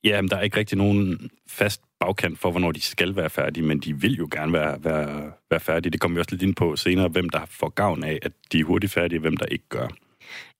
Ja, 0.04 0.22
men 0.22 0.30
der 0.30 0.38
er 0.38 0.42
ikke 0.42 0.58
rigtig 0.58 0.78
nogen 0.78 1.30
fast 1.48 1.82
bagkant 2.00 2.40
for, 2.40 2.52
hvornår 2.52 2.72
de 2.72 2.82
skal 2.82 3.16
være 3.16 3.30
færdige, 3.30 3.64
men 3.64 3.80
de 3.80 4.02
vil 4.02 4.16
jo 4.16 4.28
gerne 4.32 4.54
være, 4.54 4.84
være, 4.84 5.32
være 5.50 5.60
færdige. 5.60 5.92
Det 5.92 6.02
kommer 6.02 6.16
vi 6.16 6.20
også 6.20 6.32
lidt 6.32 6.42
ind 6.42 6.56
på 6.56 6.76
senere, 6.76 7.08
hvem 7.08 7.30
der 7.30 7.42
får 7.46 7.70
gavn 7.70 8.04
af, 8.04 8.20
at 8.22 8.32
de 8.52 8.60
er 8.60 8.64
hurtigt 8.64 8.94
færdige, 8.94 9.18
og 9.18 9.22
hvem 9.22 9.38
der 9.38 9.46
ikke 9.46 9.70
gør. 9.70 9.88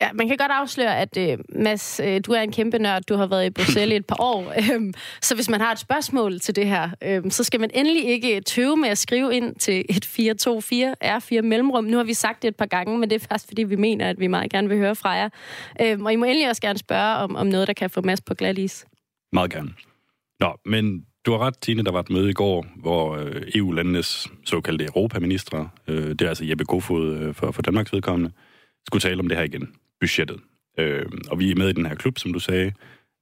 Ja, 0.02 0.14
man 0.14 0.28
kan 0.28 0.38
godt 0.38 0.52
afsløre, 0.52 0.98
at 0.98 1.18
øh, 1.18 1.38
Mads, 1.56 2.02
øh, 2.04 2.22
du 2.26 2.32
er 2.32 2.42
en 2.42 2.52
kæmpe 2.52 2.80
nørd. 2.80 3.04
Du 3.04 3.16
har 3.16 3.28
været 3.28 3.46
i 3.46 3.50
Bruxelles 3.50 3.94
i 3.94 3.96
et 3.96 4.06
par 4.06 4.22
år. 4.22 4.54
Øhm, 4.60 4.94
så 5.22 5.36
hvis 5.36 5.50
man 5.50 5.62
har 5.62 5.72
et 5.72 5.80
spørgsmål 5.80 6.40
til 6.40 6.56
det 6.56 6.68
her, 6.68 6.90
øh, 7.04 7.32
så 7.32 7.44
skal 7.44 7.60
man 7.60 7.70
endelig 7.74 8.06
ikke 8.06 8.42
tøve 8.42 8.78
med 8.78 8.90
at 8.90 8.98
skrive 8.98 9.36
ind 9.36 9.56
til 9.56 9.86
et 9.90 10.06
424 10.06 10.96
R4 11.04 11.42
mellemrum. 11.42 11.84
Nu 11.84 11.98
har 11.98 12.04
vi 12.04 12.14
sagt 12.14 12.42
det 12.42 12.48
et 12.48 12.56
par 12.56 12.66
gange, 12.66 12.98
men 12.98 13.10
det 13.10 13.16
er 13.16 13.28
faktisk, 13.28 13.48
fordi 13.48 13.64
vi 13.64 13.76
mener, 13.76 14.10
at 14.10 14.20
vi 14.20 14.28
meget 14.28 14.52
gerne 14.52 14.70
vil 14.70 14.78
høre 14.78 14.96
fra 14.96 15.10
jer. 15.10 15.30
Øh, 15.82 16.02
og 16.02 16.14
I 16.14 16.16
må 16.16 16.26
endelig 16.26 16.50
også 16.50 16.62
gerne 16.62 16.80
spørge 16.80 17.16
om, 17.16 17.36
om 17.36 17.48
noget, 17.48 17.68
der 17.68 17.74
kan 17.74 17.90
få 17.90 18.02
Mads 18.02 18.22
på 18.22 18.34
glat 18.34 18.58
is. 18.58 18.86
Meget 19.34 19.52
gerne. 19.52 19.70
Nå, 20.40 20.56
men 20.66 21.06
du 21.26 21.32
har 21.32 21.40
ret, 21.40 21.58
Tine, 21.62 21.84
der 21.84 21.92
var 21.92 22.00
et 22.00 22.10
møde 22.10 22.30
i 22.30 22.34
går, 22.34 22.66
hvor 22.76 23.16
øh, 23.16 23.42
EU-landenes 23.56 24.28
såkaldte 24.46 24.86
europaministre, 24.86 25.70
øh, 25.88 26.10
det 26.10 26.22
er 26.22 26.30
altså 26.30 26.46
Jeppe 26.46 26.66
Kofod 26.66 27.18
øh, 27.18 27.34
for, 27.34 27.52
for 27.52 27.62
Danmarks 27.62 27.94
vedkommende, 27.94 28.32
skulle 28.90 29.02
tale 29.02 29.20
om 29.20 29.28
det 29.28 29.38
her 29.38 29.44
igen, 29.44 29.76
budgettet. 30.00 30.40
Øh, 30.80 31.06
og 31.30 31.40
vi 31.40 31.52
er 31.52 31.56
med 31.56 31.70
i 31.70 31.74
den 31.74 31.86
her 31.86 31.96
klub, 31.96 32.20
som 32.20 32.34
du 32.34 32.40
sagde, 32.40 32.74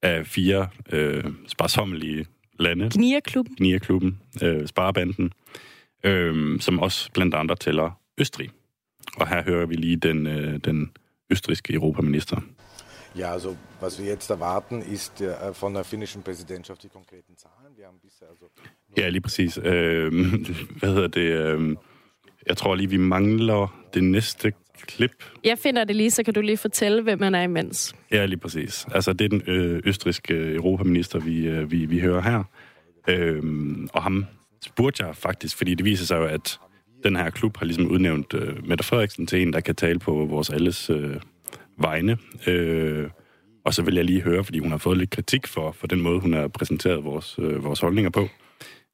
af 0.02 0.28
fire 0.28 0.68
øh, 0.92 1.24
sparsommelige 1.48 2.26
lande. 2.60 2.90
Gnierklubben. 2.94 3.56
Gnierklubben, 3.56 4.20
øh, 4.44 4.68
Sparebanden, 4.68 5.32
øh, 6.04 6.60
som 6.60 6.80
også 6.80 7.12
blandt 7.12 7.36
andre 7.36 7.56
tæller 7.56 7.92
Østrig. 8.18 8.50
Og 9.18 9.28
her 9.28 9.44
hører 9.44 9.66
vi 9.66 9.76
lige 9.76 9.96
den, 9.96 10.28
øh, 10.28 10.60
den 10.66 10.92
østriske 11.30 11.74
europaminister. 11.74 12.42
Ja, 13.18 13.34
also 13.34 13.56
was 13.82 14.00
wir 14.00 14.06
jetzt 14.06 14.30
erwarten, 14.30 14.82
ist 14.82 15.22
äh, 15.22 15.62
von 15.62 15.74
der 15.74 15.84
finnischen 15.84 16.24
Präsidentschaft 16.24 16.84
die 16.84 16.90
konkreten 16.90 17.36
Zahlen. 17.36 17.78
Wir 17.78 17.86
haben 17.86 18.00
bisher 18.00 18.28
also 18.30 18.46
Ja, 18.98 19.10
lige 19.10 19.22
præcis. 19.22 19.58
Øh, 19.64 20.14
hvad 20.80 20.94
hedder 20.94 21.08
det? 21.08 21.22
Øh, 21.22 21.76
jeg 22.48 22.58
tror 22.58 22.76
lige, 22.76 22.90
vi 22.90 22.98
mangler 22.98 23.84
det 23.94 24.04
næste 24.04 24.54
klip. 24.82 25.24
Jeg 25.44 25.58
finder 25.58 25.84
det 25.84 25.96
lige, 25.96 26.12
så 26.12 26.24
kan 26.24 26.34
du 26.34 26.42
lige 26.42 26.58
fortælle, 26.58 27.02
hvem 27.02 27.20
man 27.20 27.36
er 27.36 27.42
imens. 27.42 27.96
Ja, 28.12 28.26
lige 28.26 28.40
præcis. 28.40 28.86
Altså, 28.92 29.14
det 29.14 29.26
er 29.26 29.30
den 29.30 29.42
øh, 29.48 29.82
østriske 29.86 30.54
europaminister, 30.54 31.20
vi, 31.20 31.48
øh, 31.48 31.72
vi, 31.72 31.86
vi 31.86 32.00
hører 32.00 32.22
her. 32.22 32.44
Øh, 33.08 33.44
og 33.94 34.04
ham 34.04 34.26
spurgte 34.66 35.06
jeg 35.06 35.16
faktisk, 35.16 35.58
fordi 35.58 35.76
det 35.76 35.86
viser 35.86 36.06
sig 36.06 36.16
jo, 36.16 36.26
at 36.26 36.60
den 37.04 37.16
her 37.16 37.30
klub 37.30 37.58
har 37.58 37.66
ligesom 37.66 37.88
udnævnt 37.88 38.34
øh, 38.34 38.68
Mette 38.68 38.84
Frederiksen 38.84 39.28
til 39.28 39.42
en, 39.42 39.54
der 39.54 39.60
kan 39.60 39.76
tale 39.76 40.00
på 40.00 40.26
vores 40.26 40.50
alles 40.50 40.90
øh, 40.90 41.16
vegne. 41.80 42.18
Øh, 42.48 43.10
og 43.66 43.74
så 43.74 43.82
vil 43.82 43.96
jeg 43.96 44.06
lige 44.06 44.22
høre, 44.22 44.44
fordi 44.44 44.60
hun 44.60 44.72
har 44.72 44.78
fået 44.78 44.98
lidt 44.98 45.10
kritik 45.10 45.48
for, 45.48 45.72
for 45.72 45.88
den 45.88 46.02
måde, 46.02 46.20
hun 46.20 46.34
har 46.34 46.48
præsenteret 46.48 47.04
vores, 47.04 47.36
øh, 47.40 47.64
vores 47.64 47.80
holdninger 47.80 48.10
på. 48.10 48.28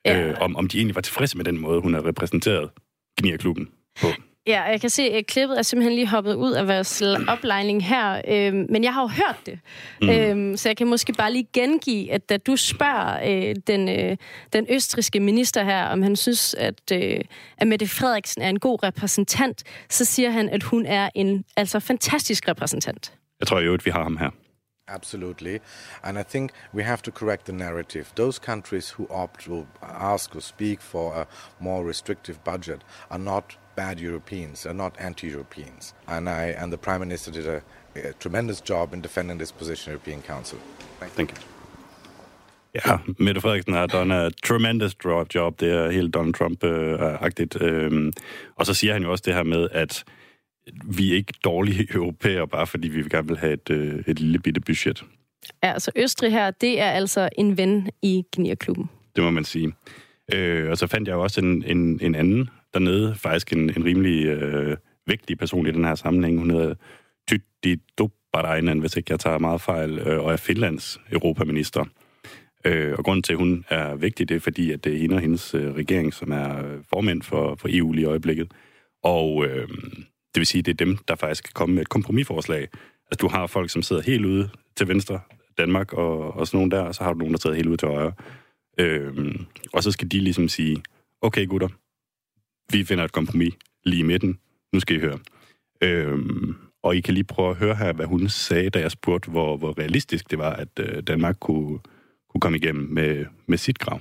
Ja. 0.05 0.29
Øh, 0.29 0.35
om, 0.41 0.55
om 0.55 0.67
de 0.67 0.77
egentlig 0.77 0.95
var 0.95 1.01
tilfredse 1.01 1.37
med 1.37 1.45
den 1.45 1.59
måde, 1.59 1.81
hun 1.81 1.93
har 1.93 2.05
repræsenteret 2.05 2.69
Gnierklubben 3.17 3.69
på. 4.01 4.07
Ja, 4.47 4.61
jeg 4.61 4.81
kan 4.81 4.89
se, 4.89 5.03
at 5.03 5.27
klippet 5.27 5.57
er 5.57 5.61
simpelthen 5.61 5.95
lige 5.95 6.07
hoppet 6.07 6.35
ud 6.35 6.51
af 6.51 6.67
vores 6.67 7.03
oplejning 7.27 7.85
her, 7.85 8.21
øhm, 8.27 8.65
men 8.69 8.83
jeg 8.83 8.93
har 8.93 9.01
jo 9.01 9.07
hørt 9.07 9.39
det. 9.45 9.59
Mm. 10.01 10.09
Øhm, 10.09 10.57
så 10.57 10.69
jeg 10.69 10.77
kan 10.77 10.87
måske 10.87 11.13
bare 11.13 11.33
lige 11.33 11.47
gengive, 11.53 12.11
at 12.11 12.29
da 12.29 12.37
du 12.37 12.55
spørger 12.55 13.19
øh, 13.49 13.55
den, 13.67 13.89
øh, 13.89 14.17
den 14.53 14.65
østriske 14.69 15.19
minister 15.19 15.63
her, 15.63 15.85
om 15.85 16.01
han 16.01 16.15
synes, 16.15 16.53
at, 16.53 16.91
øh, 16.93 17.19
at 17.57 17.67
Mette 17.67 17.87
Frederiksen 17.87 18.41
er 18.41 18.49
en 18.49 18.59
god 18.59 18.83
repræsentant, 18.83 19.63
så 19.89 20.05
siger 20.05 20.29
han, 20.29 20.49
at 20.49 20.63
hun 20.63 20.85
er 20.85 21.09
en 21.15 21.45
altså 21.57 21.79
fantastisk 21.79 22.47
repræsentant. 22.47 23.13
Jeg 23.39 23.47
tror 23.47 23.59
jo, 23.59 23.73
at 23.73 23.85
vi 23.85 23.91
har 23.91 24.03
ham 24.03 24.17
her. 24.17 24.29
Absolutely. 24.87 25.61
And 26.03 26.19
I 26.19 26.23
think 26.23 26.51
we 26.73 26.83
have 26.83 27.01
to 27.03 27.11
correct 27.11 27.45
the 27.45 27.53
narrative. 27.53 28.11
Those 28.15 28.37
countries 28.37 28.89
who 28.89 29.07
opt 29.09 29.45
to 29.45 29.65
ask 29.81 30.35
or 30.35 30.41
speak 30.41 30.81
for 30.81 31.15
a 31.15 31.27
more 31.59 31.85
restrictive 31.85 32.43
budget 32.43 32.81
are 33.09 33.19
not 33.19 33.55
bad 33.75 33.99
Europeans, 33.99 34.63
They're 34.63 34.73
not 34.73 34.93
anti-Europeans. 34.99 35.93
And 36.07 36.29
I 36.29 36.53
and 36.61 36.71
the 36.71 36.77
Prime 36.77 36.99
Minister 36.99 37.31
did 37.31 37.47
a, 37.47 37.61
a 37.95 38.13
tremendous 38.19 38.61
job 38.61 38.93
in 38.93 39.01
defending 39.01 39.39
this 39.39 39.51
position 39.51 39.93
in 39.93 39.99
the 39.99 40.11
European 40.11 40.21
Council. 40.21 40.59
Thank, 40.99 41.13
Thank 41.13 41.31
you. 41.31 41.37
Ja, 42.73 42.99
Mette 43.17 43.41
Frederiksen 43.41 43.73
har 43.73 43.87
done 43.87 44.25
a 44.25 44.29
tremendous 44.43 44.95
job. 45.35 45.59
Det 45.59 45.69
er 45.69 45.91
helt 45.91 46.13
Donald 46.13 46.33
Trump-agtigt. 46.33 47.55
Og 48.55 48.65
så 48.65 48.73
siger 48.73 48.93
han 48.93 49.03
jo 49.03 49.11
også 49.11 49.23
det 49.25 49.33
her 49.33 49.43
med, 49.43 49.69
at 49.71 50.03
vi 50.85 51.11
er 51.11 51.15
ikke 51.15 51.33
dårlige 51.43 51.87
europæere, 51.95 52.47
bare 52.47 52.67
fordi 52.67 52.87
vi 52.87 53.03
gerne 53.09 53.27
vil 53.27 53.37
have 53.37 53.53
et, 53.53 53.69
øh, 53.69 54.03
et 54.07 54.19
lille 54.19 54.39
bitte 54.39 54.61
budget. 54.61 55.05
Ja, 55.63 55.73
altså 55.73 55.91
Østrig 55.95 56.31
her, 56.31 56.51
det 56.51 56.79
er 56.79 56.91
altså 56.91 57.29
en 57.37 57.57
ven 57.57 57.89
i 58.01 58.23
Gnierklubben. 58.35 58.89
Det 59.15 59.23
må 59.23 59.31
man 59.31 59.43
sige. 59.43 59.73
Øh, 60.33 60.69
og 60.69 60.77
så 60.77 60.87
fandt 60.87 61.07
jeg 61.07 61.15
jo 61.15 61.21
også 61.21 61.41
en, 61.41 61.63
en, 61.63 61.99
en 62.01 62.15
anden 62.15 62.49
dernede, 62.73 63.15
faktisk 63.15 63.53
en, 63.53 63.69
en 63.69 63.85
rimelig 63.85 64.25
øh, 64.25 64.77
vigtig 65.07 65.37
person 65.37 65.67
i 65.67 65.71
den 65.71 65.85
her 65.85 65.95
sammenhæng. 65.95 66.39
Hun 66.39 66.49
hedder 66.49 66.75
Tytti 67.27 67.75
Dubbarainen, 67.97 68.79
hvis 68.79 68.97
ikke 68.97 69.11
jeg 69.11 69.19
tager 69.19 69.37
meget 69.37 69.61
fejl, 69.61 69.99
øh, 69.99 70.23
og 70.23 70.31
er 70.31 70.37
Finlands 70.37 70.99
europaminister. 71.11 71.85
Øh, 72.65 72.93
og 72.97 73.03
grunden 73.03 73.23
til, 73.23 73.33
at 73.33 73.39
hun 73.39 73.65
er 73.69 73.95
vigtig, 73.95 74.29
det 74.29 74.35
er 74.35 74.39
fordi, 74.39 74.71
at 74.71 74.83
det 74.83 74.93
er 74.93 74.97
hende 74.97 75.15
og 75.15 75.21
hendes 75.21 75.53
øh, 75.53 75.75
regering, 75.75 76.13
som 76.13 76.31
er 76.31 76.79
formænd 76.89 77.21
for, 77.21 77.55
for 77.55 77.67
EU 77.71 77.91
lige 77.91 78.03
i 78.03 78.05
øjeblikket. 78.05 78.51
Og 79.03 79.45
øh, 79.45 79.67
det 80.35 80.39
vil 80.39 80.47
sige, 80.47 80.61
det 80.61 80.71
er 80.71 80.85
dem, 80.85 80.97
der 80.97 81.15
faktisk 81.15 81.43
kan 81.43 81.51
komme 81.53 81.75
med 81.75 81.81
et 81.81 81.89
kompromisforslag. 81.89 82.61
Altså, 83.11 83.17
du 83.21 83.27
har 83.27 83.47
folk, 83.47 83.69
som 83.69 83.81
sidder 83.81 84.01
helt 84.01 84.25
ude 84.25 84.49
til 84.75 84.87
venstre, 84.87 85.19
Danmark 85.57 85.93
og, 85.93 86.33
og 86.33 86.47
sådan 86.47 86.57
nogen 86.57 86.71
der, 86.71 86.81
og 86.81 86.95
så 86.95 87.03
har 87.03 87.13
du 87.13 87.19
nogen, 87.19 87.33
der 87.33 87.39
sidder 87.39 87.55
helt 87.55 87.67
ude 87.67 87.77
til 87.77 87.87
højre. 87.87 88.13
Øhm, 88.77 89.45
og 89.73 89.83
så 89.83 89.91
skal 89.91 90.11
de 90.11 90.19
ligesom 90.19 90.47
sige, 90.47 90.83
okay 91.21 91.47
gutter, 91.47 91.67
vi 92.71 92.83
finder 92.83 93.03
et 93.03 93.11
kompromis 93.11 93.53
lige 93.83 93.99
i 93.99 94.03
midten, 94.03 94.39
nu 94.73 94.79
skal 94.79 94.95
I 94.95 94.99
høre. 94.99 95.19
Øhm, 95.81 96.55
og 96.83 96.95
I 96.95 97.01
kan 97.01 97.13
lige 97.13 97.23
prøve 97.23 97.49
at 97.49 97.55
høre 97.55 97.75
her, 97.75 97.93
hvad 97.93 98.05
hun 98.05 98.29
sagde, 98.29 98.69
da 98.69 98.79
jeg 98.79 98.91
spurgte, 98.91 99.31
hvor, 99.31 99.57
hvor 99.57 99.79
realistisk 99.79 100.31
det 100.31 100.39
var, 100.39 100.53
at 100.53 100.79
øh, 100.79 101.03
Danmark 101.03 101.35
kunne, 101.39 101.79
kunne 102.29 102.41
komme 102.41 102.57
igennem 102.57 102.89
med, 102.89 103.25
med 103.47 103.57
sit 103.57 103.79
krav. 103.79 103.99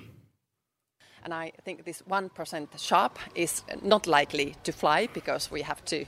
And 1.25 1.33
I 1.33 1.53
think 1.65 1.85
this 1.85 2.03
1% 2.03 2.79
sharp 2.79 3.19
is 3.35 3.63
not 3.83 4.07
likely 4.07 4.57
to 4.65 4.73
fly 4.73 5.09
because 5.13 5.51
we 5.51 5.63
have 5.63 5.85
to 5.85 6.05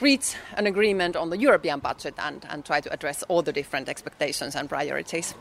reach 0.00 0.34
an 0.56 0.66
agreement 0.66 1.16
on 1.16 1.30
the 1.30 1.38
European 1.38 1.80
budget 1.80 2.14
and, 2.18 2.44
and 2.48 2.64
try 2.64 2.80
to 2.80 2.92
address 2.92 3.22
all 3.28 3.42
the 3.42 3.52
different 3.52 3.88
expectations 3.88 4.56
and 4.56 4.68
priorities. 4.68 5.34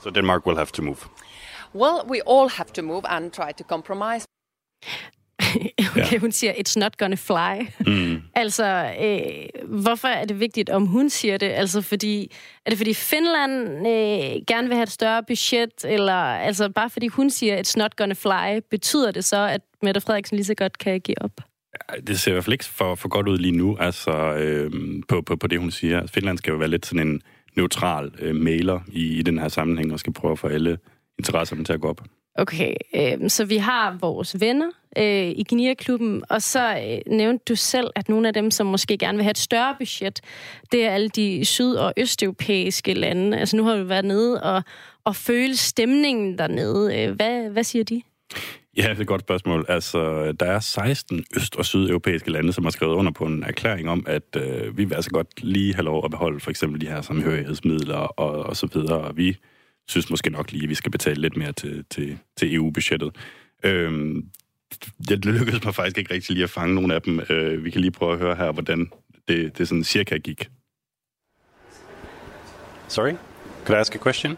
So 0.00 0.10
Denmark 0.10 0.46
will 0.46 0.56
have 0.56 0.72
to 0.72 0.82
move. 0.82 1.08
Well, 1.74 2.04
we 2.06 2.22
all 2.22 2.48
have 2.48 2.72
to 2.72 2.82
move 2.82 3.04
and 3.08 3.32
try 3.32 3.52
to 3.52 3.64
compromise. 3.64 4.24
okay, 5.90 6.12
ja. 6.12 6.18
hun 6.18 6.32
siger, 6.32 6.52
it's 6.52 6.74
not 6.76 6.96
gonna 6.98 7.16
fly. 7.16 7.66
Mm. 7.86 8.22
altså, 8.42 8.92
øh, 9.00 9.80
hvorfor 9.82 10.08
er 10.08 10.24
det 10.24 10.40
vigtigt, 10.40 10.70
om 10.70 10.86
hun 10.86 11.10
siger 11.10 11.36
det? 11.36 11.46
Altså, 11.46 11.82
fordi, 11.82 12.30
er 12.66 12.70
det 12.70 12.78
fordi 12.78 12.94
Finland 12.94 13.68
øh, 13.86 14.42
gerne 14.46 14.68
vil 14.68 14.74
have 14.74 14.82
et 14.82 14.90
større 14.90 15.22
budget, 15.28 15.84
eller 15.84 16.14
altså 16.14 16.68
bare 16.68 16.90
fordi 16.90 17.06
hun 17.06 17.30
siger, 17.30 17.62
it's 17.62 17.72
not 17.76 17.96
gonna 17.96 18.14
fly, 18.14 18.60
betyder 18.70 19.10
det 19.10 19.24
så, 19.24 19.46
at 19.46 19.60
Mette 19.82 20.00
Frederiksen 20.00 20.36
lige 20.36 20.46
så 20.46 20.54
godt 20.54 20.78
kan 20.78 21.00
give 21.00 21.22
op? 21.22 21.32
Det 22.06 22.20
ser 22.20 22.30
i 22.30 22.32
hvert 22.32 22.44
fald 22.44 22.52
ikke 22.52 22.64
for, 22.64 22.94
for 22.94 23.08
godt 23.08 23.28
ud 23.28 23.38
lige 23.38 23.56
nu, 23.56 23.76
altså 23.80 24.34
øh, 24.34 24.70
på, 25.08 25.22
på, 25.22 25.36
på 25.36 25.46
det, 25.46 25.60
hun 25.60 25.70
siger. 25.70 26.06
Finland 26.06 26.38
skal 26.38 26.50
jo 26.50 26.56
være 26.56 26.68
lidt 26.68 26.86
sådan 26.86 27.08
en 27.08 27.22
neutral 27.56 28.12
øh, 28.18 28.34
mailer 28.34 28.80
i, 28.88 29.18
i 29.18 29.22
den 29.22 29.38
her 29.38 29.48
sammenhæng, 29.48 29.92
og 29.92 30.00
skal 30.00 30.12
prøve 30.12 30.32
at 30.32 30.38
få 30.38 30.46
alle 30.46 30.78
interesserne 31.18 31.64
til 31.64 31.72
at 31.72 31.80
gå 31.80 31.88
op. 31.88 32.00
Okay, 32.38 32.74
øh, 32.94 33.30
så 33.30 33.44
vi 33.44 33.56
har 33.56 33.96
vores 34.00 34.40
venner 34.40 34.70
øh, 34.98 35.28
i 35.28 35.44
Gnierklubben, 35.48 36.22
og 36.28 36.42
så 36.42 36.76
øh, 36.76 37.12
nævnte 37.14 37.44
du 37.48 37.56
selv, 37.56 37.90
at 37.94 38.08
nogle 38.08 38.28
af 38.28 38.34
dem, 38.34 38.50
som 38.50 38.66
måske 38.66 38.98
gerne 38.98 39.18
vil 39.18 39.24
have 39.24 39.30
et 39.30 39.38
større 39.38 39.74
budget, 39.78 40.20
det 40.72 40.84
er 40.84 40.90
alle 40.90 41.08
de 41.08 41.44
syd- 41.44 41.74
og 41.74 41.92
østeuropæiske 41.96 42.94
lande. 42.94 43.38
Altså 43.38 43.56
nu 43.56 43.64
har 43.64 43.76
du 43.76 43.84
været 43.84 44.04
nede 44.04 44.42
og, 44.42 44.62
og 45.04 45.16
føle 45.16 45.56
stemningen 45.56 46.38
dernede. 46.38 47.02
Øh, 47.02 47.14
hvad, 47.14 47.50
hvad 47.50 47.64
siger 47.64 47.84
de? 47.84 48.02
Ja, 48.76 48.82
det 48.82 48.96
er 48.96 49.00
et 49.00 49.06
godt 49.06 49.20
spørgsmål. 49.20 49.66
Altså, 49.68 50.32
der 50.40 50.46
er 50.46 50.60
16 50.60 51.24
øst- 51.36 51.56
og 51.56 51.64
sydeuropæiske 51.64 52.30
lande, 52.30 52.52
som 52.52 52.64
har 52.64 52.70
skrevet 52.70 52.94
under 52.94 53.12
på 53.12 53.24
en 53.24 53.42
erklæring 53.42 53.90
om, 53.90 54.04
at 54.08 54.36
øh, 54.36 54.78
vi 54.78 54.84
vil 54.84 54.94
altså 54.94 55.10
godt 55.10 55.44
lige 55.44 55.74
have 55.74 55.84
lov 55.84 56.04
at 56.04 56.10
beholde 56.10 56.40
for 56.40 56.50
eksempel 56.50 56.80
de 56.80 56.86
her 56.86 57.02
samhørighedsmidler 57.02 57.96
og, 57.96 58.30
og 58.30 58.56
så 58.56 58.66
videre. 58.74 58.98
Og 58.98 59.16
vi 59.16 59.36
synes 59.88 60.10
måske 60.10 60.30
nok 60.30 60.52
lige, 60.52 60.62
at 60.62 60.68
vi 60.68 60.74
skal 60.74 60.92
betale 60.92 61.20
lidt 61.20 61.36
mere 61.36 61.52
til, 61.52 61.84
til, 61.90 62.18
til 62.36 62.54
EU-budgettet. 62.54 63.16
Øhm, 63.64 64.28
det 65.08 65.24
lykkedes 65.24 65.64
mig 65.64 65.74
faktisk 65.74 65.98
ikke 65.98 66.14
rigtig 66.14 66.34
lige 66.34 66.44
at 66.44 66.50
fange 66.50 66.74
nogle 66.74 66.94
af 66.94 67.02
dem. 67.02 67.20
Øh, 67.30 67.64
vi 67.64 67.70
kan 67.70 67.80
lige 67.80 67.90
prøve 67.90 68.12
at 68.12 68.18
høre 68.18 68.36
her, 68.36 68.52
hvordan 68.52 68.90
det, 69.28 69.58
det 69.58 69.68
sådan 69.68 69.84
cirka 69.84 70.16
gik. 70.16 70.50
Sorry? 72.88 73.14
Could 73.64 73.78
I 73.78 73.80
ask 73.80 73.94
a 73.94 73.98
question? 73.98 74.36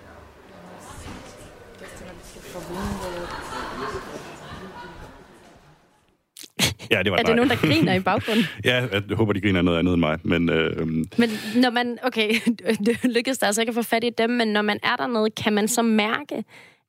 Ja, 6.90 7.02
det 7.02 7.12
var 7.12 7.18
Er 7.18 7.22
det 7.22 7.36
nogen, 7.36 7.50
der 7.50 7.56
griner 7.56 7.94
i 7.94 8.00
baggrunden? 8.00 8.44
ja, 8.64 8.86
jeg 8.92 9.02
håber, 9.12 9.32
de 9.32 9.40
griner 9.40 9.62
noget 9.62 9.78
andet 9.78 9.92
end 9.92 10.00
mig. 10.00 10.18
Men 10.22 10.48
øh, 10.48 10.86
Men 10.86 11.30
når 11.56 11.70
man, 11.70 11.98
okay, 12.02 12.34
det 12.86 13.04
lykkedes 13.04 13.38
der 13.38 13.46
altså 13.46 13.62
ikke 13.62 13.70
at 13.70 13.74
få 13.74 13.82
fat 13.82 14.04
i 14.04 14.10
dem, 14.18 14.30
men 14.30 14.48
når 14.48 14.62
man 14.62 14.78
er 14.82 14.96
dernede, 14.96 15.30
kan 15.30 15.52
man 15.52 15.68
så 15.68 15.82
mærke, 15.82 16.44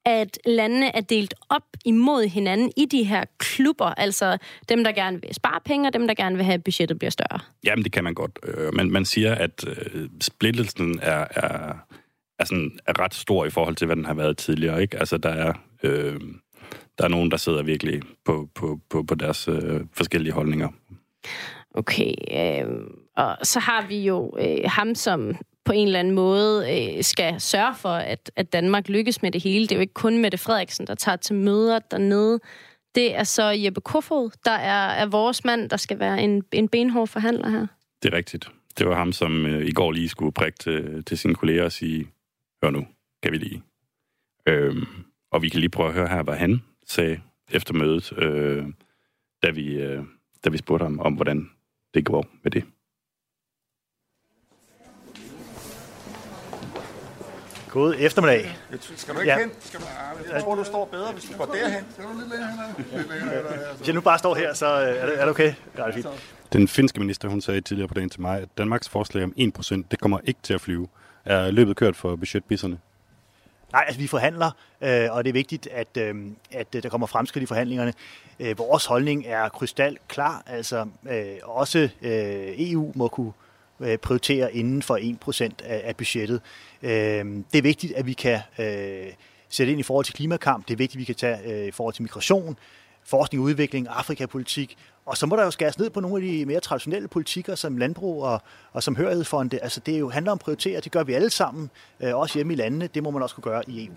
at 0.05 0.39
landene 0.45 0.95
er 0.95 1.01
delt 1.01 1.33
op 1.49 1.63
imod 1.85 2.27
hinanden 2.27 2.71
i 2.77 2.85
de 2.85 3.03
her 3.03 3.25
klubber, 3.37 3.85
altså 3.85 4.37
dem, 4.69 4.83
der 4.83 4.91
gerne 4.91 5.21
vil 5.21 5.35
spare 5.35 5.59
penge, 5.65 5.89
og 5.89 5.93
dem, 5.93 6.07
der 6.07 6.13
gerne 6.13 6.35
vil 6.35 6.45
have, 6.45 6.53
at 6.53 6.63
budgettet 6.63 6.99
bliver 6.99 7.11
større. 7.11 7.39
jamen, 7.63 7.83
det 7.83 7.91
kan 7.91 8.03
man 8.03 8.13
godt. 8.13 8.39
Øh, 8.43 8.73
man, 8.75 8.91
man 8.91 9.05
siger, 9.05 9.35
at 9.35 9.65
øh, 9.67 10.09
splittelsen 10.21 10.99
er, 11.01 11.25
er, 11.35 11.73
er, 12.39 12.45
sådan, 12.45 12.79
er 12.87 12.99
ret 12.99 13.13
stor 13.13 13.45
i 13.45 13.49
forhold 13.49 13.75
til, 13.75 13.85
hvad 13.85 13.95
den 13.95 14.05
har 14.05 14.13
været 14.13 14.37
tidligere. 14.37 14.81
Ikke? 14.81 14.99
Altså, 14.99 15.17
der 15.17 15.29
er... 15.29 15.53
Øh, 15.83 16.19
der 17.01 17.07
er 17.07 17.11
nogen, 17.11 17.31
der 17.31 17.37
sidder 17.37 17.63
virkelig 17.63 18.01
på, 18.25 18.49
på, 18.55 18.79
på, 18.89 19.03
på 19.03 19.15
deres 19.15 19.47
øh, 19.47 19.81
forskellige 19.93 20.33
holdninger. 20.33 20.69
Okay, 21.73 22.13
øh, 22.31 22.71
og 23.17 23.37
så 23.43 23.59
har 23.59 23.87
vi 23.87 23.99
jo 24.05 24.37
øh, 24.39 24.57
ham, 24.65 24.95
som 24.95 25.35
på 25.65 25.71
en 25.71 25.87
eller 25.87 25.99
anden 25.99 26.13
måde 26.13 26.65
øh, 26.73 27.03
skal 27.03 27.41
sørge 27.41 27.75
for, 27.75 27.89
at, 27.89 28.31
at 28.35 28.53
Danmark 28.53 28.89
lykkes 28.89 29.21
med 29.21 29.31
det 29.31 29.43
hele. 29.43 29.63
Det 29.63 29.71
er 29.71 29.75
jo 29.75 29.81
ikke 29.81 29.93
kun 29.93 30.17
Mette 30.17 30.37
Frederiksen, 30.37 30.87
der 30.87 30.95
tager 30.95 31.15
til 31.15 31.35
møder 31.35 31.79
dernede. 31.79 32.39
Det 32.95 33.15
er 33.15 33.23
så 33.23 33.43
Jeppe 33.43 33.81
Kofod, 33.81 34.31
der 34.45 34.51
er, 34.51 34.87
er 34.87 35.05
vores 35.05 35.45
mand, 35.45 35.69
der 35.69 35.77
skal 35.77 35.99
være 35.99 36.23
en, 36.23 36.43
en 36.51 36.67
benhård 36.67 37.07
forhandler 37.07 37.49
her. 37.49 37.67
Det 38.03 38.13
er 38.13 38.17
rigtigt. 38.17 38.49
Det 38.77 38.87
var 38.87 38.95
ham, 38.95 39.11
som 39.11 39.45
øh, 39.45 39.67
i 39.67 39.71
går 39.71 39.91
lige 39.91 40.09
skulle 40.09 40.31
prikke 40.31 40.57
til, 40.57 41.03
til 41.03 41.17
sine 41.17 41.35
kolleger 41.35 41.63
og 41.63 41.71
sige, 41.71 42.07
hør 42.63 42.69
nu, 42.69 42.87
kan 43.23 43.31
vi 43.31 43.37
lige. 43.37 43.63
Øhm, 44.47 44.87
og 45.31 45.41
vi 45.41 45.49
kan 45.49 45.59
lige 45.59 45.69
prøve 45.69 45.89
at 45.89 45.95
høre 45.95 46.07
her, 46.07 46.23
hvad 46.23 46.35
han 46.35 46.61
sagde 46.87 47.21
efter 47.51 47.73
mødet, 47.73 48.13
øh, 48.17 48.65
da, 49.43 49.49
vi, 49.49 49.73
øh, 49.73 50.03
da 50.45 50.49
vi 50.49 50.57
spurgte 50.57 50.83
ham 50.83 50.99
om, 50.99 51.13
hvordan 51.13 51.49
det 51.93 52.05
går 52.05 52.25
med 52.43 52.51
det. 52.51 52.63
God 57.69 57.95
eftermiddag. 57.99 58.57
Skal 58.79 59.15
du 59.15 59.19
ikke 59.19 59.31
Ja. 59.31 59.39
hen? 59.39 59.51
Skal 59.59 59.79
du, 59.79 59.85
ah, 59.85 60.31
jeg 60.33 60.41
tror, 60.43 60.55
du 60.55 60.63
står 60.63 60.85
bedre, 60.85 61.11
hvis 61.13 61.23
du 61.23 61.37
går 61.37 61.45
derhen. 61.45 61.83
Skal 61.91 62.03
du 62.05 62.09
lidt 62.19 62.29
længere 62.29 62.49
hen? 62.51 63.77
Hvis 63.77 63.87
jeg 63.87 63.95
nu 63.95 64.01
bare 64.01 64.19
står 64.19 64.35
her, 64.35 64.53
så 64.53 64.65
øh, 64.81 64.95
er 64.97 65.05
det, 65.05 65.15
er 65.15 65.21
det 65.21 65.29
okay? 65.29 65.53
Ja, 65.77 65.81
det 65.83 65.89
er 65.89 65.93
fint. 65.93 66.07
Den 66.53 66.67
finske 66.67 66.99
minister, 66.99 67.27
hun 67.29 67.41
sagde 67.41 67.61
tidligere 67.61 67.87
på 67.87 67.93
dagen 67.93 68.09
til 68.09 68.21
mig, 68.21 68.41
at 68.41 68.49
Danmarks 68.57 68.89
forslag 68.89 69.23
om 69.23 69.33
1%, 69.37 69.83
det 69.91 69.99
kommer 69.99 70.19
ikke 70.23 70.39
til 70.43 70.53
at 70.53 70.61
flyve. 70.61 70.87
Er 71.25 71.51
løbet 71.51 71.75
kørt 71.75 71.95
for 71.95 72.15
budgetbisserne? 72.15 72.79
Nej, 73.71 73.83
altså 73.87 74.01
vi 74.01 74.07
forhandler, 74.07 74.51
øh, 74.81 75.07
og 75.11 75.23
det 75.23 75.29
er 75.29 75.33
vigtigt, 75.33 75.67
at, 75.67 75.97
øh, 75.97 76.15
at 76.51 76.75
øh, 76.75 76.83
der 76.83 76.89
kommer 76.89 77.07
fremskridt 77.07 77.43
i 77.43 77.45
forhandlingerne. 77.45 77.93
Øh, 78.39 78.57
vores 78.57 78.85
holdning 78.85 79.25
er 79.27 79.49
krystal 79.49 79.97
klar, 80.07 80.43
altså 80.47 80.85
øh, 81.09 81.35
også 81.43 81.89
øh, 82.01 82.53
EU 82.57 82.91
må 82.95 83.07
kunne 83.07 83.31
øh, 83.79 83.97
prioritere 83.97 84.53
inden 84.55 84.81
for 84.81 84.97
1% 84.97 85.43
af, 85.63 85.81
af 85.83 85.95
budgettet. 85.95 86.41
Øh, 86.81 87.25
det 87.53 87.57
er 87.57 87.61
vigtigt, 87.61 87.93
at 87.93 88.05
vi 88.05 88.13
kan 88.13 88.39
øh, 88.59 89.13
sætte 89.49 89.71
ind 89.71 89.79
i 89.79 89.83
forhold 89.83 90.05
til 90.05 90.13
klimakamp, 90.13 90.67
det 90.67 90.73
er 90.73 90.77
vigtigt, 90.77 90.95
at 90.95 90.99
vi 90.99 91.05
kan 91.05 91.15
tage 91.15 91.61
øh, 91.61 91.67
i 91.67 91.71
forhold 91.71 91.93
til 91.93 92.03
migration, 92.03 92.57
forskning 93.03 93.41
og 93.41 93.45
udvikling, 93.45 93.87
Afrikapolitik, 93.89 94.77
og 95.05 95.17
så 95.17 95.25
må 95.25 95.35
der 95.35 95.43
jo 95.43 95.51
skæres 95.51 95.79
ned 95.79 95.89
på 95.89 95.99
nogle 95.99 96.15
af 96.15 96.21
de 96.21 96.45
mere 96.45 96.59
traditionelle 96.59 97.07
politikker, 97.07 97.55
som 97.55 97.77
landbrug 97.77 98.23
og, 98.23 98.41
og 98.71 98.83
som 98.83 98.95
hørighedsfonde. 98.95 99.59
Altså 99.59 99.79
det 99.79 99.99
jo, 99.99 100.09
handler 100.09 100.31
om 100.31 100.35
at 100.35 100.39
prioritere, 100.39 100.79
det 100.81 100.91
gør 100.91 101.03
vi 101.03 101.13
alle 101.13 101.29
sammen, 101.29 101.69
øh, 101.99 102.15
også 102.15 102.37
hjemme 102.37 102.53
i 102.53 102.55
landene, 102.55 102.87
det 102.87 103.03
må 103.03 103.11
man 103.11 103.21
også 103.21 103.35
kunne 103.35 103.43
gøre 103.43 103.63
i 103.67 103.85
EU. 103.85 103.93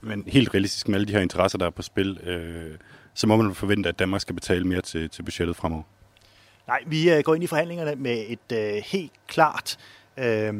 Men 0.00 0.24
helt 0.26 0.54
realistisk 0.54 0.88
med 0.88 0.94
alle 0.94 1.08
de 1.08 1.12
her 1.12 1.20
interesser, 1.20 1.58
der 1.58 1.66
er 1.66 1.70
på 1.70 1.82
spil, 1.82 2.20
øh, 2.22 2.78
så 3.14 3.26
må 3.26 3.36
man 3.36 3.54
forvente, 3.54 3.88
at 3.88 3.98
Danmark 3.98 4.20
skal 4.20 4.34
betale 4.34 4.64
mere 4.64 4.80
til, 4.80 5.10
til 5.10 5.22
budgettet 5.22 5.56
fremover. 5.56 5.82
Nej, 6.66 6.78
vi 6.86 7.10
øh, 7.10 7.22
går 7.22 7.34
ind 7.34 7.44
i 7.44 7.46
forhandlingerne 7.46 7.94
med 7.94 8.24
et 8.28 8.56
øh, 8.56 8.82
helt 8.86 9.12
klart 9.26 9.78
øh, 10.16 10.54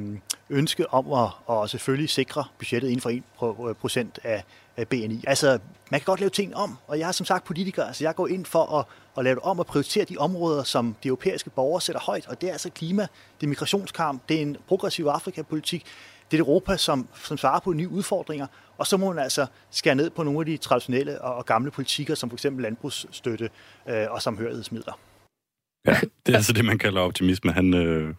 ønske 0.50 0.92
om 0.92 1.12
at, 1.12 1.56
at 1.56 1.70
selvfølgelig 1.70 2.10
sikre 2.10 2.44
budgettet 2.58 2.88
inden 2.88 3.00
for 3.00 3.10
1 3.10 3.22
pro- 3.38 3.72
procent 3.72 4.18
af, 4.24 4.44
BNI. 4.84 5.24
Altså, 5.26 5.58
man 5.90 6.00
kan 6.00 6.04
godt 6.04 6.20
lave 6.20 6.30
ting 6.30 6.56
om, 6.56 6.78
og 6.86 6.98
jeg 6.98 7.08
er 7.08 7.12
som 7.12 7.26
sagt 7.26 7.44
politiker, 7.44 7.84
altså 7.84 8.04
jeg 8.04 8.14
går 8.14 8.28
ind 8.28 8.46
for 8.46 8.78
at, 8.78 8.84
at 9.20 9.24
lave 9.24 9.34
det 9.34 9.42
om 9.42 9.58
og 9.58 9.66
prioritere 9.66 10.04
de 10.04 10.16
områder, 10.16 10.62
som 10.62 10.96
de 11.02 11.08
europæiske 11.08 11.50
borgere 11.50 11.80
sætter 11.80 12.00
højt, 12.00 12.26
og 12.26 12.40
det 12.40 12.48
er 12.48 12.52
altså 12.52 12.70
klima, 12.70 13.02
det 13.40 13.46
er 13.46 13.48
migrationskamp, 13.48 14.28
det 14.28 14.36
er 14.36 14.42
en 14.42 14.56
progressiv 14.68 15.04
Afrikapolitik, 15.04 15.86
det 16.30 16.36
er 16.36 16.42
Europa, 16.42 16.76
som, 16.76 17.08
som 17.14 17.36
svarer 17.36 17.60
på 17.60 17.72
nye 17.72 17.88
udfordringer, 17.88 18.46
og 18.78 18.86
så 18.86 18.96
må 18.96 19.12
man 19.12 19.22
altså 19.22 19.46
skære 19.70 19.94
ned 19.94 20.10
på 20.10 20.22
nogle 20.22 20.40
af 20.40 20.46
de 20.46 20.56
traditionelle 20.56 21.20
og, 21.20 21.34
og 21.34 21.46
gamle 21.46 21.70
politikker, 21.70 22.14
som 22.14 22.30
for 22.30 22.36
eksempel 22.36 22.62
landbrugsstøtte 22.62 23.50
øh, 23.88 24.06
og 24.10 24.22
samhørighedsmidler. 24.22 24.98
Ja, 25.86 25.96
det 26.26 26.32
er 26.32 26.36
altså 26.36 26.52
det, 26.52 26.64
man 26.64 26.78
kalder 26.78 27.00
optimisme. 27.00 27.52
Han, 27.52 27.74
øh, 27.74 28.14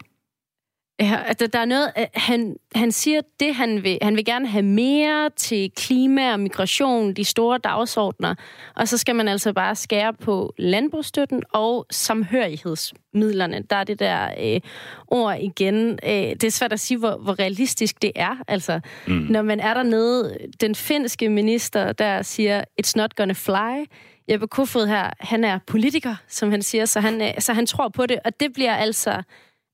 altså, 1.09 1.47
der 1.47 1.59
er 1.59 1.65
noget, 1.65 1.91
øh, 1.97 2.05
han, 2.13 2.55
han 2.75 2.91
siger 2.91 3.21
det, 3.39 3.55
han 3.55 3.83
vil. 3.83 3.97
Han 4.01 4.15
vil 4.15 4.25
gerne 4.25 4.47
have 4.47 4.63
mere 4.63 5.29
til 5.35 5.71
klima 5.75 6.33
og 6.33 6.39
migration, 6.39 7.13
de 7.13 7.23
store 7.23 7.57
dagsordner. 7.57 8.35
Og 8.75 8.87
så 8.87 8.97
skal 8.97 9.15
man 9.15 9.27
altså 9.27 9.53
bare 9.53 9.75
skære 9.75 10.13
på 10.13 10.53
landbrugsstøtten 10.57 11.43
og 11.53 11.85
samhørighedsmidlerne. 11.91 13.63
Der 13.69 13.75
er 13.75 13.83
det 13.83 13.99
der 13.99 14.29
øh, 14.43 14.61
ord 15.07 15.37
igen. 15.39 15.99
Øh, 16.05 16.11
det 16.11 16.43
er 16.43 16.51
svært 16.51 16.73
at 16.73 16.79
sige, 16.79 16.97
hvor, 16.97 17.17
hvor 17.17 17.39
realistisk 17.39 18.01
det 18.01 18.11
er. 18.15 18.35
Altså, 18.47 18.79
mm. 19.07 19.13
når 19.13 19.41
man 19.41 19.59
er 19.59 19.73
dernede, 19.73 20.37
den 20.61 20.75
finske 20.75 21.29
minister, 21.29 21.91
der 21.91 22.21
siger, 22.21 22.63
it's 22.81 22.93
not 22.95 23.15
gonna 23.15 23.33
fly. 23.33 23.85
Jeppe 24.31 24.47
Kofod 24.47 24.87
her, 24.87 25.09
han 25.19 25.43
er 25.43 25.59
politiker, 25.67 26.15
som 26.27 26.51
han 26.51 26.61
siger, 26.61 26.85
så 26.85 26.99
han, 26.99 27.21
øh, 27.21 27.33
så 27.39 27.53
han 27.53 27.65
tror 27.65 27.89
på 27.89 28.05
det. 28.05 28.19
Og 28.25 28.39
det 28.39 28.53
bliver 28.53 28.75
altså... 28.75 29.23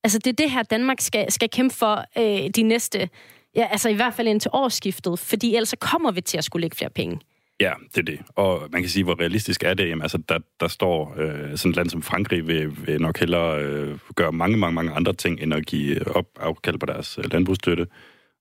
Altså, 0.08 0.20
det 0.20 0.28
er 0.28 0.44
det 0.44 0.52
her, 0.52 0.64
Danmark 0.64 0.98
skal, 1.02 1.32
skal 1.32 1.50
kæmpe 1.50 1.76
for 1.76 2.06
øh, 2.18 2.50
de 2.56 2.62
næste... 2.64 3.10
Ja, 3.56 3.68
altså 3.72 3.90
i 3.90 3.94
hvert 3.94 4.14
fald 4.14 4.28
indtil 4.28 4.52
årsskiftet, 4.54 5.20
fordi 5.20 5.56
ellers 5.56 5.70
så 5.70 5.78
kommer 5.78 6.12
vi 6.12 6.22
til 6.22 6.38
at 6.38 6.44
skulle 6.44 6.62
lægge 6.62 6.78
flere 6.78 6.90
penge. 6.90 7.20
Ja, 7.60 7.74
det 7.96 7.98
er 7.98 8.04
det. 8.04 8.20
Og 8.36 8.68
man 8.72 8.82
kan 8.82 8.90
sige, 8.90 9.04
hvor 9.04 9.20
realistisk 9.20 9.64
er 9.64 9.74
det? 9.74 9.90
Jamen, 9.90 10.02
altså, 10.02 10.18
der, 10.30 10.40
der 10.60 10.68
står 10.68 11.16
øh, 11.18 11.58
sådan 11.58 11.70
et 11.70 11.76
land 11.76 11.90
som 11.90 12.02
Frankrig 12.02 12.48
vil, 12.48 12.88
vil 12.88 13.02
nok 13.02 13.20
hellere 13.20 13.64
øh, 13.64 13.98
gøre 14.16 14.32
mange, 14.32 14.58
mange, 14.58 14.76
mange 14.76 14.92
andre 14.92 15.14
ting, 15.14 15.40
end 15.42 15.54
at 15.54 15.66
give 15.66 16.16
op, 16.16 16.26
afkald 16.40 16.78
på 16.78 16.86
deres 16.86 17.18
øh, 17.18 17.34
landbrugsstøtte. 17.34 17.88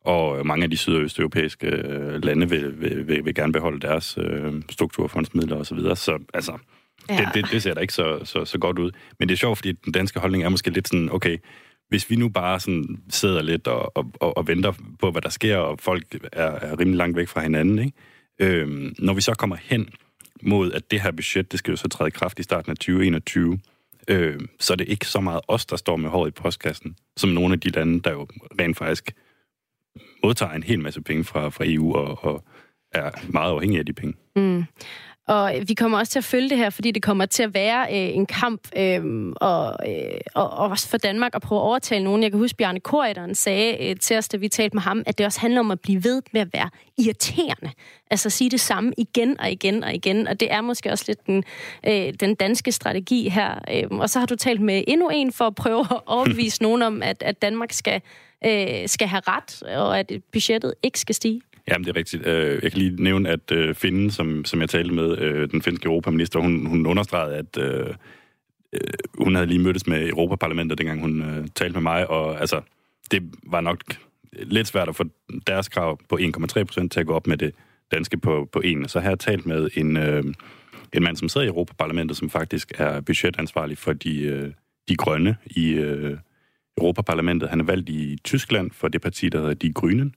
Og 0.05 0.39
øh, 0.39 0.47
mange 0.47 0.65
af 0.65 0.71
de 0.71 0.77
syd- 0.77 0.95
og 0.95 1.03
østeuropæiske 1.03 1.67
øh, 1.67 2.25
lande 2.25 2.49
vil, 2.49 2.81
vil, 2.81 3.09
vil, 3.09 3.25
vil 3.25 3.35
gerne 3.35 3.53
beholde 3.53 3.81
deres 3.81 4.19
øh, 4.21 4.63
strukturfondsmidler 4.71 5.57
osv. 5.57 5.65
Så, 5.65 5.75
videre. 5.75 5.97
så 5.97 6.19
altså, 6.35 6.59
ja. 7.09 7.17
det, 7.17 7.29
det, 7.35 7.51
det 7.53 7.63
ser 7.63 7.75
da 7.75 7.81
ikke 7.81 7.93
så, 7.93 8.21
så, 8.25 8.45
så 8.45 8.59
godt 8.59 8.79
ud. 8.79 8.91
Men 9.19 9.29
det 9.29 9.35
er 9.35 9.39
sjovt, 9.39 9.59
fordi 9.59 9.73
den 9.73 9.93
danske 9.93 10.21
holdning 10.21 10.45
er 10.45 10.49
måske 10.49 10.71
lidt 10.71 10.89
sådan, 10.89 11.13
okay, 11.13 11.39
hvis 11.89 12.11
vi 12.11 12.17
nu 12.17 12.29
bare 12.29 12.61
sådan 12.61 13.03
sidder 13.11 13.43
lidt 13.43 13.67
og, 13.67 13.97
og, 13.97 14.13
og, 14.21 14.37
og 14.37 14.49
venter 14.49 14.73
på, 14.99 15.11
hvad 15.11 15.23
der 15.23 15.29
sker, 15.29 15.57
og 15.57 15.81
folk 15.81 16.05
er, 16.33 16.51
er 16.51 16.81
rimelig 16.81 16.97
langt 16.97 17.17
væk 17.17 17.29
fra 17.29 17.41
hinanden, 17.41 17.79
ikke? 17.79 17.93
Øhm, 18.41 18.95
når 18.99 19.15
vi 19.15 19.21
så 19.21 19.35
kommer 19.35 19.57
hen 19.63 19.89
mod, 20.43 20.73
at 20.73 20.91
det 20.91 21.01
her 21.01 21.11
budget, 21.11 21.53
det 21.53 21.59
skal 21.59 21.71
jo 21.71 21.77
så 21.77 21.89
træde 21.89 22.09
i 22.09 22.11
kraft 22.11 22.39
i 22.39 22.43
starten 22.43 22.71
af 22.71 22.77
2021, 22.77 23.59
øh, 24.09 24.41
så 24.61 24.73
er 24.73 24.77
det 24.77 24.89
ikke 24.89 25.07
så 25.07 25.21
meget 25.21 25.41
os, 25.49 25.67
der 25.67 25.77
står 25.77 25.97
med 25.97 26.11
håret 26.11 26.29
i 26.29 26.31
postkassen, 26.31 26.97
som 27.17 27.31
nogle 27.31 27.53
af 27.53 27.61
de 27.61 27.71
lande, 27.71 28.01
der 28.01 28.13
jo 28.13 28.27
rent 28.61 28.77
faktisk 28.77 29.15
modtager 30.25 30.53
en 30.53 30.63
hel 30.63 30.81
masse 30.81 31.01
penge 31.01 31.25
fra, 31.25 31.49
fra 31.49 31.65
EU 31.67 31.95
og, 31.95 32.25
og 32.25 32.45
er 32.93 33.11
meget 33.29 33.51
afhængige 33.51 33.79
af 33.79 33.87
de 33.87 33.93
penge. 33.93 34.15
Mm. 34.37 34.65
Og 35.27 35.55
vi 35.67 35.75
kommer 35.75 35.99
også 35.99 36.13
til 36.13 36.19
at 36.19 36.25
følge 36.25 36.51
det 36.51 36.59
her, 36.59 36.71
fordi 36.71 36.91
det 36.91 37.03
kommer 37.03 37.27
til 37.27 37.43
at 37.43 37.55
være 37.55 37.83
øh, 37.91 38.17
en 38.17 38.27
kamp, 38.27 38.61
øh, 38.77 39.33
og, 39.37 39.77
øh, 39.89 40.21
og, 40.35 40.51
og 40.51 40.69
også 40.69 40.89
for 40.89 40.97
Danmark 40.97 41.35
at 41.35 41.43
prøve 41.43 41.59
at 41.59 41.63
overtale 41.63 42.05
nogen. 42.05 42.23
Jeg 42.23 42.31
kan 42.31 42.41
huske, 42.41 42.57
Bjarne 42.57 42.81
Koryderen 42.81 43.35
sagde 43.35 43.91
øh, 43.91 43.97
til 43.97 44.17
os, 44.17 44.29
da 44.29 44.37
vi 44.37 44.49
talte 44.49 44.77
med 44.77 44.83
ham, 44.83 45.03
at 45.07 45.19
det 45.19 45.27
også 45.27 45.41
handler 45.41 45.61
om 45.61 45.71
at 45.71 45.81
blive 45.81 46.05
ved 46.05 46.23
med 46.33 46.41
at 46.41 46.49
være 46.53 46.71
irriterende. 46.99 47.71
Altså 48.11 48.31
sige 48.31 48.51
det 48.51 48.61
samme 48.61 48.93
igen 48.99 49.41
og 49.41 49.51
igen 49.51 49.85
og 49.85 49.95
igen, 49.95 50.29
og 50.29 50.41
det 50.41 50.53
er 50.53 50.61
måske 50.61 50.91
også 50.93 51.05
lidt 51.09 51.27
den, 51.27 51.45
øh, 51.87 52.15
den 52.21 52.35
danske 52.35 52.73
strategi 52.73 53.29
her. 53.29 53.59
Øh, 53.71 53.85
og 53.91 54.11
så 54.11 54.19
har 54.19 54.27
du 54.27 54.37
talt 54.37 54.61
med 54.61 54.85
endnu 54.89 55.09
en 55.09 55.33
for 55.33 55.47
at 55.47 55.55
prøve 55.55 55.81
at 55.81 56.01
overbevise 56.17 56.63
nogen 56.63 56.83
om, 56.83 57.03
at, 57.03 57.23
at 57.23 57.43
Danmark 57.43 57.73
skal, 57.73 58.01
øh, 58.45 58.89
skal 58.89 59.09
have 59.09 59.23
ret, 59.29 59.63
og 59.63 59.99
at 59.99 60.13
budgettet 60.33 60.75
ikke 60.83 61.01
skal 61.01 61.15
stige. 61.15 61.41
Jamen, 61.69 61.85
det 61.85 61.91
er 61.91 61.97
rigtigt. 61.97 62.27
Øh, 62.27 62.63
jeg 62.63 62.73
kan 62.73 62.81
lige 62.81 63.03
nævne, 63.03 63.29
at 63.29 63.53
øh, 63.53 63.75
Finden, 63.75 64.11
som, 64.11 64.45
som 64.45 64.61
jeg 64.61 64.69
talte 64.69 64.95
med, 64.95 65.19
øh, 65.19 65.51
den 65.51 65.63
finske 65.63 65.87
europaminister, 65.87 66.41
hun, 66.41 66.67
hun 66.67 66.87
understregede, 66.87 67.37
at 67.37 67.59
øh, 67.59 67.95
øh, 68.73 68.81
hun 69.19 69.35
havde 69.35 69.47
lige 69.47 69.59
mødtes 69.59 69.87
med 69.87 70.09
Europaparlamentet, 70.09 70.79
dengang 70.79 71.01
hun 71.01 71.23
øh, 71.23 71.49
talte 71.55 71.73
med 71.73 71.83
mig, 71.83 72.11
og 72.11 72.41
altså, 72.41 72.61
det 73.11 73.23
var 73.47 73.61
nok 73.61 73.81
lidt 74.33 74.67
svært 74.67 74.89
at 74.89 74.97
få 74.97 75.05
deres 75.47 75.69
krav 75.69 76.01
på 76.09 76.19
1,3 76.21 76.65
procent 76.65 76.93
til 76.93 77.01
at 77.01 77.07
gå 77.07 77.15
op 77.15 77.27
med 77.27 77.37
det 77.37 77.55
danske 77.93 78.19
på, 78.19 78.49
på 78.53 78.61
1. 78.65 78.91
Så 78.91 78.99
her 78.99 79.05
har 79.05 79.11
jeg 79.11 79.19
talt 79.19 79.47
med 79.47 79.69
en, 79.75 79.97
øh, 79.97 80.25
en 80.93 81.03
mand, 81.03 81.17
som 81.17 81.29
sidder 81.29 81.45
i 81.45 81.49
Europaparlamentet, 81.49 82.17
som 82.17 82.31
faktisk 82.31 82.73
er 82.79 83.01
budgetansvarlig 83.01 83.79
for 83.79 83.93
de, 83.93 84.23
øh, 84.23 84.53
de 84.89 84.97
grønne 84.97 85.37
i 85.47 85.71
øh, 85.71 86.19
Europaparlamentet. 86.79 87.49
Han 87.49 87.61
er 87.61 87.65
valgt 87.65 87.89
i 87.89 88.19
Tyskland 88.25 88.71
for 88.71 88.89
det 88.89 89.01
parti, 89.01 89.29
der 89.29 89.39
hedder 89.39 89.55
De 89.55 89.73
Grønne, 89.73 90.11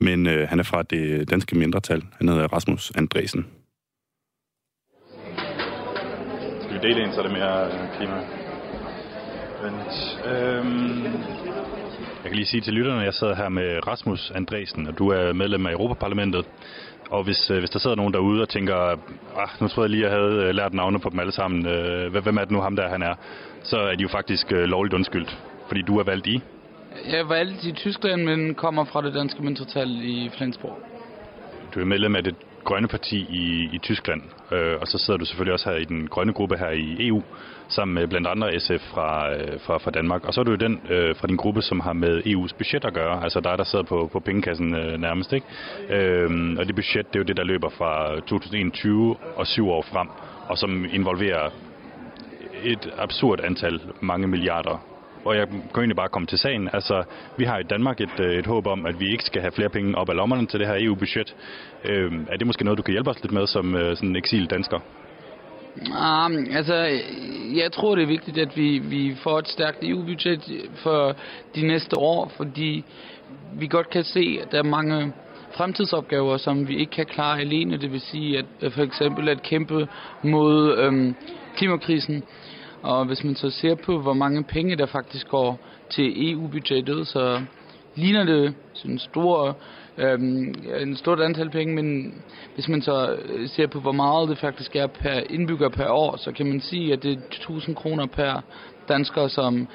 men 0.00 0.26
øh, 0.26 0.48
han 0.48 0.58
er 0.58 0.62
fra 0.62 0.82
det 0.82 1.30
danske 1.30 1.58
mindretal. 1.58 2.02
Han 2.18 2.28
hedder 2.28 2.46
Rasmus 2.46 2.92
Andresen. 2.96 3.46
Skal 6.60 6.74
vi 6.74 6.88
dele 6.88 7.04
en, 7.04 7.12
så 7.12 7.20
er 7.20 7.26
det 7.26 7.32
mere 7.32 7.66
øh, 7.66 7.96
klima? 7.96 8.18
Vent. 9.62 9.94
Øhm, 10.32 11.02
jeg 12.22 12.26
kan 12.30 12.34
lige 12.34 12.46
sige 12.46 12.60
til 12.60 12.72
lytterne, 12.72 13.00
at 13.00 13.04
jeg 13.04 13.14
sidder 13.14 13.34
her 13.34 13.48
med 13.48 13.86
Rasmus 13.86 14.32
Andresen, 14.34 14.86
og 14.86 14.98
du 14.98 15.08
er 15.08 15.32
medlem 15.32 15.66
af 15.66 15.72
Europaparlamentet. 15.72 16.46
Og 17.10 17.24
hvis, 17.24 17.50
øh, 17.50 17.58
hvis 17.58 17.70
der 17.70 17.78
sidder 17.78 17.96
nogen 17.96 18.12
derude 18.12 18.42
og 18.42 18.48
tænker, 18.48 18.76
ah, 19.36 19.48
nu 19.60 19.68
tror 19.68 19.82
jeg 19.82 19.90
lige, 19.90 20.06
at 20.06 20.12
jeg 20.12 20.18
havde 20.18 20.44
øh, 20.44 20.54
lært 20.54 20.74
navne 20.74 21.00
på 21.00 21.10
dem 21.10 21.20
alle 21.20 21.32
sammen, 21.32 21.66
øh, 21.66 22.12
hvem 22.22 22.36
er 22.36 22.40
det 22.40 22.50
nu 22.50 22.60
ham 22.60 22.76
der, 22.76 22.88
han 22.88 23.02
er, 23.02 23.14
så 23.62 23.78
er 23.78 23.94
de 23.94 24.02
jo 24.02 24.08
faktisk 24.08 24.52
øh, 24.52 24.64
lovligt 24.64 24.94
undskyldt, 24.94 25.38
fordi 25.68 25.82
du 25.82 25.98
er 25.98 26.04
valgt 26.04 26.26
i. 26.26 26.42
Jeg 27.06 27.18
er 27.18 27.24
valgt 27.24 27.64
i 27.64 27.72
Tyskland, 27.72 28.24
men 28.24 28.54
kommer 28.54 28.84
fra 28.84 29.02
det 29.02 29.14
danske 29.14 29.42
mindretal 29.42 29.88
i 30.02 30.30
Flensborg. 30.36 30.78
Du 31.74 31.80
er 31.80 31.84
medlem 31.84 32.16
af 32.16 32.24
det 32.24 32.34
grønne 32.64 32.88
parti 32.88 33.16
i, 33.16 33.68
i 33.72 33.78
Tyskland, 33.78 34.22
øh, 34.52 34.76
og 34.80 34.86
så 34.86 34.98
sidder 34.98 35.18
du 35.18 35.24
selvfølgelig 35.24 35.52
også 35.52 35.70
her 35.70 35.76
i 35.76 35.84
den 35.84 36.08
grønne 36.08 36.32
gruppe 36.32 36.56
her 36.56 36.70
i 36.70 37.08
EU, 37.08 37.22
sammen 37.68 37.94
med 37.94 38.06
blandt 38.06 38.26
andre 38.26 38.60
SF 38.60 38.82
fra, 38.92 39.34
øh, 39.34 39.60
fra, 39.60 39.78
fra 39.78 39.90
Danmark. 39.90 40.24
Og 40.24 40.34
så 40.34 40.40
er 40.40 40.44
du 40.44 40.50
jo 40.50 40.56
den 40.56 40.80
øh, 40.90 41.16
fra 41.16 41.26
din 41.26 41.36
gruppe, 41.36 41.62
som 41.62 41.80
har 41.80 41.92
med 41.92 42.22
EU's 42.26 42.56
budget 42.58 42.84
at 42.84 42.94
gøre, 42.94 43.22
altså 43.22 43.40
dig, 43.40 43.58
der 43.58 43.64
sidder 43.64 43.84
på, 43.84 44.10
på 44.12 44.20
pengekassen 44.20 44.74
øh, 44.74 45.00
nærmest. 45.00 45.32
Ikke? 45.32 45.46
Øh, 45.90 46.56
og 46.58 46.66
det 46.66 46.74
budget, 46.74 47.06
det 47.06 47.16
er 47.16 47.20
jo 47.20 47.24
det, 47.24 47.36
der 47.36 47.44
løber 47.44 47.68
fra 47.68 48.14
2021 48.14 49.16
og 49.36 49.46
syv 49.46 49.68
år 49.68 49.82
frem, 49.82 50.08
og 50.48 50.58
som 50.58 50.84
involverer 50.92 51.50
et 52.64 52.92
absurd 52.98 53.40
antal, 53.44 53.80
mange 54.00 54.28
milliarder 54.28 54.87
og 55.24 55.36
jeg 55.36 55.46
kan 55.48 55.60
egentlig 55.76 55.96
bare 55.96 56.08
komme 56.08 56.26
til 56.26 56.38
sagen. 56.38 56.68
Altså, 56.72 57.04
vi 57.36 57.44
har 57.44 57.58
i 57.58 57.62
Danmark 57.62 58.00
et, 58.00 58.20
øh, 58.20 58.38
et 58.38 58.46
håb 58.46 58.66
om, 58.66 58.86
at 58.86 59.00
vi 59.00 59.12
ikke 59.12 59.24
skal 59.24 59.40
have 59.40 59.52
flere 59.52 59.68
penge 59.68 59.98
op 59.98 60.08
af 60.08 60.16
lommerne 60.16 60.46
til 60.46 60.60
det 60.60 60.68
her 60.68 60.76
EU-budget. 60.78 61.34
Øh, 61.84 62.12
er 62.28 62.36
det 62.36 62.46
måske 62.46 62.64
noget, 62.64 62.78
du 62.78 62.82
kan 62.82 62.92
hjælpe 62.92 63.10
os 63.10 63.22
lidt 63.22 63.32
med 63.32 63.46
som 63.46 63.74
øh, 63.74 63.96
sådan 63.96 64.08
en 64.08 64.16
eksil 64.16 64.46
dansker? 64.46 64.80
Um, 65.86 65.92
ah, 65.92 66.56
altså, 66.56 66.74
jeg 67.54 67.72
tror, 67.72 67.94
det 67.94 68.02
er 68.02 68.06
vigtigt, 68.06 68.38
at 68.38 68.56
vi, 68.56 68.78
vi 68.78 69.14
får 69.22 69.38
et 69.38 69.48
stærkt 69.48 69.78
EU-budget 69.82 70.42
for 70.74 71.16
de 71.54 71.66
næste 71.66 71.98
år, 71.98 72.32
fordi 72.36 72.84
vi 73.52 73.66
godt 73.66 73.90
kan 73.90 74.04
se, 74.04 74.38
at 74.42 74.52
der 74.52 74.58
er 74.58 74.62
mange 74.62 75.12
fremtidsopgaver, 75.52 76.36
som 76.36 76.68
vi 76.68 76.76
ikke 76.76 76.92
kan 76.92 77.06
klare 77.06 77.40
alene. 77.40 77.76
Det 77.76 77.92
vil 77.92 78.00
sige, 78.00 78.38
at 78.38 78.44
øh, 78.62 78.72
for 78.72 78.82
eksempel 78.82 79.28
at 79.28 79.42
kæmpe 79.42 79.88
mod 80.22 80.78
øhm, 80.78 81.14
klimakrisen. 81.56 82.22
Og 82.82 83.04
hvis 83.04 83.24
man 83.24 83.34
så 83.34 83.50
ser 83.50 83.74
på, 83.74 83.98
hvor 84.00 84.12
mange 84.12 84.44
penge 84.44 84.76
der 84.76 84.86
faktisk 84.86 85.28
går 85.28 85.58
til 85.90 86.32
EU-budgettet, 86.32 87.06
så 87.06 87.40
ligner 87.94 88.24
det 88.24 88.54
sådan 88.74 88.90
en 88.90 88.98
stor, 88.98 89.56
øh, 89.98 90.20
en 90.82 90.96
stort 90.96 91.20
antal 91.20 91.50
penge, 91.50 91.74
men 91.74 92.14
hvis 92.54 92.68
man 92.68 92.82
så 92.82 93.16
øh, 93.24 93.48
ser 93.48 93.66
på, 93.66 93.80
hvor 93.80 93.92
meget 93.92 94.28
det 94.28 94.38
faktisk 94.38 94.76
er 94.76 94.86
per 94.86 95.20
indbygger 95.30 95.68
per 95.68 95.88
år, 95.88 96.16
så 96.16 96.32
kan 96.32 96.46
man 96.46 96.60
sige, 96.60 96.92
at 96.92 97.02
det 97.02 97.12
er 97.12 97.20
1000 97.30 97.76
kroner 97.76 98.06
per 98.06 98.42
dansker, 98.88 99.28
som 99.28 99.68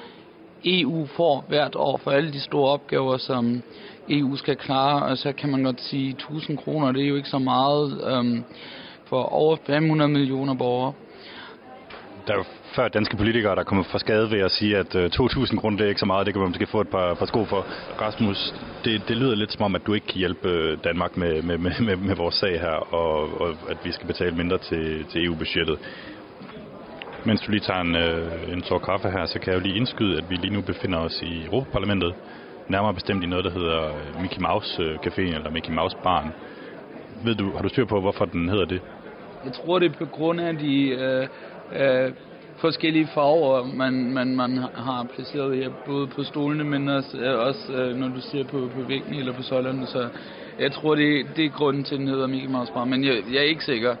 EU 0.64 1.06
får 1.06 1.44
hvert 1.48 1.76
år 1.76 1.96
for 1.96 2.10
alle 2.10 2.32
de 2.32 2.40
store 2.40 2.70
opgaver, 2.70 3.16
som 3.16 3.62
EU 4.08 4.36
skal 4.36 4.56
klare, 4.56 5.02
og 5.02 5.18
så 5.18 5.32
kan 5.32 5.50
man 5.50 5.62
godt 5.62 5.80
sige 5.80 6.10
1000 6.10 6.58
kroner, 6.58 6.92
det 6.92 7.02
er 7.02 7.08
jo 7.08 7.16
ikke 7.16 7.28
så 7.28 7.38
meget 7.38 8.04
øhm, 8.06 8.44
for 9.04 9.22
over 9.22 9.56
500 9.66 10.10
millioner 10.10 10.54
borgere. 10.54 10.92
Der 12.26 12.32
er 12.32 12.36
jo 12.36 12.44
før 12.76 12.88
danske 12.88 13.16
politikere, 13.16 13.54
der 13.54 13.60
er 13.60 13.64
kommet 13.64 13.86
for 13.86 13.98
skade 13.98 14.30
ved 14.30 14.40
at 14.40 14.50
sige, 14.50 14.76
at 14.76 14.94
uh, 14.94 15.02
2.000 15.02 15.60
kroner 15.60 15.76
det 15.76 15.84
er 15.84 15.88
ikke 15.88 16.00
så 16.00 16.06
meget, 16.06 16.26
det 16.26 16.34
kan 16.34 16.40
man 16.40 16.48
måske 16.48 16.66
få 16.66 16.80
et 16.80 16.88
par, 16.88 17.14
par 17.14 17.26
sko 17.26 17.44
for. 17.44 17.66
Rasmus, 18.00 18.54
det, 18.84 19.02
det 19.08 19.16
lyder 19.16 19.34
lidt 19.34 19.52
som 19.52 19.62
om, 19.62 19.74
at 19.74 19.86
du 19.86 19.94
ikke 19.94 20.06
kan 20.06 20.18
hjælpe 20.18 20.76
Danmark 20.76 21.16
med, 21.16 21.42
med, 21.42 21.58
med, 21.58 21.72
med, 21.80 21.96
med 21.96 22.16
vores 22.16 22.34
sag 22.34 22.60
her, 22.60 22.94
og, 22.94 23.40
og 23.40 23.48
at 23.70 23.76
vi 23.84 23.92
skal 23.92 24.06
betale 24.06 24.36
mindre 24.36 24.58
til, 24.58 25.04
til 25.04 25.26
EU-budgettet. 25.26 25.78
Mens 27.24 27.40
du 27.40 27.50
lige 27.50 27.60
tager 27.60 27.80
en, 27.80 27.94
uh, 27.94 28.52
en 28.52 28.62
tår 28.62 28.78
kaffe 28.78 29.10
her, 29.10 29.26
så 29.26 29.38
kan 29.38 29.52
jeg 29.52 29.58
jo 29.60 29.62
lige 29.66 29.76
indskyde, 29.76 30.18
at 30.18 30.30
vi 30.30 30.34
lige 30.34 30.54
nu 30.54 30.60
befinder 30.60 30.98
os 30.98 31.22
i 31.22 31.44
Europaparlamentet. 31.44 32.14
Nærmere 32.68 32.94
bestemt 32.94 33.24
i 33.24 33.26
noget, 33.26 33.44
der 33.44 33.50
hedder 33.50 33.80
Mickey 34.20 34.40
Mouse 34.40 34.82
Café 35.06 35.20
eller 35.20 35.50
Mickey 35.50 35.72
Mouse 35.72 35.96
Barn. 36.02 36.32
Ved 37.24 37.34
du, 37.34 37.52
har 37.56 37.62
du 37.62 37.68
styr 37.68 37.84
på, 37.84 38.00
hvorfor 38.00 38.24
den 38.24 38.48
hedder 38.48 38.64
det? 38.64 38.80
Jeg 39.44 39.52
tror, 39.52 39.78
det 39.78 39.92
er 39.92 39.98
på 39.98 40.06
grund 40.06 40.40
af 40.40 40.58
de 40.58 40.88
øh, 40.88 41.26
øh, 41.76 42.12
forskellige 42.56 43.08
farver, 43.14 43.64
man, 43.74 44.12
man, 44.12 44.36
man 44.36 44.56
har 44.74 45.06
placeret 45.14 45.56
her, 45.56 45.70
både 45.86 46.06
på 46.06 46.22
stolene, 46.22 46.64
men 46.64 46.88
også, 46.88 47.36
også 47.38 47.72
øh, 47.72 47.96
når 47.96 48.08
du 48.08 48.20
ser 48.20 48.44
på, 48.44 48.70
på 48.74 48.82
væggen 48.88 49.14
eller 49.14 49.32
på 49.32 49.42
søjlerne. 49.42 49.86
Så 49.86 50.08
jeg 50.58 50.72
tror, 50.72 50.94
det, 50.94 51.26
det 51.36 51.44
er 51.44 51.48
grunden 51.48 51.84
til, 51.84 51.94
at 51.94 51.98
den 51.98 52.08
hedder 52.08 52.26
Mickey 52.26 52.48
Mouse 52.48 52.72
Bar, 52.72 52.84
men 52.84 53.04
jeg, 53.04 53.14
jeg 53.32 53.38
er 53.38 53.48
ikke 53.48 53.64
sikker. 53.64 53.96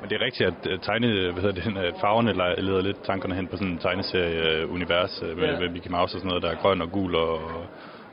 Men 0.00 0.10
det 0.10 0.16
er 0.16 0.24
rigtigt, 0.24 0.48
at 0.48 0.80
tegne, 0.82 1.32
hvad 1.32 1.42
hedder 1.42 1.82
det, 1.82 1.94
farverne 2.00 2.32
leder 2.62 2.82
lidt 2.82 3.04
tankerne 3.04 3.34
hen 3.34 3.46
på 3.46 3.56
sådan 3.56 3.72
en 3.72 3.78
tegneserie-univers 3.78 5.22
med, 5.22 5.48
ja. 5.48 5.60
med 5.60 5.68
Mickey 5.68 5.90
Mouse 5.90 6.16
og 6.16 6.20
sådan 6.20 6.28
noget, 6.28 6.42
der 6.42 6.50
er 6.50 6.54
grøn 6.54 6.82
og 6.82 6.92
gul 6.92 7.14
og, 7.14 7.40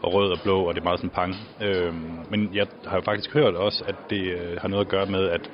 og 0.02 0.14
rød 0.14 0.32
og 0.32 0.38
blå, 0.44 0.64
og 0.64 0.74
det 0.74 0.80
er 0.80 0.84
meget 0.84 1.00
sådan 1.00 1.10
pang. 1.10 1.36
Øhm, 1.62 2.20
men 2.30 2.50
jeg 2.54 2.68
har 2.88 2.96
jo 2.96 3.02
faktisk 3.02 3.34
hørt 3.34 3.56
også, 3.56 3.84
at 3.88 3.96
det 4.10 4.22
øh, 4.22 4.58
har 4.62 4.68
noget 4.68 4.86
at 4.86 4.92
gøre 4.92 5.06
med, 5.06 5.30
at 5.30 5.52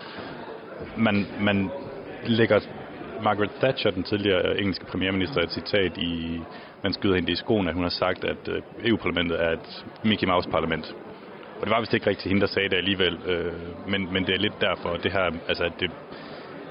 man, 0.97 1.27
man 1.39 1.69
lægger 2.25 2.59
Margaret 3.23 3.51
Thatcher, 3.61 3.91
den 3.91 4.03
tidligere 4.03 4.49
øh, 4.49 4.59
engelske 4.59 4.85
premierminister, 4.85 5.41
et 5.41 5.51
citat 5.51 5.97
i, 5.97 6.39
man 6.83 6.93
skyder 6.93 7.15
hende 7.15 7.31
i 7.31 7.35
skoen, 7.35 7.67
at 7.67 7.73
hun 7.73 7.83
har 7.83 7.89
sagt, 7.89 8.23
at 8.23 8.47
øh, 8.47 8.61
EU-parlamentet 8.83 9.43
er 9.43 9.51
et 9.51 9.85
Mickey 10.03 10.27
Mouse-parlament. 10.27 10.95
Og 11.59 11.61
det 11.61 11.69
var 11.69 11.79
vist 11.79 11.93
ikke 11.93 12.09
rigtigt 12.09 12.27
hende, 12.27 12.41
der 12.41 12.47
sagde 12.47 12.69
det 12.69 12.77
alligevel, 12.77 13.17
øh, 13.25 13.53
men, 13.87 14.13
men 14.13 14.25
det 14.25 14.35
er 14.35 14.39
lidt 14.39 14.61
derfor, 14.61 14.95
det 14.95 15.11
her, 15.11 15.31
altså, 15.47 15.63
at 15.63 15.73
det 15.79 15.91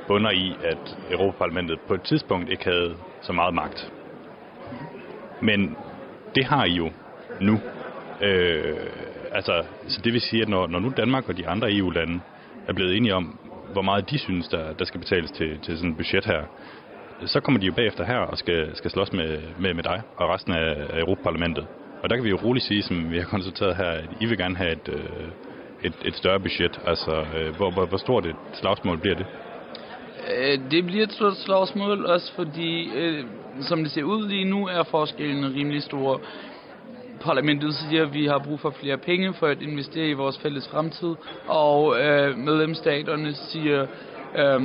bunder 0.09 0.31
i, 0.31 0.57
at 0.65 0.99
Europaparlamentet 1.11 1.81
på 1.89 1.95
et 1.95 2.03
tidspunkt 2.03 2.51
ikke 2.51 2.65
havde 2.65 2.97
så 3.23 3.33
meget 3.33 3.55
magt. 3.55 3.93
Men 5.43 5.77
det 6.35 6.45
har 6.45 6.65
I 6.65 6.73
jo 6.73 6.91
nu. 7.41 7.61
Øh, 8.21 8.77
altså, 9.33 9.63
så 9.89 10.01
det 10.05 10.13
vil 10.13 10.21
sige, 10.21 10.43
at 10.43 10.49
når, 10.49 10.67
når 10.67 10.79
nu 10.79 10.93
Danmark 10.97 11.29
og 11.29 11.37
de 11.37 11.49
andre 11.49 11.73
EU-lande 11.73 12.21
er 12.69 12.73
blevet 12.73 12.97
enige 12.97 13.15
om, 13.15 13.39
hvor 13.73 13.83
meget 13.83 14.11
de 14.11 14.19
synes, 14.19 14.49
der, 14.49 14.73
der 14.73 14.85
skal 14.85 15.01
betales 15.01 15.31
til, 15.31 15.59
til 15.59 15.77
sådan 15.77 15.91
et 15.91 15.97
budget 15.97 16.25
her, 16.25 16.43
så 17.27 17.41
kommer 17.41 17.61
de 17.61 17.67
jo 17.67 17.73
bagefter 17.73 18.05
her 18.05 18.19
og 18.19 18.39
skal, 18.39 18.77
skal 18.77 18.91
slås 18.91 19.13
med, 19.13 19.39
med, 19.59 19.75
med 19.75 19.83
dig 19.83 20.03
og 20.17 20.29
resten 20.29 20.53
af, 20.53 20.87
af 20.91 21.01
Europaparlamentet. 21.01 21.67
Og 22.03 22.11
der 22.11 22.17
kan 22.17 22.25
vi 22.25 22.31
jo 22.31 22.39
roligt 22.45 22.65
sige, 22.65 22.83
som 22.83 23.11
vi 23.11 23.19
har 23.19 23.25
konstateret 23.25 23.77
her, 23.77 23.91
at 23.91 24.05
I 24.21 24.27
vil 24.27 24.39
gerne 24.39 24.57
have 24.57 24.73
et, 24.73 24.89
øh, 24.89 25.29
et, 25.85 25.95
et 26.05 26.15
større 26.17 26.41
budget. 26.41 26.81
Altså, 26.87 27.25
øh, 27.37 27.57
hvor, 27.57 27.71
hvor, 27.71 27.87
hvor 27.87 27.99
stort 27.99 28.27
et 28.27 28.37
slagsmål 28.53 28.99
bliver 28.99 29.17
det? 29.17 29.27
Øh, 30.37 30.59
det 30.71 30.87
bliver 30.87 31.03
et 31.03 31.13
stort 31.13 31.37
slagsmål, 31.37 32.07
også 32.07 32.35
fordi, 32.35 32.91
som 33.61 33.83
det 33.83 33.91
ser 33.93 34.03
ud 34.03 34.29
lige 34.29 34.45
nu, 34.45 34.67
er 34.67 34.83
forskellen 34.83 35.55
rimelig 35.55 35.83
stor 35.83 36.21
parlamentet 37.25 37.75
siger, 37.75 38.03
at 38.03 38.15
vi 38.15 38.27
har 38.27 38.39
brug 38.39 38.61
for 38.61 38.71
flere 38.71 38.99
penge 38.99 39.35
for 39.35 39.47
at 39.47 39.63
investere 39.63 40.09
i 40.09 40.13
vores 40.13 40.39
fælles 40.39 40.69
fremtid, 40.69 41.15
og 41.47 42.01
øh, 42.01 42.39
medlemsstaterne 42.39 43.35
siger, 43.35 43.87
øh, 44.37 44.61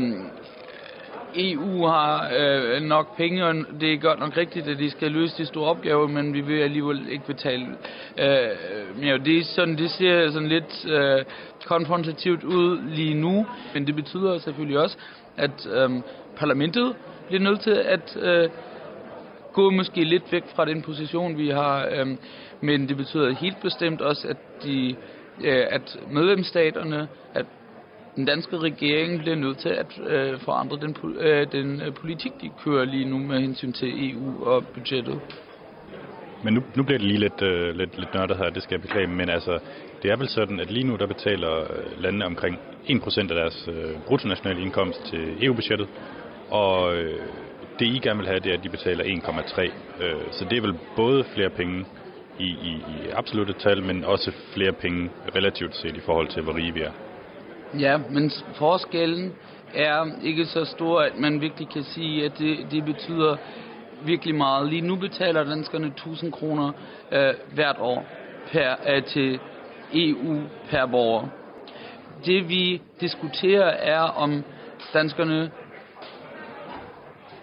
EU 1.36 1.86
har 1.86 2.32
øh, 2.40 2.82
nok 2.82 3.18
penge, 3.18 3.46
og 3.46 3.56
det 3.82 3.94
er 3.94 3.98
godt 3.98 4.20
nok 4.20 4.38
rigtigt, 4.38 4.68
at 4.68 4.80
de 4.80 4.90
skal 4.90 5.12
løse 5.12 5.38
de 5.38 5.46
store 5.46 5.70
opgaver, 5.70 6.08
men 6.08 6.34
vi 6.34 6.42
vil 6.42 6.60
alligevel 6.60 7.10
ikke 7.10 7.26
betale 7.26 7.66
øh, 8.18 9.00
mere. 9.00 9.18
Det, 9.18 9.38
er 9.38 9.44
sådan, 9.44 9.78
det 9.78 9.92
ser 9.92 10.32
sådan 10.32 10.48
lidt 10.48 10.86
øh, 10.90 11.26
konfrontativt 11.66 12.44
ud 12.44 12.82
lige 12.90 13.14
nu, 13.14 13.46
men 13.74 13.88
det 13.88 13.96
betyder 13.96 14.38
selvfølgelig 14.38 14.80
også, 14.80 14.98
at 15.38 15.68
øh, 15.74 15.90
parlamentet 16.38 16.96
bliver 17.28 17.42
nødt 17.42 17.62
til 17.62 17.72
at 17.86 18.18
øh, 18.22 18.50
gå 19.54 19.70
måske 19.70 20.04
lidt 20.04 20.32
væk 20.32 20.44
fra 20.56 20.66
den 20.66 20.82
position, 20.82 21.38
vi 21.38 21.50
har. 21.50 21.88
Øh, 21.92 22.08
men 22.62 22.90
det 22.90 22.98
betyder 22.98 23.34
helt 23.34 23.62
bestemt 23.62 24.02
også, 24.02 24.28
at, 24.28 24.38
de, 24.64 24.96
øh, 25.44 25.66
at 25.70 26.00
medlemsstaterne, 26.12 27.08
at 27.34 27.46
den 28.16 28.26
danske 28.26 28.58
regering 28.58 29.20
bliver 29.20 29.36
nødt 29.36 29.58
til 29.58 29.70
at 29.70 30.00
øh, 30.08 30.40
forandre 30.40 30.78
den, 30.82 30.96
øh, 31.20 31.52
den 31.52 31.82
øh, 31.82 31.94
politik, 31.94 32.32
de 32.42 32.50
kører 32.64 32.86
lige 32.86 33.06
nu 33.06 33.18
med 33.18 33.40
hensyn 33.40 33.74
til 33.74 34.12
EU 34.12 34.44
og 34.46 34.68
budgettet. 34.68 35.22
Men 36.44 36.54
nu, 36.54 36.64
nu 36.76 36.84
bliver 36.84 36.98
det 37.00 37.08
lige 37.08 37.20
lidt, 37.20 37.42
øh, 37.42 37.76
lidt, 37.76 37.98
lidt 38.00 38.14
nørdet 38.14 38.38
her, 38.38 38.50
det 38.50 38.64
skal 38.64 38.74
jeg 38.76 38.82
beklage, 38.82 39.08
men 39.08 39.30
altså, 39.30 39.60
Det 40.04 40.12
er 40.12 40.16
vel 40.16 40.30
sådan, 40.30 40.60
at 40.60 40.72
lige 40.72 40.88
nu 40.88 40.96
der 40.96 41.08
betaler 41.08 41.60
øh, 41.60 42.04
landene 42.04 42.26
omkring 42.26 42.60
1% 42.90 43.20
af 43.20 43.28
deres 43.28 43.70
øh, 43.72 44.02
bruttonationale 44.08 44.62
indkomst 44.62 45.06
til 45.06 45.46
EU-budgettet, 45.46 45.88
og 46.50 46.96
øh, 46.96 47.20
det 47.80 47.86
I 47.86 48.00
gerne 48.00 48.20
vil 48.20 48.28
have, 48.28 48.40
det 48.40 48.50
er, 48.52 48.58
at 48.58 48.64
de 48.64 48.70
betaler 48.70 49.04
1,3. 49.04 49.62
Øh, 50.04 50.14
så 50.32 50.46
det 50.50 50.58
er 50.58 50.62
vel 50.62 50.76
både 50.96 51.24
flere 51.24 51.50
penge 51.50 51.86
i, 52.40 52.44
i, 52.44 52.74
i 52.74 53.10
absolutte 53.14 53.54
tal, 53.54 53.84
men 53.84 54.06
også 54.06 54.32
flere 54.54 54.72
penge 54.72 55.10
relativt 55.36 55.76
set 55.76 55.98
i 55.98 56.00
forhold 56.00 56.28
til, 56.28 56.42
hvor 56.44 56.56
rige 56.56 56.74
vi 56.74 56.82
er. 56.82 56.92
Ja, 57.80 57.98
men 58.10 58.32
forskellen 58.56 59.34
er 59.74 60.06
ikke 60.24 60.46
så 60.46 60.66
stor, 60.66 61.02
at 61.02 61.18
man 61.18 61.42
virkelig 61.42 61.70
kan 61.70 61.84
sige, 61.84 62.26
at 62.26 62.32
det, 62.38 62.58
det 62.72 62.86
betyder 62.86 63.38
virkelig 64.06 64.36
meget. 64.36 64.70
Lige 64.70 64.82
nu 64.82 64.96
betaler 64.96 65.44
danskerne 65.44 65.88
1000 65.88 66.32
kroner 66.32 66.72
øh, 67.12 67.34
hvert 67.54 67.76
år 67.80 68.06
per, 68.52 68.76
øh, 68.96 69.04
til 69.04 69.40
EU 69.94 70.42
per 70.70 70.86
borger. 70.86 71.28
Det 72.26 72.50
vi 72.50 72.82
diskuterer 73.02 73.70
er, 73.70 74.00
om 74.00 74.44
danskerne 74.94 75.52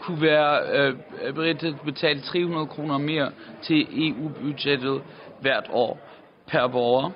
kunne 0.07 0.23
være 0.23 0.61
øh, 0.73 0.95
beredt 1.35 1.59
til 1.59 1.67
at 1.67 1.81
betale 1.85 2.21
300 2.21 2.67
kroner 2.67 2.99
mere 2.99 3.31
til 3.63 3.87
EU-budgettet 3.91 5.03
hvert 5.41 5.65
år 5.73 6.01
per 6.49 6.67
borger. 6.67 7.11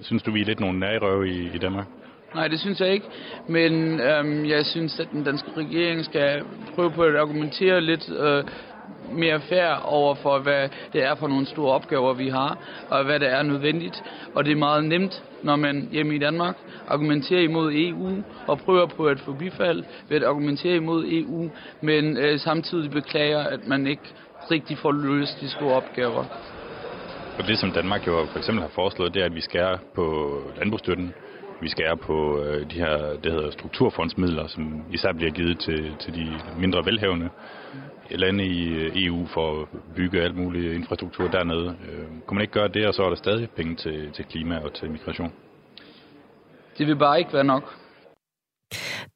Synes 0.00 0.22
du, 0.22 0.30
vi 0.30 0.40
er 0.40 0.44
lidt 0.44 0.60
nogle 0.60 0.78
nærrøve 0.80 1.28
i, 1.28 1.50
i 1.54 1.58
Danmark? 1.58 1.86
Nej, 2.34 2.48
det 2.48 2.60
synes 2.60 2.80
jeg 2.80 2.92
ikke. 2.92 3.06
Men 3.48 4.00
øhm, 4.00 4.46
jeg 4.46 4.66
synes, 4.66 5.00
at 5.00 5.08
den 5.12 5.24
danske 5.24 5.48
regering 5.56 6.04
skal 6.04 6.42
prøve 6.74 6.90
på 6.90 7.02
at 7.02 7.16
argumentere 7.16 7.80
lidt 7.80 8.08
øh, 8.08 8.44
mere 9.12 9.40
fair 9.40 9.82
over 9.84 10.14
for, 10.14 10.38
hvad 10.38 10.68
det 10.92 11.04
er 11.04 11.14
for 11.14 11.28
nogle 11.28 11.46
store 11.46 11.72
opgaver, 11.72 12.14
vi 12.14 12.28
har, 12.28 12.58
og 12.90 13.04
hvad 13.04 13.20
det 13.20 13.32
er 13.32 13.42
nødvendigt. 13.42 14.02
Og 14.34 14.44
det 14.44 14.52
er 14.52 14.56
meget 14.56 14.84
nemt, 14.84 15.22
når 15.42 15.56
man 15.56 15.88
hjemme 15.92 16.14
i 16.14 16.18
Danmark 16.18 16.56
argumenterer 16.88 17.40
imod 17.40 17.72
EU 17.74 18.22
og 18.46 18.58
prøver 18.58 18.86
på 18.86 19.06
at 19.06 19.20
få 19.20 19.32
bifald 19.32 19.84
ved 20.08 20.16
at 20.16 20.24
argumentere 20.24 20.76
imod 20.76 21.04
EU, 21.06 21.50
men 21.80 22.16
øh, 22.16 22.38
samtidig 22.38 22.90
beklager, 22.90 23.38
at 23.38 23.66
man 23.66 23.86
ikke 23.86 24.02
rigtig 24.50 24.78
får 24.78 24.92
løst 24.92 25.40
de 25.40 25.50
store 25.50 25.74
opgaver. 25.74 26.24
Og 27.38 27.46
det, 27.46 27.58
som 27.58 27.70
Danmark 27.70 28.06
jo 28.06 28.26
for 28.30 28.38
eksempel 28.38 28.62
har 28.62 28.70
foreslået, 28.74 29.14
det 29.14 29.22
er, 29.22 29.26
at 29.26 29.34
vi 29.34 29.40
skærer 29.40 29.76
på 29.94 30.32
landbrugsstøtten. 30.58 31.14
Vi 31.60 31.68
skærer 31.68 31.94
på 31.94 32.42
øh, 32.42 32.70
de 32.70 32.74
her, 32.74 33.16
det 33.24 33.32
hedder 33.32 33.50
strukturfondsmidler, 33.50 34.46
som 34.46 34.82
især 34.92 35.12
bliver 35.12 35.30
givet 35.30 35.58
til, 35.58 35.96
til 36.00 36.14
de 36.14 36.26
mindre 36.58 36.84
velhavende 36.84 37.28
lande 38.10 38.44
i 38.44 38.68
øh, 38.68 38.92
EU 38.94 39.26
for 39.26 39.62
at 39.62 39.68
bygge 39.96 40.22
alt 40.22 40.36
muligt 40.36 40.74
infrastruktur 40.74 41.28
dernede. 41.28 41.76
Øh, 41.88 42.06
kunne 42.26 42.34
man 42.34 42.42
ikke 42.42 42.52
gøre 42.52 42.68
det, 42.68 42.86
og 42.86 42.94
så 42.94 43.02
er 43.02 43.08
der 43.08 43.16
stadig 43.16 43.50
penge 43.50 43.76
til, 43.76 44.10
til 44.12 44.24
klima 44.24 44.58
og 44.58 44.74
til 44.74 44.90
migration? 44.90 45.32
Det 46.78 46.86
vil 46.86 46.96
bare 46.96 47.18
ikke 47.18 47.32
være 47.32 47.44
nok. 47.44 47.74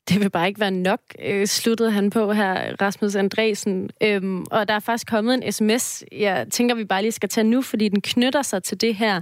Det 0.08 0.20
vil 0.20 0.30
bare 0.30 0.48
ikke 0.48 0.60
være 0.60 0.70
nok, 0.70 1.00
øh, 1.24 1.46
sluttede 1.46 1.90
han 1.90 2.10
på 2.10 2.32
her, 2.32 2.76
Rasmus 2.82 3.14
Andresen. 3.16 3.90
Øhm, 4.02 4.44
og 4.50 4.68
der 4.68 4.74
er 4.74 4.80
faktisk 4.80 5.06
kommet 5.06 5.34
en 5.34 5.52
sms, 5.52 6.04
jeg 6.12 6.46
tænker, 6.50 6.74
vi 6.74 6.84
bare 6.84 7.02
lige 7.02 7.12
skal 7.12 7.28
tage 7.28 7.44
nu, 7.44 7.62
fordi 7.62 7.88
den 7.88 8.00
knytter 8.00 8.42
sig 8.42 8.62
til 8.62 8.80
det 8.80 8.94
her. 8.94 9.20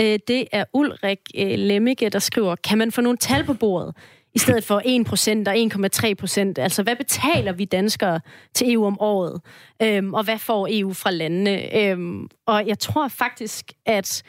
Øh, 0.00 0.18
det 0.28 0.44
er 0.52 0.64
Ulrik 0.72 1.18
øh, 1.38 1.58
Lemmike, 1.58 2.08
der 2.08 2.18
skriver, 2.18 2.56
kan 2.56 2.78
man 2.78 2.92
få 2.92 3.00
nogle 3.00 3.18
tal 3.18 3.44
på 3.44 3.54
bordet? 3.54 3.94
I 4.36 4.38
stedet 4.38 4.64
for 4.64 4.80
1% 4.80 5.48
og 5.48 5.56
1,3%. 6.56 6.62
Altså, 6.62 6.82
hvad 6.82 6.96
betaler 6.96 7.52
vi 7.52 7.64
danskere 7.64 8.20
til 8.54 8.72
EU 8.72 8.86
om 8.86 9.00
året? 9.00 9.40
Øhm, 9.82 10.14
og 10.14 10.24
hvad 10.24 10.38
får 10.38 10.68
EU 10.70 10.92
fra 10.92 11.10
landene? 11.10 11.76
Øhm, 11.76 12.28
og 12.46 12.66
jeg 12.66 12.78
tror 12.78 13.08
faktisk, 13.08 13.72
at 13.86 14.22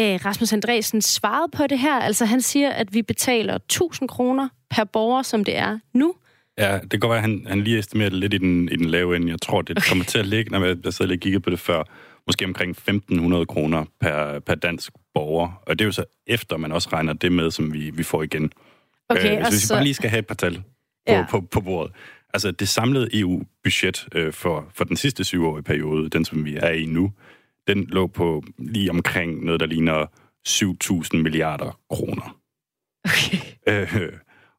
øh, 0.00 0.20
Rasmus 0.24 0.52
Andresen 0.52 1.02
svarede 1.02 1.50
på 1.56 1.66
det 1.66 1.78
her. 1.78 1.94
Altså, 1.94 2.24
han 2.24 2.40
siger, 2.40 2.70
at 2.70 2.94
vi 2.94 3.02
betaler 3.02 3.54
1000 3.54 4.08
kroner 4.08 4.48
per 4.70 4.84
borger, 4.84 5.22
som 5.22 5.44
det 5.44 5.56
er 5.56 5.78
nu. 5.94 6.14
Ja, 6.58 6.78
det 6.78 6.90
kan 6.90 7.00
godt 7.00 7.10
være, 7.10 7.18
at 7.18 7.22
han, 7.22 7.46
han 7.48 7.60
lige 7.60 7.78
estimerer 7.78 8.08
det 8.08 8.18
lidt 8.18 8.34
i 8.34 8.38
den, 8.38 8.68
i 8.68 8.76
den 8.76 8.86
lave 8.86 9.16
ende. 9.16 9.30
Jeg 9.30 9.40
tror, 9.42 9.62
det 9.62 9.84
kommer 9.88 10.04
til 10.04 10.18
at 10.18 10.26
ligge, 10.26 10.50
når 10.50 10.64
jeg, 10.64 10.76
jeg 10.84 10.92
sad 10.92 11.06
lige 11.06 11.18
kigget 11.18 11.42
på 11.42 11.50
det 11.50 11.60
før, 11.60 11.82
måske 12.26 12.44
omkring 12.44 12.76
1.500 12.90 13.44
kroner 13.44 13.84
per, 14.00 14.38
per 14.38 14.54
dansk 14.54 14.92
borger. 15.14 15.62
Og 15.66 15.78
det 15.78 15.84
er 15.84 15.86
jo 15.86 15.92
så 15.92 16.04
efter, 16.26 16.56
man 16.56 16.72
også 16.72 16.88
regner 16.92 17.12
det 17.12 17.32
med, 17.32 17.50
som 17.50 17.72
vi, 17.72 17.90
vi 17.90 18.02
får 18.02 18.22
igen. 18.22 18.52
Okay, 19.08 19.32
øh, 19.32 19.36
hvis 19.36 19.46
altså... 19.46 19.74
vi 19.74 19.76
bare 19.76 19.84
lige 19.84 19.94
skal 19.94 20.10
have 20.10 20.18
et 20.18 20.26
par 20.26 20.34
tal 20.34 20.56
på, 20.56 20.62
ja. 21.08 21.26
på, 21.30 21.40
på 21.40 21.60
bordet. 21.60 21.92
Altså 22.34 22.50
det 22.50 22.68
samlede 22.68 23.20
EU-budget 23.20 24.08
øh, 24.14 24.32
for, 24.32 24.70
for 24.74 24.84
den 24.84 24.96
sidste 24.96 25.24
syvårige 25.24 25.62
periode, 25.62 26.08
den 26.10 26.24
som 26.24 26.44
vi 26.44 26.56
er 26.56 26.70
i 26.70 26.86
nu, 26.86 27.12
den 27.68 27.84
lå 27.84 28.06
på 28.06 28.42
lige 28.58 28.90
omkring 28.90 29.44
noget, 29.44 29.60
der 29.60 29.66
ligner 29.66 30.06
7.000 30.48 31.22
milliarder 31.22 31.80
kroner. 31.90 32.38
Okay. 33.04 33.38
Øh, 33.68 34.12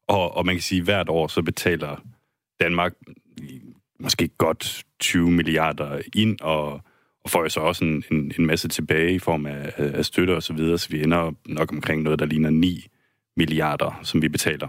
og, 0.08 0.36
og 0.36 0.46
man 0.46 0.54
kan 0.54 0.62
sige, 0.62 0.78
at 0.78 0.84
hvert 0.84 1.08
år 1.08 1.26
så 1.26 1.42
betaler 1.42 2.04
Danmark 2.60 2.92
måske 4.00 4.28
godt 4.28 4.84
20 5.00 5.30
milliarder 5.30 6.00
ind, 6.14 6.40
og, 6.40 6.72
og 7.24 7.30
får 7.30 7.42
jo 7.42 7.48
så 7.48 7.60
også 7.60 7.84
en, 7.84 8.04
en, 8.10 8.32
en 8.38 8.46
masse 8.46 8.68
tilbage 8.68 9.14
i 9.14 9.18
form 9.18 9.46
af, 9.46 9.72
af 9.76 10.04
støtte 10.04 10.36
og 10.36 10.42
så 10.42 10.52
videre, 10.52 10.78
så 10.78 10.88
vi 10.88 11.02
ender 11.02 11.32
nok 11.46 11.72
omkring 11.72 12.02
noget, 12.02 12.18
der 12.18 12.26
ligner 12.26 12.50
9 12.50 12.86
milliarder, 13.40 14.00
som 14.02 14.22
vi 14.22 14.28
betaler. 14.28 14.68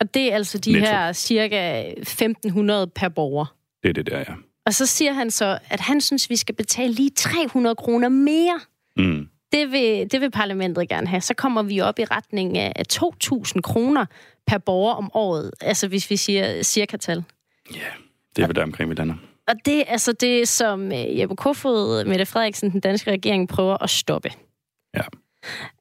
Og 0.00 0.14
det 0.14 0.32
er 0.32 0.34
altså 0.34 0.58
de 0.58 0.72
Netto. 0.72 0.86
her 0.86 1.12
cirka 1.12 1.92
1.500 1.92 2.90
per 2.94 3.08
borger? 3.08 3.56
Det 3.82 3.88
er 3.88 3.92
det 3.92 4.06
der, 4.06 4.18
ja. 4.18 4.34
Og 4.66 4.74
så 4.74 4.86
siger 4.86 5.12
han 5.12 5.30
så, 5.30 5.58
at 5.70 5.80
han 5.80 6.00
synes, 6.00 6.30
vi 6.30 6.36
skal 6.36 6.54
betale 6.54 6.92
lige 6.92 7.10
300 7.10 7.74
kroner 7.74 8.08
mere. 8.08 8.60
Mm. 8.96 9.28
Det 9.52 9.72
vil, 9.72 10.12
det 10.12 10.20
vil 10.20 10.30
parlamentet 10.30 10.88
gerne 10.88 11.06
have. 11.06 11.20
Så 11.20 11.34
kommer 11.34 11.62
vi 11.62 11.80
op 11.80 11.98
i 11.98 12.04
retning 12.04 12.58
af 12.58 12.82
2.000 12.92 13.60
kroner 13.60 14.06
per 14.46 14.58
borger 14.58 14.94
om 14.94 15.10
året. 15.14 15.50
Altså 15.60 15.88
hvis 15.88 16.10
vi 16.10 16.16
siger 16.16 16.62
cirka 16.62 16.96
tal. 16.96 17.24
Ja, 17.74 17.78
det 18.36 18.42
er 18.42 18.46
vel 18.46 18.56
der 18.56 18.62
omkring, 18.62 18.90
vi 18.90 18.94
lander. 18.94 19.14
Og 19.48 19.54
det 19.64 19.78
er 19.78 19.84
altså 19.86 20.12
det, 20.12 20.48
som 20.48 20.92
øh, 20.92 21.18
Jeppe 21.18 21.36
Kofod, 21.36 22.04
Mette 22.04 22.26
Frederiksen, 22.26 22.70
den 22.70 22.80
danske 22.80 23.10
regering, 23.10 23.48
prøver 23.48 23.82
at 23.82 23.90
stoppe. 23.90 24.30
Ja. 24.94 25.02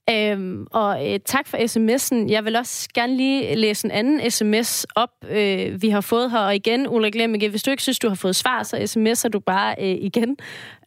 Øhm, 0.09 0.67
og 0.71 1.11
øh, 1.11 1.19
tak 1.25 1.47
for 1.47 1.57
sms'en. 1.57 2.31
Jeg 2.31 2.45
vil 2.45 2.55
også 2.55 2.89
gerne 2.93 3.17
lige 3.17 3.55
læse 3.55 3.85
en 3.85 3.91
anden 3.91 4.31
sms 4.31 4.85
op, 4.95 5.09
øh, 5.29 5.81
vi 5.81 5.89
har 5.89 6.01
fået 6.01 6.31
her. 6.31 6.39
Og 6.39 6.55
igen, 6.55 6.87
Ulrik 6.87 7.15
Lemmike, 7.15 7.49
hvis 7.49 7.63
du 7.63 7.71
ikke 7.71 7.83
synes, 7.83 7.99
du 7.99 8.07
har 8.07 8.15
fået 8.15 8.35
svar, 8.35 8.63
så 8.63 8.77
sms'er 8.77 9.29
du 9.29 9.39
bare 9.39 9.75
øh, 9.79 9.97
igen. 10.01 10.37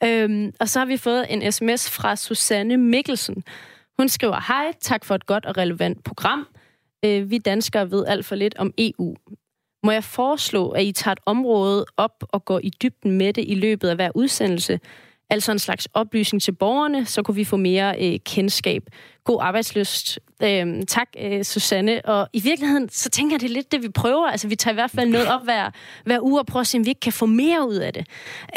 Øhm, 0.05 0.53
og 0.61 0.69
så 0.69 0.79
har 0.79 0.87
vi 0.87 0.97
fået 0.97 1.27
en 1.31 1.53
sms 1.53 1.91
fra 1.91 2.17
Susanne 2.17 2.77
Mikkelsen. 2.77 3.45
Hun 3.99 4.09
skriver, 4.09 4.41
hej, 4.49 4.73
tak 4.81 5.05
for 5.05 5.15
et 5.15 5.27
godt 5.27 5.47
og 5.47 5.57
relevant 5.57 6.05
program. 6.05 6.47
Øh, 7.05 7.31
vi 7.31 7.39
danskere 7.39 7.91
ved 7.91 8.07
alt 8.07 8.27
for 8.27 8.35
lidt 8.35 8.55
om 8.59 8.73
EU. 8.79 9.15
Må 9.85 9.91
jeg 9.91 10.05
foreslå, 10.05 10.69
at 10.69 10.85
I 10.85 10.93
tager 10.93 11.13
et 11.13 11.21
område 11.27 11.87
op 11.97 12.25
og 12.29 12.45
går 12.45 12.61
i 12.63 12.71
dybden 12.83 13.11
med 13.11 13.33
det 13.33 13.45
i 13.49 13.55
løbet 13.55 13.89
af 13.89 13.95
hver 13.95 14.11
udsendelse– 14.15 14.81
altså 15.35 15.53
en 15.53 15.59
slags 15.59 15.89
oplysning 15.95 16.43
til 16.43 16.53
borgerne, 16.53 17.07
så 17.07 17.23
kunne 17.23 17.35
vi 17.35 17.45
få 17.45 17.57
mere 17.57 17.95
øh, 18.01 18.19
kendskab. 18.25 18.83
God 19.25 19.39
arbejdsløst. 19.41 20.19
Øhm, 20.43 20.87
tak, 20.87 21.09
øh, 21.21 21.45
Susanne. 21.45 22.05
Og 22.05 22.29
i 22.33 22.41
virkeligheden, 22.41 22.89
så 22.89 23.11
tænker 23.11 23.35
jeg, 23.35 23.41
det 23.41 23.51
er 23.51 23.55
lidt 23.55 23.73
det, 23.73 23.83
vi 23.83 23.89
prøver. 23.89 24.27
Altså, 24.27 24.49
vi 24.49 24.57
tager 24.57 24.73
i 24.73 24.75
hvert 24.75 24.91
fald 24.91 25.11
noget 25.11 25.29
op 25.29 25.45
hver, 25.45 25.71
hver 26.05 26.21
uge 26.23 26.41
og 26.41 26.47
prøver 26.47 26.61
at 26.61 26.67
se, 26.67 26.79
om 26.79 26.85
vi 26.85 26.91
ikke 26.91 27.01
kan 27.01 27.13
få 27.13 27.27
mere 27.27 27.69
ud 27.69 27.75
af 27.75 27.93
det. 27.93 28.07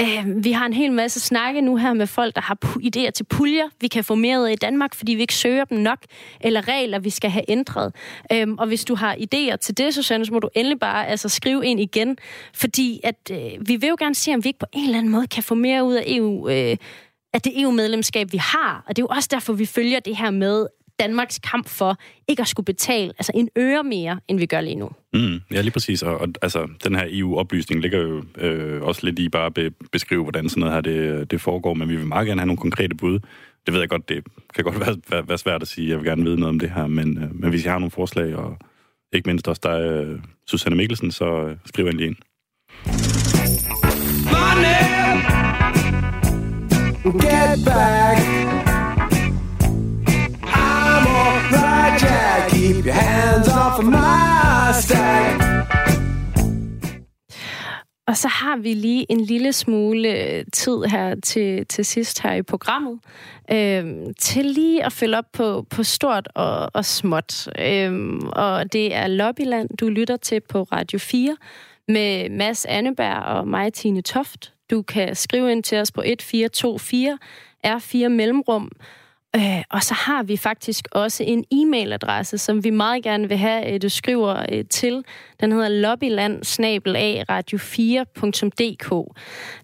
Øhm, 0.01 0.43
vi 0.43 0.51
har 0.51 0.65
en 0.65 0.73
hel 0.73 0.91
masse 0.91 1.19
snakke 1.19 1.61
nu 1.61 1.75
her 1.75 1.93
med 1.93 2.07
folk, 2.07 2.35
der 2.35 2.41
har 2.41 2.57
idéer 2.65 3.11
til 3.11 3.23
puljer, 3.23 3.69
vi 3.81 3.87
kan 3.87 4.03
få 4.03 4.15
mere 4.15 4.39
ud 4.39 4.45
af 4.45 4.51
i 4.51 4.55
Danmark, 4.55 4.95
fordi 4.95 5.13
vi 5.13 5.21
ikke 5.21 5.35
søger 5.35 5.63
dem 5.63 5.77
nok, 5.77 5.99
eller 6.41 6.67
regler, 6.67 6.99
vi 6.99 7.09
skal 7.09 7.29
have 7.29 7.45
ændret. 7.47 7.95
Øhm, 8.31 8.57
og 8.57 8.67
hvis 8.67 8.85
du 8.85 8.95
har 8.95 9.15
idéer 9.15 9.55
til 9.55 9.77
det, 9.77 9.93
Susanne, 9.93 10.25
så 10.25 10.33
må 10.33 10.39
du 10.39 10.49
endelig 10.55 10.79
bare 10.79 11.07
altså, 11.07 11.29
skrive 11.29 11.65
ind 11.65 11.79
igen, 11.79 12.17
fordi 12.53 12.99
at, 13.03 13.31
øh, 13.31 13.67
vi 13.67 13.75
vil 13.75 13.89
jo 13.89 13.95
gerne 13.99 14.15
se, 14.15 14.33
om 14.33 14.43
vi 14.43 14.49
ikke 14.49 14.59
på 14.59 14.65
en 14.73 14.83
eller 14.83 14.97
anden 14.97 15.11
måde 15.11 15.27
kan 15.27 15.43
få 15.43 15.55
mere 15.55 15.83
ud 15.83 15.93
af 15.93 16.03
EU, 16.07 16.49
øh, 16.49 16.77
af 17.33 17.41
det 17.41 17.61
EU-medlemskab, 17.61 18.31
vi 18.31 18.37
har. 18.37 18.83
Og 18.87 18.95
det 18.95 19.01
er 19.01 19.03
jo 19.03 19.15
også 19.15 19.29
derfor, 19.31 19.53
vi 19.53 19.65
følger 19.65 19.99
det 19.99 20.17
her 20.17 20.31
med 20.31 20.67
Danmarks 20.99 21.39
kamp 21.39 21.67
for 21.67 21.97
ikke 22.27 22.41
at 22.41 22.47
skulle 22.47 22.65
betale 22.65 23.07
altså 23.19 23.31
en 23.35 23.49
øre 23.57 23.83
mere, 23.83 24.19
end 24.27 24.39
vi 24.39 24.45
gør 24.45 24.61
lige 24.61 24.75
nu. 24.75 24.89
Mm, 25.13 25.39
ja, 25.51 25.61
lige 25.61 25.71
præcis. 25.71 26.03
Og, 26.03 26.17
og 26.17 26.27
altså, 26.41 26.67
den 26.83 26.95
her 26.95 27.05
EU-oplysning 27.09 27.81
ligger 27.81 28.01
jo 28.01 28.23
øh, 28.37 28.83
også 28.83 29.05
lidt 29.05 29.19
i 29.19 29.29
bare 29.29 29.45
at 29.45 29.53
be, 29.53 29.71
beskrive, 29.91 30.23
hvordan 30.23 30.49
sådan 30.49 30.61
noget 30.61 30.73
her 30.73 30.81
det, 30.81 31.31
det 31.31 31.41
foregår, 31.41 31.73
men 31.73 31.89
vi 31.89 31.95
vil 31.95 32.05
meget 32.05 32.27
gerne 32.27 32.41
have 32.41 32.47
nogle 32.47 32.57
konkrete 32.57 32.95
bud. 32.95 33.19
Det 33.65 33.73
ved 33.73 33.79
jeg 33.79 33.89
godt, 33.89 34.09
det 34.09 34.23
kan 34.55 34.63
godt 34.63 34.79
være, 34.85 34.97
være, 35.09 35.27
være 35.27 35.37
svært 35.37 35.61
at 35.61 35.67
sige. 35.67 35.89
Jeg 35.89 35.97
vil 35.97 36.05
gerne 36.05 36.23
vide 36.23 36.39
noget 36.39 36.49
om 36.49 36.59
det 36.59 36.69
her, 36.69 36.87
men, 36.87 37.17
øh, 37.17 37.35
men 37.35 37.49
hvis 37.49 37.65
I 37.65 37.67
har 37.67 37.79
nogle 37.79 37.91
forslag, 37.91 38.35
og 38.35 38.57
ikke 39.13 39.29
mindst 39.29 39.47
også 39.47 39.61
dig, 39.63 39.81
øh, 39.81 40.19
Susanne 40.47 40.75
Mikkelsen, 40.75 41.11
så 41.11 41.25
øh, 41.25 41.57
skriv 41.65 41.85
endelig 41.85 42.07
ind. 42.07 42.15
Money! 44.25 45.36
Get 47.13 47.63
back. 47.65 48.17
I'm 50.43 51.07
alright, 51.07 52.01
Jack. 52.01 52.49
Keep 52.49 52.85
your 52.85 52.93
hands 52.93 53.47
off 53.47 53.79
of 53.79 53.85
my 53.85 54.73
stack. 54.73 55.47
og 58.07 58.17
så 58.17 58.27
har 58.27 58.57
vi 58.57 58.73
lige 58.73 59.05
en 59.09 59.21
lille 59.21 59.53
smule 59.53 60.09
øh, 60.09 60.45
tid 60.53 60.83
her 60.83 61.15
til, 61.23 61.65
til 61.65 61.85
sidst 61.85 62.21
her 62.21 62.33
i 62.33 62.41
programmet, 62.41 62.99
øhm, 63.51 64.13
til 64.13 64.45
lige 64.45 64.85
at 64.85 64.93
følge 64.93 65.17
op 65.17 65.31
på, 65.33 65.65
på 65.69 65.83
stort 65.83 66.29
og, 66.35 66.69
og 66.73 66.85
småt. 66.85 67.49
Øhm, 67.59 68.27
og 68.27 68.73
det 68.73 68.95
er 68.95 69.07
Lobbyland, 69.07 69.69
du 69.77 69.89
lytter 69.89 70.17
til 70.17 70.41
på 70.49 70.63
Radio 70.63 70.99
4 70.99 71.37
med 71.87 72.29
Mads 72.29 72.65
Anneberg 72.65 73.23
og 73.23 73.47
mig, 73.47 73.73
Tine 73.73 74.01
Toft. 74.01 74.56
Du 74.69 74.81
kan 74.81 75.15
skrive 75.15 75.51
ind 75.51 75.63
til 75.63 75.77
os 75.77 75.91
på 75.91 76.01
1424 76.01 77.17
R4 77.65 78.07
Mellemrum. 78.07 78.71
Øh, 79.35 79.63
og 79.69 79.83
så 79.83 79.93
har 79.93 80.23
vi 80.23 80.37
faktisk 80.37 80.87
også 80.91 81.23
en 81.23 81.45
e-mailadresse, 81.53 82.37
som 82.37 82.63
vi 82.63 82.69
meget 82.69 83.03
gerne 83.03 83.29
vil 83.29 83.37
have, 83.37 83.61
at 83.61 83.81
du 83.81 83.89
skriver 83.89 84.45
øh, 84.51 84.65
til. 84.69 85.03
Den 85.39 85.51
hedder 85.51 85.69
lobbyland 85.69 86.43
radio 87.29 87.57
4dk 87.57 89.13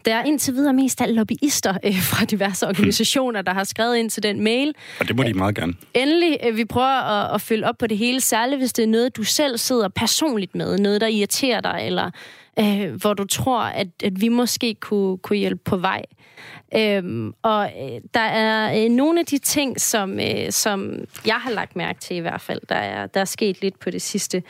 Der 0.06 0.16
er 0.16 0.24
indtil 0.24 0.54
videre 0.54 0.74
mest 0.74 1.02
af 1.02 1.16
lobbyister 1.16 1.74
øh, 1.86 2.02
fra 2.02 2.26
diverse 2.26 2.68
organisationer, 2.68 3.42
der 3.42 3.54
har 3.54 3.64
skrevet 3.64 3.98
ind 3.98 4.10
til 4.10 4.24
den 4.24 4.44
mail. 4.44 4.74
Og 5.00 5.08
det 5.08 5.16
må 5.16 5.24
de 5.24 5.34
meget 5.34 5.56
gerne. 5.56 5.74
Endelig, 5.94 6.38
øh, 6.48 6.58
vi 6.58 6.66
prøver 6.66 7.02
at, 7.02 7.36
at 7.36 7.42
følge 7.42 7.68
op 7.68 7.78
på 7.78 7.88
det 7.88 7.98
hele, 7.98 8.22
særligt 8.22 8.60
hvis 8.60 8.74
det 8.74 8.84
er 8.84 8.88
noget, 8.88 9.18
du 9.18 9.24
selv 9.24 9.58
sidder 9.58 9.88
personligt 9.88 10.56
med, 10.56 10.78
noget, 10.78 11.02
der 11.02 11.08
irriterer 11.08 11.62
dig, 11.62 11.80
eller 11.86 12.12
øh, 12.60 12.94
hvor 13.02 13.14
du 13.14 13.26
tror, 13.26 13.60
at, 13.62 13.88
at 14.04 14.22
vi 14.22 14.28
måske 14.28 14.76
kunne, 14.76 15.18
kunne 15.18 15.38
hjælpe 15.38 15.62
på 15.66 15.78
vej. 15.78 16.06
Øhm, 16.76 17.34
og 17.42 17.66
øh, 17.66 18.02
der 18.14 18.20
er 18.20 18.84
øh, 18.84 18.90
nogle 18.90 19.20
af 19.20 19.26
de 19.26 19.38
ting, 19.38 19.82
som, 19.82 20.20
øh, 20.20 20.52
som 20.52 20.96
jeg 21.26 21.36
har 21.36 21.52
lagt 21.52 21.76
mærke 21.76 22.00
til 22.00 22.16
i 22.16 22.20
hvert 22.20 22.42
fald, 22.42 22.60
der 22.70 22.76
er, 22.76 23.08
der 23.08 23.22
er 23.22 23.26
sket 23.26 23.62
lidt 23.62 23.80
på 23.80 23.90
det 23.90 24.02
sidste. 24.02 24.44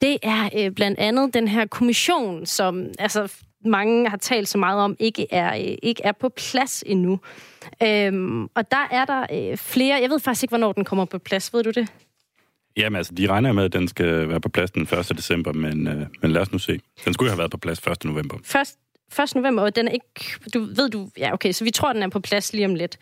Det 0.00 0.18
er 0.22 0.48
øh, 0.56 0.70
blandt 0.70 0.98
andet 0.98 1.34
den 1.34 1.48
her 1.48 1.66
kommission, 1.66 2.46
som 2.46 2.86
altså, 2.98 3.32
mange 3.64 4.08
har 4.08 4.16
talt 4.16 4.48
så 4.48 4.58
meget 4.58 4.80
om, 4.80 4.96
ikke 4.98 5.26
er, 5.30 5.56
øh, 5.56 5.76
ikke 5.82 6.02
er 6.04 6.12
på 6.12 6.28
plads 6.28 6.84
endnu. 6.86 7.20
Øhm, 7.82 8.44
og 8.44 8.70
der 8.70 8.88
er 8.90 9.04
der 9.04 9.26
øh, 9.32 9.56
flere... 9.56 10.00
Jeg 10.00 10.10
ved 10.10 10.20
faktisk 10.20 10.42
ikke, 10.42 10.52
hvornår 10.52 10.72
den 10.72 10.84
kommer 10.84 11.04
på 11.04 11.18
plads. 11.18 11.54
Ved 11.54 11.62
du 11.62 11.70
det? 11.70 11.92
Jamen 12.76 12.96
altså, 12.96 13.14
de 13.14 13.26
regner 13.26 13.52
med, 13.52 13.64
at 13.64 13.72
den 13.72 13.88
skal 13.88 14.28
være 14.28 14.40
på 14.40 14.48
plads 14.48 14.70
den 14.70 14.82
1. 14.82 15.08
december, 15.16 15.52
men, 15.52 15.86
øh, 15.86 16.06
men 16.22 16.30
lad 16.30 16.42
os 16.42 16.52
nu 16.52 16.58
se. 16.58 16.80
Den 17.04 17.14
skulle 17.14 17.30
have 17.30 17.38
været 17.38 17.50
på 17.50 17.58
plads 17.58 17.78
1. 17.78 18.04
november. 18.04 18.36
Først, 18.44 18.78
1. 19.22 19.34
november, 19.34 19.62
og 19.62 19.76
den 19.76 19.88
er 19.88 19.92
ikke... 19.92 20.38
Du 20.54 20.60
ved 20.60 20.90
du... 20.90 21.10
Ja, 21.18 21.32
okay, 21.32 21.52
så 21.52 21.64
vi 21.64 21.70
tror, 21.70 21.92
den 21.92 22.02
er 22.02 22.08
på 22.08 22.20
plads 22.20 22.52
lige 22.52 22.66
om 22.66 22.74
lidt. 22.74 22.98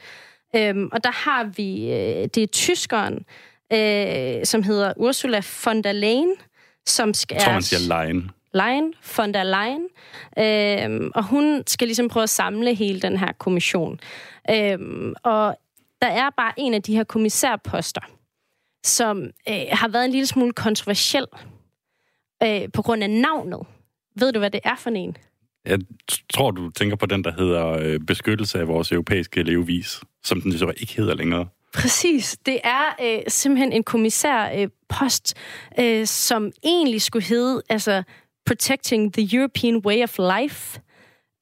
Øhm, 0.57 0.89
og 0.93 1.05
der 1.05 1.13
har 1.13 1.45
vi... 1.57 1.93
Øh, 1.93 2.29
det 2.35 2.37
er 2.37 2.47
tyskeren, 2.47 3.25
øh, 3.73 4.45
som 4.47 4.63
hedder 4.63 4.93
Ursula 4.97 5.43
von 5.65 5.83
der 5.83 5.93
Leyen, 5.93 6.35
som 6.87 7.15
skal... 7.15 7.35
Jeg 7.35 7.43
tror, 7.43 7.53
man 7.53 7.63
siger 7.63 8.05
Leyen. 8.05 8.31
Leyen, 8.55 8.95
von 9.17 9.35
der 9.35 9.45
Leyen. 9.45 9.89
Øhm, 10.39 11.11
og 11.15 11.25
hun 11.25 11.63
skal 11.67 11.89
ligesom 11.89 12.09
prøve 12.09 12.23
at 12.23 12.31
samle 12.31 12.75
hele 12.75 13.01
den 13.01 13.17
her 13.17 13.33
kommission. 13.33 14.01
Øhm, 14.51 15.15
og 15.23 15.57
der 16.03 16.09
er 16.09 16.31
bare 16.37 16.53
en 16.57 16.75
af 16.75 16.83
de 16.83 16.97
her 16.97 17.05
kommissærposter, 17.05 18.01
som 18.85 19.23
øh, 19.49 19.63
har 19.71 19.89
været 19.89 20.05
en 20.05 20.11
lille 20.11 20.27
smule 20.27 20.53
kontroversiel 20.53 21.27
øh, 22.43 22.69
på 22.73 22.83
grund 22.83 23.03
af 23.03 23.11
navnet. 23.11 23.61
Ved 24.17 24.33
du, 24.33 24.39
hvad 24.39 24.51
det 24.51 24.61
er 24.65 24.77
for 24.77 24.91
en? 24.91 25.17
Jeg 25.67 25.79
tror, 26.35 26.51
du 26.51 26.71
tænker 26.71 26.97
på 26.97 27.07
den, 27.07 27.25
der 27.25 27.33
hedder 27.39 27.67
øh, 27.67 28.01
beskyttelse 28.01 28.59
af 28.59 28.69
vores 28.69 28.93
europæiske 28.93 29.43
levevis, 29.43 30.01
som 30.25 30.41
den 30.41 30.59
så 30.59 30.73
ikke 30.77 30.97
hedder 30.97 31.15
længere. 31.15 31.47
Præcis. 31.75 32.37
Det 32.47 32.61
er 32.65 32.97
øh, 33.03 33.23
simpelthen 33.29 33.73
en 33.73 33.83
kommissærpost, 33.83 35.35
øh, 35.79 36.01
øh, 36.01 36.07
som 36.07 36.51
egentlig 36.65 37.03
skulle 37.03 37.25
hedde 37.25 37.63
altså, 37.69 38.03
Protecting 38.47 39.13
the 39.13 39.37
European 39.37 39.77
Way 39.77 40.03
of 40.03 40.19
Life. 40.19 40.81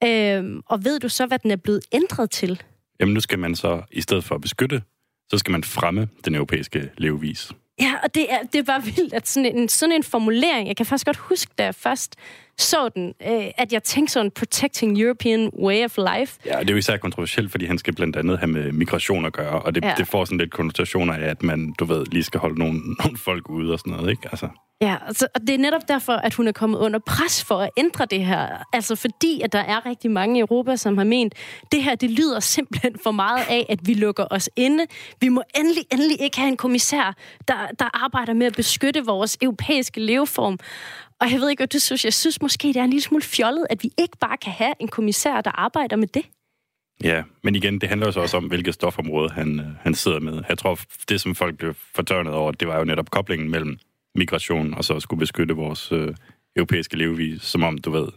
Øh, 0.03 0.43
og 0.65 0.85
ved 0.85 0.99
du 0.99 1.09
så, 1.09 1.25
hvad 1.25 1.39
den 1.39 1.51
er 1.51 1.55
blevet 1.55 1.81
ændret 1.91 2.31
til? 2.31 2.61
Jamen 2.99 3.13
nu 3.13 3.19
skal 3.19 3.39
man 3.39 3.55
så, 3.55 3.81
i 3.91 4.01
stedet 4.01 4.23
for 4.23 4.35
at 4.35 4.41
beskytte, 4.41 4.81
så 5.29 5.37
skal 5.37 5.51
man 5.51 5.63
fremme 5.63 6.07
den 6.25 6.35
europæiske 6.35 6.89
levevis. 6.97 7.51
Ja, 7.81 7.93
og 8.03 8.15
det 8.15 8.33
er, 8.33 8.37
det 8.53 8.59
er 8.59 8.63
bare 8.63 8.83
vildt, 8.83 9.13
at 9.13 9.27
sådan 9.27 9.57
en, 9.57 9.69
sådan 9.69 9.95
en 9.95 10.03
formulering, 10.03 10.67
jeg 10.67 10.77
kan 10.77 10.85
faktisk 10.85 11.05
godt 11.05 11.17
huske, 11.17 11.51
da 11.57 11.63
jeg 11.63 11.75
først 11.75 12.15
så 12.57 12.89
den, 12.89 13.13
øh, 13.27 13.51
at 13.57 13.73
jeg 13.73 13.83
tænkte 13.83 14.13
sådan, 14.13 14.31
protecting 14.31 15.01
European 15.01 15.51
way 15.59 15.85
of 15.85 15.97
life. 15.97 16.39
Ja, 16.45 16.59
det 16.59 16.69
er 16.69 16.73
jo 16.73 16.77
især 16.77 16.97
kontroversielt, 16.97 17.51
fordi 17.51 17.65
han 17.65 17.77
skal 17.77 17.95
blandt 17.95 18.15
andet 18.15 18.39
have 18.39 18.47
med 18.47 18.71
migration 18.71 19.25
at 19.25 19.33
gøre, 19.33 19.61
og 19.61 19.75
det, 19.75 19.83
ja. 19.83 19.93
det 19.97 20.07
får 20.07 20.25
sådan 20.25 20.37
lidt 20.37 20.51
konnotationer 20.51 21.13
af, 21.13 21.29
at 21.29 21.43
man, 21.43 21.73
du 21.79 21.85
ved, 21.85 22.05
lige 22.05 22.23
skal 22.23 22.39
holde 22.39 22.59
nogle, 22.59 22.79
nogle 23.03 23.17
folk 23.17 23.49
ude 23.49 23.73
og 23.73 23.79
sådan 23.79 23.93
noget, 23.93 24.09
ikke? 24.09 24.27
Altså. 24.31 24.47
Ja, 24.83 24.97
altså, 25.07 25.27
og 25.35 25.41
det 25.41 25.49
er 25.49 25.57
netop 25.57 25.87
derfor, 25.87 26.13
at 26.13 26.33
hun 26.33 26.47
er 26.47 26.51
kommet 26.51 26.77
under 26.77 26.99
pres 26.99 27.43
for 27.43 27.59
at 27.59 27.69
ændre 27.77 28.05
det 28.05 28.25
her. 28.25 28.63
Altså 28.73 28.95
fordi, 28.95 29.41
at 29.41 29.53
der 29.53 29.59
er 29.59 29.85
rigtig 29.85 30.11
mange 30.11 30.37
i 30.37 30.41
Europa, 30.41 30.75
som 30.75 30.97
har 30.97 31.05
ment, 31.05 31.33
det 31.71 31.83
her, 31.83 31.95
det 31.95 32.11
lyder 32.11 32.39
simpelthen 32.39 32.95
for 33.03 33.11
meget 33.11 33.45
af, 33.49 33.65
at 33.69 33.79
vi 33.87 33.93
lukker 33.93 34.25
os 34.31 34.49
inde. 34.55 34.85
Vi 35.21 35.29
må 35.29 35.43
endelig, 35.55 35.83
endelig 35.91 36.21
ikke 36.21 36.37
have 36.37 36.47
en 36.47 36.57
kommissær, 36.57 37.15
der, 37.47 37.67
der 37.79 38.03
arbejder 38.03 38.33
med 38.33 38.45
at 38.47 38.53
beskytte 38.55 39.05
vores 39.05 39.37
europæiske 39.41 39.99
leveform. 39.99 40.59
Og 41.21 41.31
jeg 41.31 41.39
ved 41.39 41.49
ikke, 41.49 41.59
hvad 41.59 41.67
du 41.67 41.79
synes. 41.79 42.05
Jeg 42.05 42.13
synes 42.13 42.41
måske, 42.41 42.67
det 42.67 42.77
er 42.77 42.83
en 42.83 42.89
lille 42.89 43.03
smule 43.03 43.23
fjollet, 43.23 43.67
at 43.69 43.83
vi 43.83 43.91
ikke 43.97 44.17
bare 44.17 44.37
kan 44.37 44.51
have 44.51 44.73
en 44.79 44.87
kommissær, 44.87 45.41
der 45.41 45.51
arbejder 45.51 45.95
med 45.95 46.07
det. 46.07 46.25
Ja, 47.03 47.23
men 47.43 47.55
igen, 47.55 47.81
det 47.81 47.89
handler 47.89 48.07
jo 48.07 48.11
så 48.11 48.19
også 48.19 48.37
om, 48.37 48.43
hvilket 48.43 48.73
stofområde 48.73 49.29
han, 49.29 49.59
øh, 49.59 49.65
han 49.81 49.95
sidder 49.95 50.19
med. 50.19 50.43
Jeg 50.49 50.57
tror, 50.57 50.79
det 51.09 51.21
som 51.21 51.35
folk 51.35 51.57
blev 51.57 51.73
fortørnet 51.95 52.33
over, 52.33 52.51
det 52.51 52.67
var 52.67 52.77
jo 52.77 52.83
netop 52.83 53.11
koblingen 53.11 53.51
mellem 53.51 53.77
migration 54.15 54.73
og 54.73 54.83
så 54.83 54.99
skulle 54.99 55.19
beskytte 55.19 55.53
vores 55.53 55.91
øh, 55.91 56.15
europæiske 56.55 56.97
levevis, 56.97 57.41
som 57.41 57.63
om, 57.63 57.77
du 57.77 57.91
ved, 57.91 58.07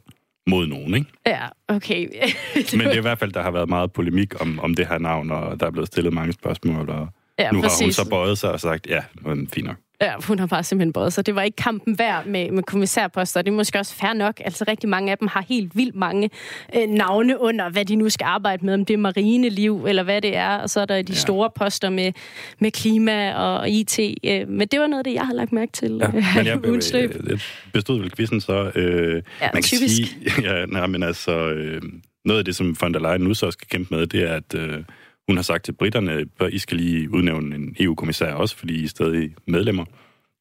mod 0.47 0.67
nogen, 0.67 0.95
ikke? 0.95 1.11
Ja, 1.27 1.49
okay. 1.69 2.09
Men 2.77 2.81
det 2.81 2.87
er 2.87 2.99
i 2.99 3.01
hvert 3.01 3.19
fald, 3.19 3.33
der 3.33 3.43
har 3.43 3.51
været 3.51 3.69
meget 3.69 3.93
polemik 3.93 4.41
om, 4.41 4.61
om 4.61 4.75
det 4.75 4.87
her 4.87 4.99
navn, 4.99 5.31
og 5.31 5.61
der 5.61 5.67
er 5.67 5.71
blevet 5.71 5.89
stillet 5.89 6.13
mange 6.13 6.33
spørgsmål, 6.33 6.91
og 6.91 7.09
ja, 7.39 7.51
nu 7.51 7.63
præcis. 7.63 7.79
har 7.79 7.87
hun 7.87 7.93
så 7.93 8.11
bøjet 8.11 8.39
sig 8.39 8.53
og 8.53 8.61
sagt, 8.61 8.87
ja, 8.87 9.03
men 9.21 9.49
fint 9.49 9.67
nok. 9.67 9.77
Ja, 10.01 10.13
hun 10.27 10.39
har 10.39 10.47
bare 10.47 10.65
simpelthen 10.65 10.93
både, 10.93 11.11
så 11.11 11.23
det 11.23 11.35
var 11.35 11.43
ikke 11.43 11.57
kampen 11.57 11.99
værd 11.99 12.27
med, 12.27 12.51
med 12.51 12.63
kommissærposter. 12.63 13.43
Det 13.43 13.51
er 13.51 13.57
måske 13.57 13.79
også 13.79 13.95
fair 13.95 14.13
nok. 14.13 14.41
Altså 14.45 14.65
rigtig 14.69 14.89
mange 14.89 15.13
af 15.13 15.19
dem 15.19 15.29
har 15.29 15.45
helt 15.49 15.77
vildt 15.77 15.95
mange 15.95 16.31
øh, 16.77 16.89
navne 16.89 17.41
under, 17.41 17.71
hvad 17.71 17.85
de 17.85 17.97
nu 17.97 18.09
skal 18.09 18.25
arbejde 18.25 18.67
med, 18.67 18.75
om 18.75 18.85
det 18.85 18.95
er 18.95 18.99
marineliv 18.99 19.85
eller 19.89 20.03
hvad 20.03 20.21
det 20.21 20.37
er. 20.37 20.57
Og 20.57 20.71
så 20.71 20.81
er 20.81 20.85
der 20.85 21.03
de 21.03 21.13
ja. 21.13 21.19
store 21.19 21.51
poster 21.57 21.91
med, 21.91 22.13
med 22.59 22.71
klima 22.71 23.35
og 23.35 23.69
IT. 23.69 23.99
Øh, 24.25 24.49
men 24.49 24.69
det 24.69 24.81
var 24.81 24.87
noget 24.87 25.01
af 25.01 25.05
det, 25.05 25.15
jeg 25.15 25.27
har 25.27 25.35
lagt 25.35 25.53
mærke 25.53 25.73
til. 25.73 25.99
Ja, 26.01 26.11
men 26.11 26.25
jeg, 26.25 26.47
jeg, 26.93 27.11
jeg 27.29 27.39
bestod 27.73 28.01
vel 28.01 28.17
quizzen 28.17 28.41
så. 28.41 28.73
Øh, 28.75 29.23
ja, 29.41 29.49
man 29.55 29.63
kan 29.63 29.63
typisk. 29.63 29.95
Sige, 29.95 30.33
ja, 30.49 30.67
nej, 30.67 30.87
men 30.87 31.03
altså, 31.03 31.49
øh, 31.49 31.83
noget 32.25 32.39
af 32.39 32.45
det, 32.45 32.57
som 32.57 32.77
von 32.81 32.95
der 32.95 33.01
Leyen 33.01 33.21
nu 33.21 33.35
så 33.35 33.51
skal 33.51 33.69
kæmpe 33.69 33.95
med, 33.97 34.07
det 34.07 34.31
er, 34.31 34.35
at... 34.35 34.55
Øh, 34.55 34.83
hun 35.29 35.37
har 35.37 35.43
sagt 35.43 35.65
til 35.65 35.73
britterne, 35.73 36.27
at 36.41 36.53
I 36.53 36.59
skal 36.59 36.77
lige 36.77 37.11
udnævne 37.11 37.55
en 37.55 37.77
EU-kommissær 37.81 38.33
også, 38.33 38.57
fordi 38.57 38.81
I 38.81 38.85
er 38.85 38.89
stadig 38.89 39.35
medlemmer. 39.47 39.85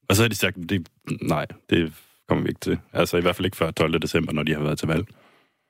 Og 0.10 0.16
så 0.16 0.22
har 0.24 0.30
de 0.30 0.36
sagt, 0.36 0.58
det, 0.70 0.88
nej, 1.22 1.46
det 1.70 1.94
kommer 2.28 2.44
vi 2.44 2.50
ikke 2.50 2.60
til. 2.60 2.78
Altså 2.94 3.18
i 3.18 3.22
hvert 3.22 3.36
fald 3.36 3.46
ikke 3.46 3.58
før 3.58 3.72
12. 3.72 4.02
december, 4.02 4.34
når 4.34 4.44
de 4.44 4.54
har 4.54 4.62
været 4.62 4.80
til 4.80 4.88
valg. 4.88 5.06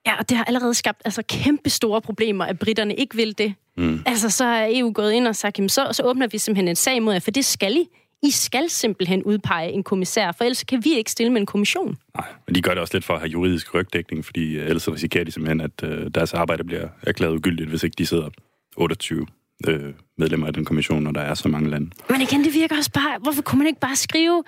Ja, 0.08 0.16
og 0.20 0.30
det 0.30 0.38
har 0.38 0.44
allerede 0.44 0.74
skabt 0.74 1.02
altså, 1.06 1.24
kæmpe 1.30 1.70
store 1.70 2.02
problemer, 2.02 2.46
at 2.46 2.60
britterne 2.60 2.96
ikke 2.96 3.16
vil 3.16 3.38
det. 3.38 3.54
Mm. 3.78 4.00
Altså, 4.06 4.30
så 4.30 4.44
har 4.44 4.68
EU 4.70 4.92
gået 4.92 5.12
ind 5.12 5.28
og 5.28 5.36
sagt, 5.36 5.58
jamen, 5.58 5.70
så, 5.70 5.90
så 5.92 6.04
åbner 6.04 6.28
vi 6.28 6.38
simpelthen 6.38 6.68
en 6.68 6.76
sag 6.76 7.04
mod 7.04 7.14
jer, 7.14 7.20
for 7.20 7.32
det 7.32 7.46
skal 7.46 7.76
I. 7.76 7.88
I 8.24 8.32
skal 8.32 8.70
simpelthen 8.70 9.24
udpege 9.24 9.72
en 9.72 9.84
kommissær, 9.84 10.32
for 10.32 10.44
ellers 10.44 10.64
kan 10.64 10.84
vi 10.84 10.94
ikke 10.98 11.12
stille 11.12 11.32
med 11.32 11.42
en 11.42 11.46
kommission. 11.46 11.98
Nej, 12.16 12.28
men 12.48 12.56
de 12.56 12.62
gør 12.62 12.72
det 12.72 12.80
også 12.80 12.94
lidt 12.94 13.06
for 13.06 13.14
at 13.14 13.20
have 13.20 13.30
juridisk 13.30 13.74
rygdækning, 13.74 14.26
fordi 14.26 14.58
ellers 14.58 14.92
risikerer 14.92 15.24
de 15.24 15.32
simpelthen, 15.32 15.62
at 15.62 15.84
øh, 15.84 16.12
deres 16.16 16.34
arbejde 16.34 16.64
bliver 16.64 16.88
erklæret 17.02 17.34
ugyldigt, 17.34 17.70
hvis 17.70 17.84
ikke 17.84 17.96
de 17.98 18.06
sidder 18.06 18.30
28 18.78 19.26
øh, 19.68 19.94
medlemmer 20.18 20.48
af 20.48 20.54
den 20.54 20.66
kommission, 20.66 21.04
når 21.04 21.12
der 21.12 21.22
er 21.22 21.34
så 21.34 21.48
mange 21.48 21.70
lande. 21.70 21.90
Men 22.10 22.22
igen, 22.22 22.44
det 22.44 22.54
virker 22.54 22.78
også 22.78 22.92
bare... 22.92 23.20
Hvorfor 23.22 23.42
kunne 23.42 23.58
man 23.60 23.68
ikke 23.68 23.80
bare 23.80 23.96
skrive... 23.96 24.44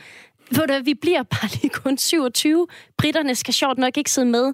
Ved 0.52 0.68
du, 0.68 0.84
vi 0.84 0.94
bliver 0.94 1.24
bare 1.24 1.50
lige 1.62 1.70
kun 1.70 1.98
27. 1.98 2.68
Britterne 2.98 3.36
skal 3.36 3.54
sjovt 3.54 3.78
nok 3.78 3.98
ikke 3.98 4.12
sidde 4.12 4.28
med. 4.28 4.54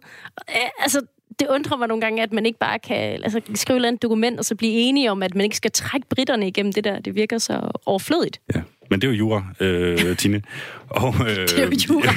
Altså, 0.80 1.02
det 1.40 1.48
undrer 1.48 1.78
mig 1.78 1.88
nogle 1.88 2.02
gange, 2.02 2.24
at 2.24 2.34
man 2.34 2.46
ikke 2.46 2.60
bare 2.60 2.80
kan 2.80 3.24
altså, 3.24 3.42
skrive 3.56 3.90
et 3.90 4.02
dokument, 4.02 4.40
og 4.40 4.46
så 4.46 4.56
blive 4.56 4.74
enige 4.74 5.12
om, 5.12 5.24
at 5.24 5.36
man 5.36 5.44
ikke 5.44 5.58
skal 5.58 5.72
trække 5.72 6.08
britterne 6.10 6.48
igennem 6.48 6.74
det 6.74 6.84
der. 6.84 7.00
Det 7.00 7.16
virker 7.16 7.38
så 7.38 7.72
overflødigt. 7.86 8.42
Ja, 8.56 8.62
men 8.90 9.02
det 9.02 9.08
er 9.08 9.12
jo 9.12 9.18
jura, 9.18 9.44
øh, 9.60 10.18
Tine. 10.18 10.42
Og, 10.90 11.16
øh, 11.20 11.36
det 11.36 11.60
er 11.60 11.66
jo 11.66 11.72
jura. 11.90 12.14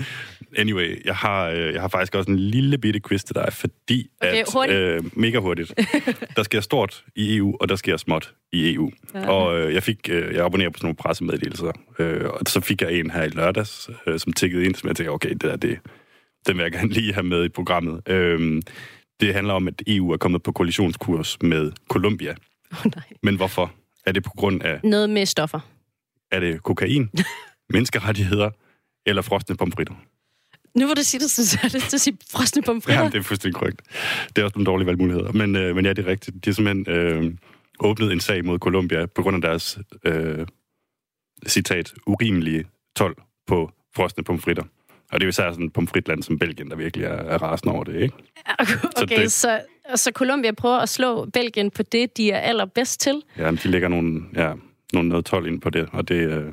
anyway, 0.62 1.04
jeg 1.04 1.16
har, 1.16 1.48
øh, 1.48 1.72
jeg 1.72 1.80
har 1.80 1.88
faktisk 1.88 2.14
også 2.14 2.30
en 2.30 2.38
lille 2.38 2.78
bitte 2.78 3.00
quiz 3.08 3.24
til 3.24 3.34
dig, 3.34 3.48
fordi 3.52 4.10
okay, 4.20 4.34
at... 4.34 4.44
Hurtigt. 4.52 4.78
Øh, 4.78 5.02
mega 5.12 5.38
hurtigt. 5.38 5.74
Der 6.36 6.42
sker 6.42 6.60
stort 6.60 7.04
i 7.16 7.36
EU, 7.36 7.56
og 7.60 7.68
der 7.68 7.76
sker 7.76 7.96
småt 7.96 8.34
i 8.52 8.74
EU. 8.74 8.90
Ja. 9.14 9.28
Og 9.28 9.58
øh, 9.58 9.74
jeg 9.74 9.82
fik, 9.82 10.08
øh, 10.10 10.34
jeg 10.34 10.44
abonnerer 10.44 10.70
på 10.70 10.78
sådan 10.78 10.86
nogle 10.86 10.96
pressemeddelelser, 10.96 11.72
øh, 11.98 12.30
og 12.30 12.40
så 12.46 12.60
fik 12.60 12.82
jeg 12.82 12.92
en 12.92 13.10
her 13.10 13.22
i 13.22 13.28
lørdags, 13.28 13.90
øh, 14.06 14.18
som 14.18 14.32
tikkede 14.32 14.64
ind, 14.64 14.74
som 14.74 14.88
jeg 14.88 14.96
tænkte, 14.96 15.10
okay, 15.10 15.30
det 15.30 15.42
der, 15.42 15.56
det, 15.56 15.78
den 16.46 16.56
vil 16.56 16.62
jeg 16.62 16.72
gerne 16.72 16.88
lige 16.88 17.14
have 17.14 17.24
med 17.24 17.44
i 17.44 17.48
programmet. 17.48 18.08
Øh, 18.08 18.62
det 19.20 19.34
handler 19.34 19.54
om, 19.54 19.68
at 19.68 19.82
EU 19.86 20.10
er 20.12 20.16
kommet 20.16 20.42
på 20.42 20.52
koalitionskurs 20.52 21.36
med 21.40 21.72
Colombia. 21.88 22.34
Oh, 22.72 22.90
nej. 22.94 23.04
Men 23.22 23.36
hvorfor? 23.36 23.72
Er 24.06 24.12
det 24.12 24.22
på 24.22 24.30
grund 24.36 24.62
af... 24.62 24.80
Noget 24.84 25.10
med 25.10 25.26
stoffer. 25.26 25.60
Er 26.30 26.40
det 26.40 26.62
kokain, 26.62 27.10
menneskerettigheder 27.74 28.50
eller 29.06 29.22
frostende 29.22 29.58
pomfritter? 29.58 29.94
Nu 30.74 30.86
hvor 30.86 30.94
du 30.94 31.02
siger 31.02 31.20
det, 31.20 31.30
så 31.30 31.58
er 31.62 31.68
det 31.68 31.82
til 31.82 31.96
at 31.96 32.00
sige 32.00 32.16
frosne 32.30 32.62
pomfritter. 32.62 33.02
Ja, 33.02 33.08
det 33.08 33.18
er 33.18 33.22
fuldstændig 33.22 33.54
korrekt. 33.54 33.82
Det 34.36 34.42
er 34.42 34.44
også 34.44 34.58
nogle 34.58 34.66
dårlige 34.66 34.86
valgmuligheder. 34.86 35.32
Men, 35.32 35.56
øh, 35.56 35.76
men 35.76 35.84
ja, 35.84 35.92
det 35.92 36.06
er 36.06 36.10
rigtigt. 36.10 36.44
De 36.44 36.50
har 36.50 36.54
simpelthen 36.54 36.94
øh, 36.94 37.34
åbnet 37.80 38.12
en 38.12 38.20
sag 38.20 38.44
mod 38.44 38.58
Colombia 38.58 39.06
på 39.06 39.22
grund 39.22 39.36
af 39.36 39.42
deres, 39.42 39.78
øh, 40.04 40.46
citat, 41.46 41.94
urimelige 42.06 42.64
tolv 42.96 43.16
på 43.46 43.70
frosne 43.96 44.24
pomfritter. 44.24 44.62
Og 45.12 45.20
det 45.20 45.22
er 45.22 45.26
jo 45.26 45.28
især 45.28 45.50
sådan 45.50 45.66
et 45.66 45.72
pomfritland 45.72 46.22
som 46.22 46.38
Belgien, 46.38 46.70
der 46.70 46.76
virkelig 46.76 47.06
er, 47.06 47.12
er 47.12 47.42
rasende 47.42 47.74
over 47.74 47.84
det, 47.84 48.02
ikke? 48.02 48.14
Okay, 49.02 49.26
så, 49.26 49.30
så, 49.30 49.60
så 49.94 50.10
Colombia 50.14 50.52
prøver 50.52 50.78
at 50.78 50.88
slå 50.88 51.24
Belgien 51.24 51.70
på 51.70 51.82
det, 51.82 52.16
de 52.16 52.30
er 52.30 52.38
allerbedst 52.38 53.00
til. 53.00 53.22
Ja, 53.38 53.50
de 53.50 53.68
lægger 53.68 53.88
nogle, 53.88 54.22
ja, 54.34 54.52
nogle 54.92 55.08
noget 55.08 55.24
12 55.24 55.46
ind 55.46 55.60
på 55.60 55.70
det, 55.70 55.88
og 55.92 56.08
det, 56.08 56.14
øh, 56.14 56.52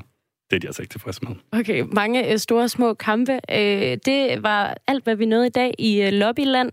det 0.49 0.55
er 0.55 0.59
de 0.59 0.67
altså 0.67 0.81
ikke 0.81 0.93
tilfredse 0.93 1.21
med. 1.23 1.59
Okay, 1.59 1.83
mange 1.91 2.31
øh, 2.31 2.39
store 2.39 2.69
små 2.69 2.93
kampe. 2.93 3.39
Øh, 3.51 3.97
det 4.05 4.43
var 4.43 4.77
alt, 4.87 5.03
hvad 5.03 5.15
vi 5.15 5.25
nåede 5.25 5.47
i 5.47 5.49
dag 5.49 5.73
i 5.79 6.01
øh, 6.01 6.11
Lobbyland. 6.11 6.71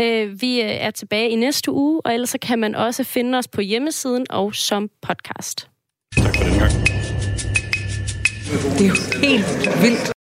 Øh, 0.00 0.40
vi 0.40 0.60
øh, 0.60 0.68
er 0.68 0.90
tilbage 0.90 1.28
i 1.30 1.36
næste 1.36 1.72
uge, 1.72 2.00
og 2.04 2.14
ellers 2.14 2.30
så 2.30 2.38
kan 2.42 2.58
man 2.58 2.74
også 2.74 3.04
finde 3.04 3.38
os 3.38 3.48
på 3.48 3.60
hjemmesiden 3.60 4.26
og 4.30 4.54
som 4.54 4.90
podcast. 5.02 5.68
Tak 6.16 6.36
for 6.36 6.44
den 6.44 6.58
gang. 6.58 6.72
Det 8.78 8.84
er 8.84 8.88
jo 8.88 8.96
helt 9.22 9.82
vildt. 9.82 10.08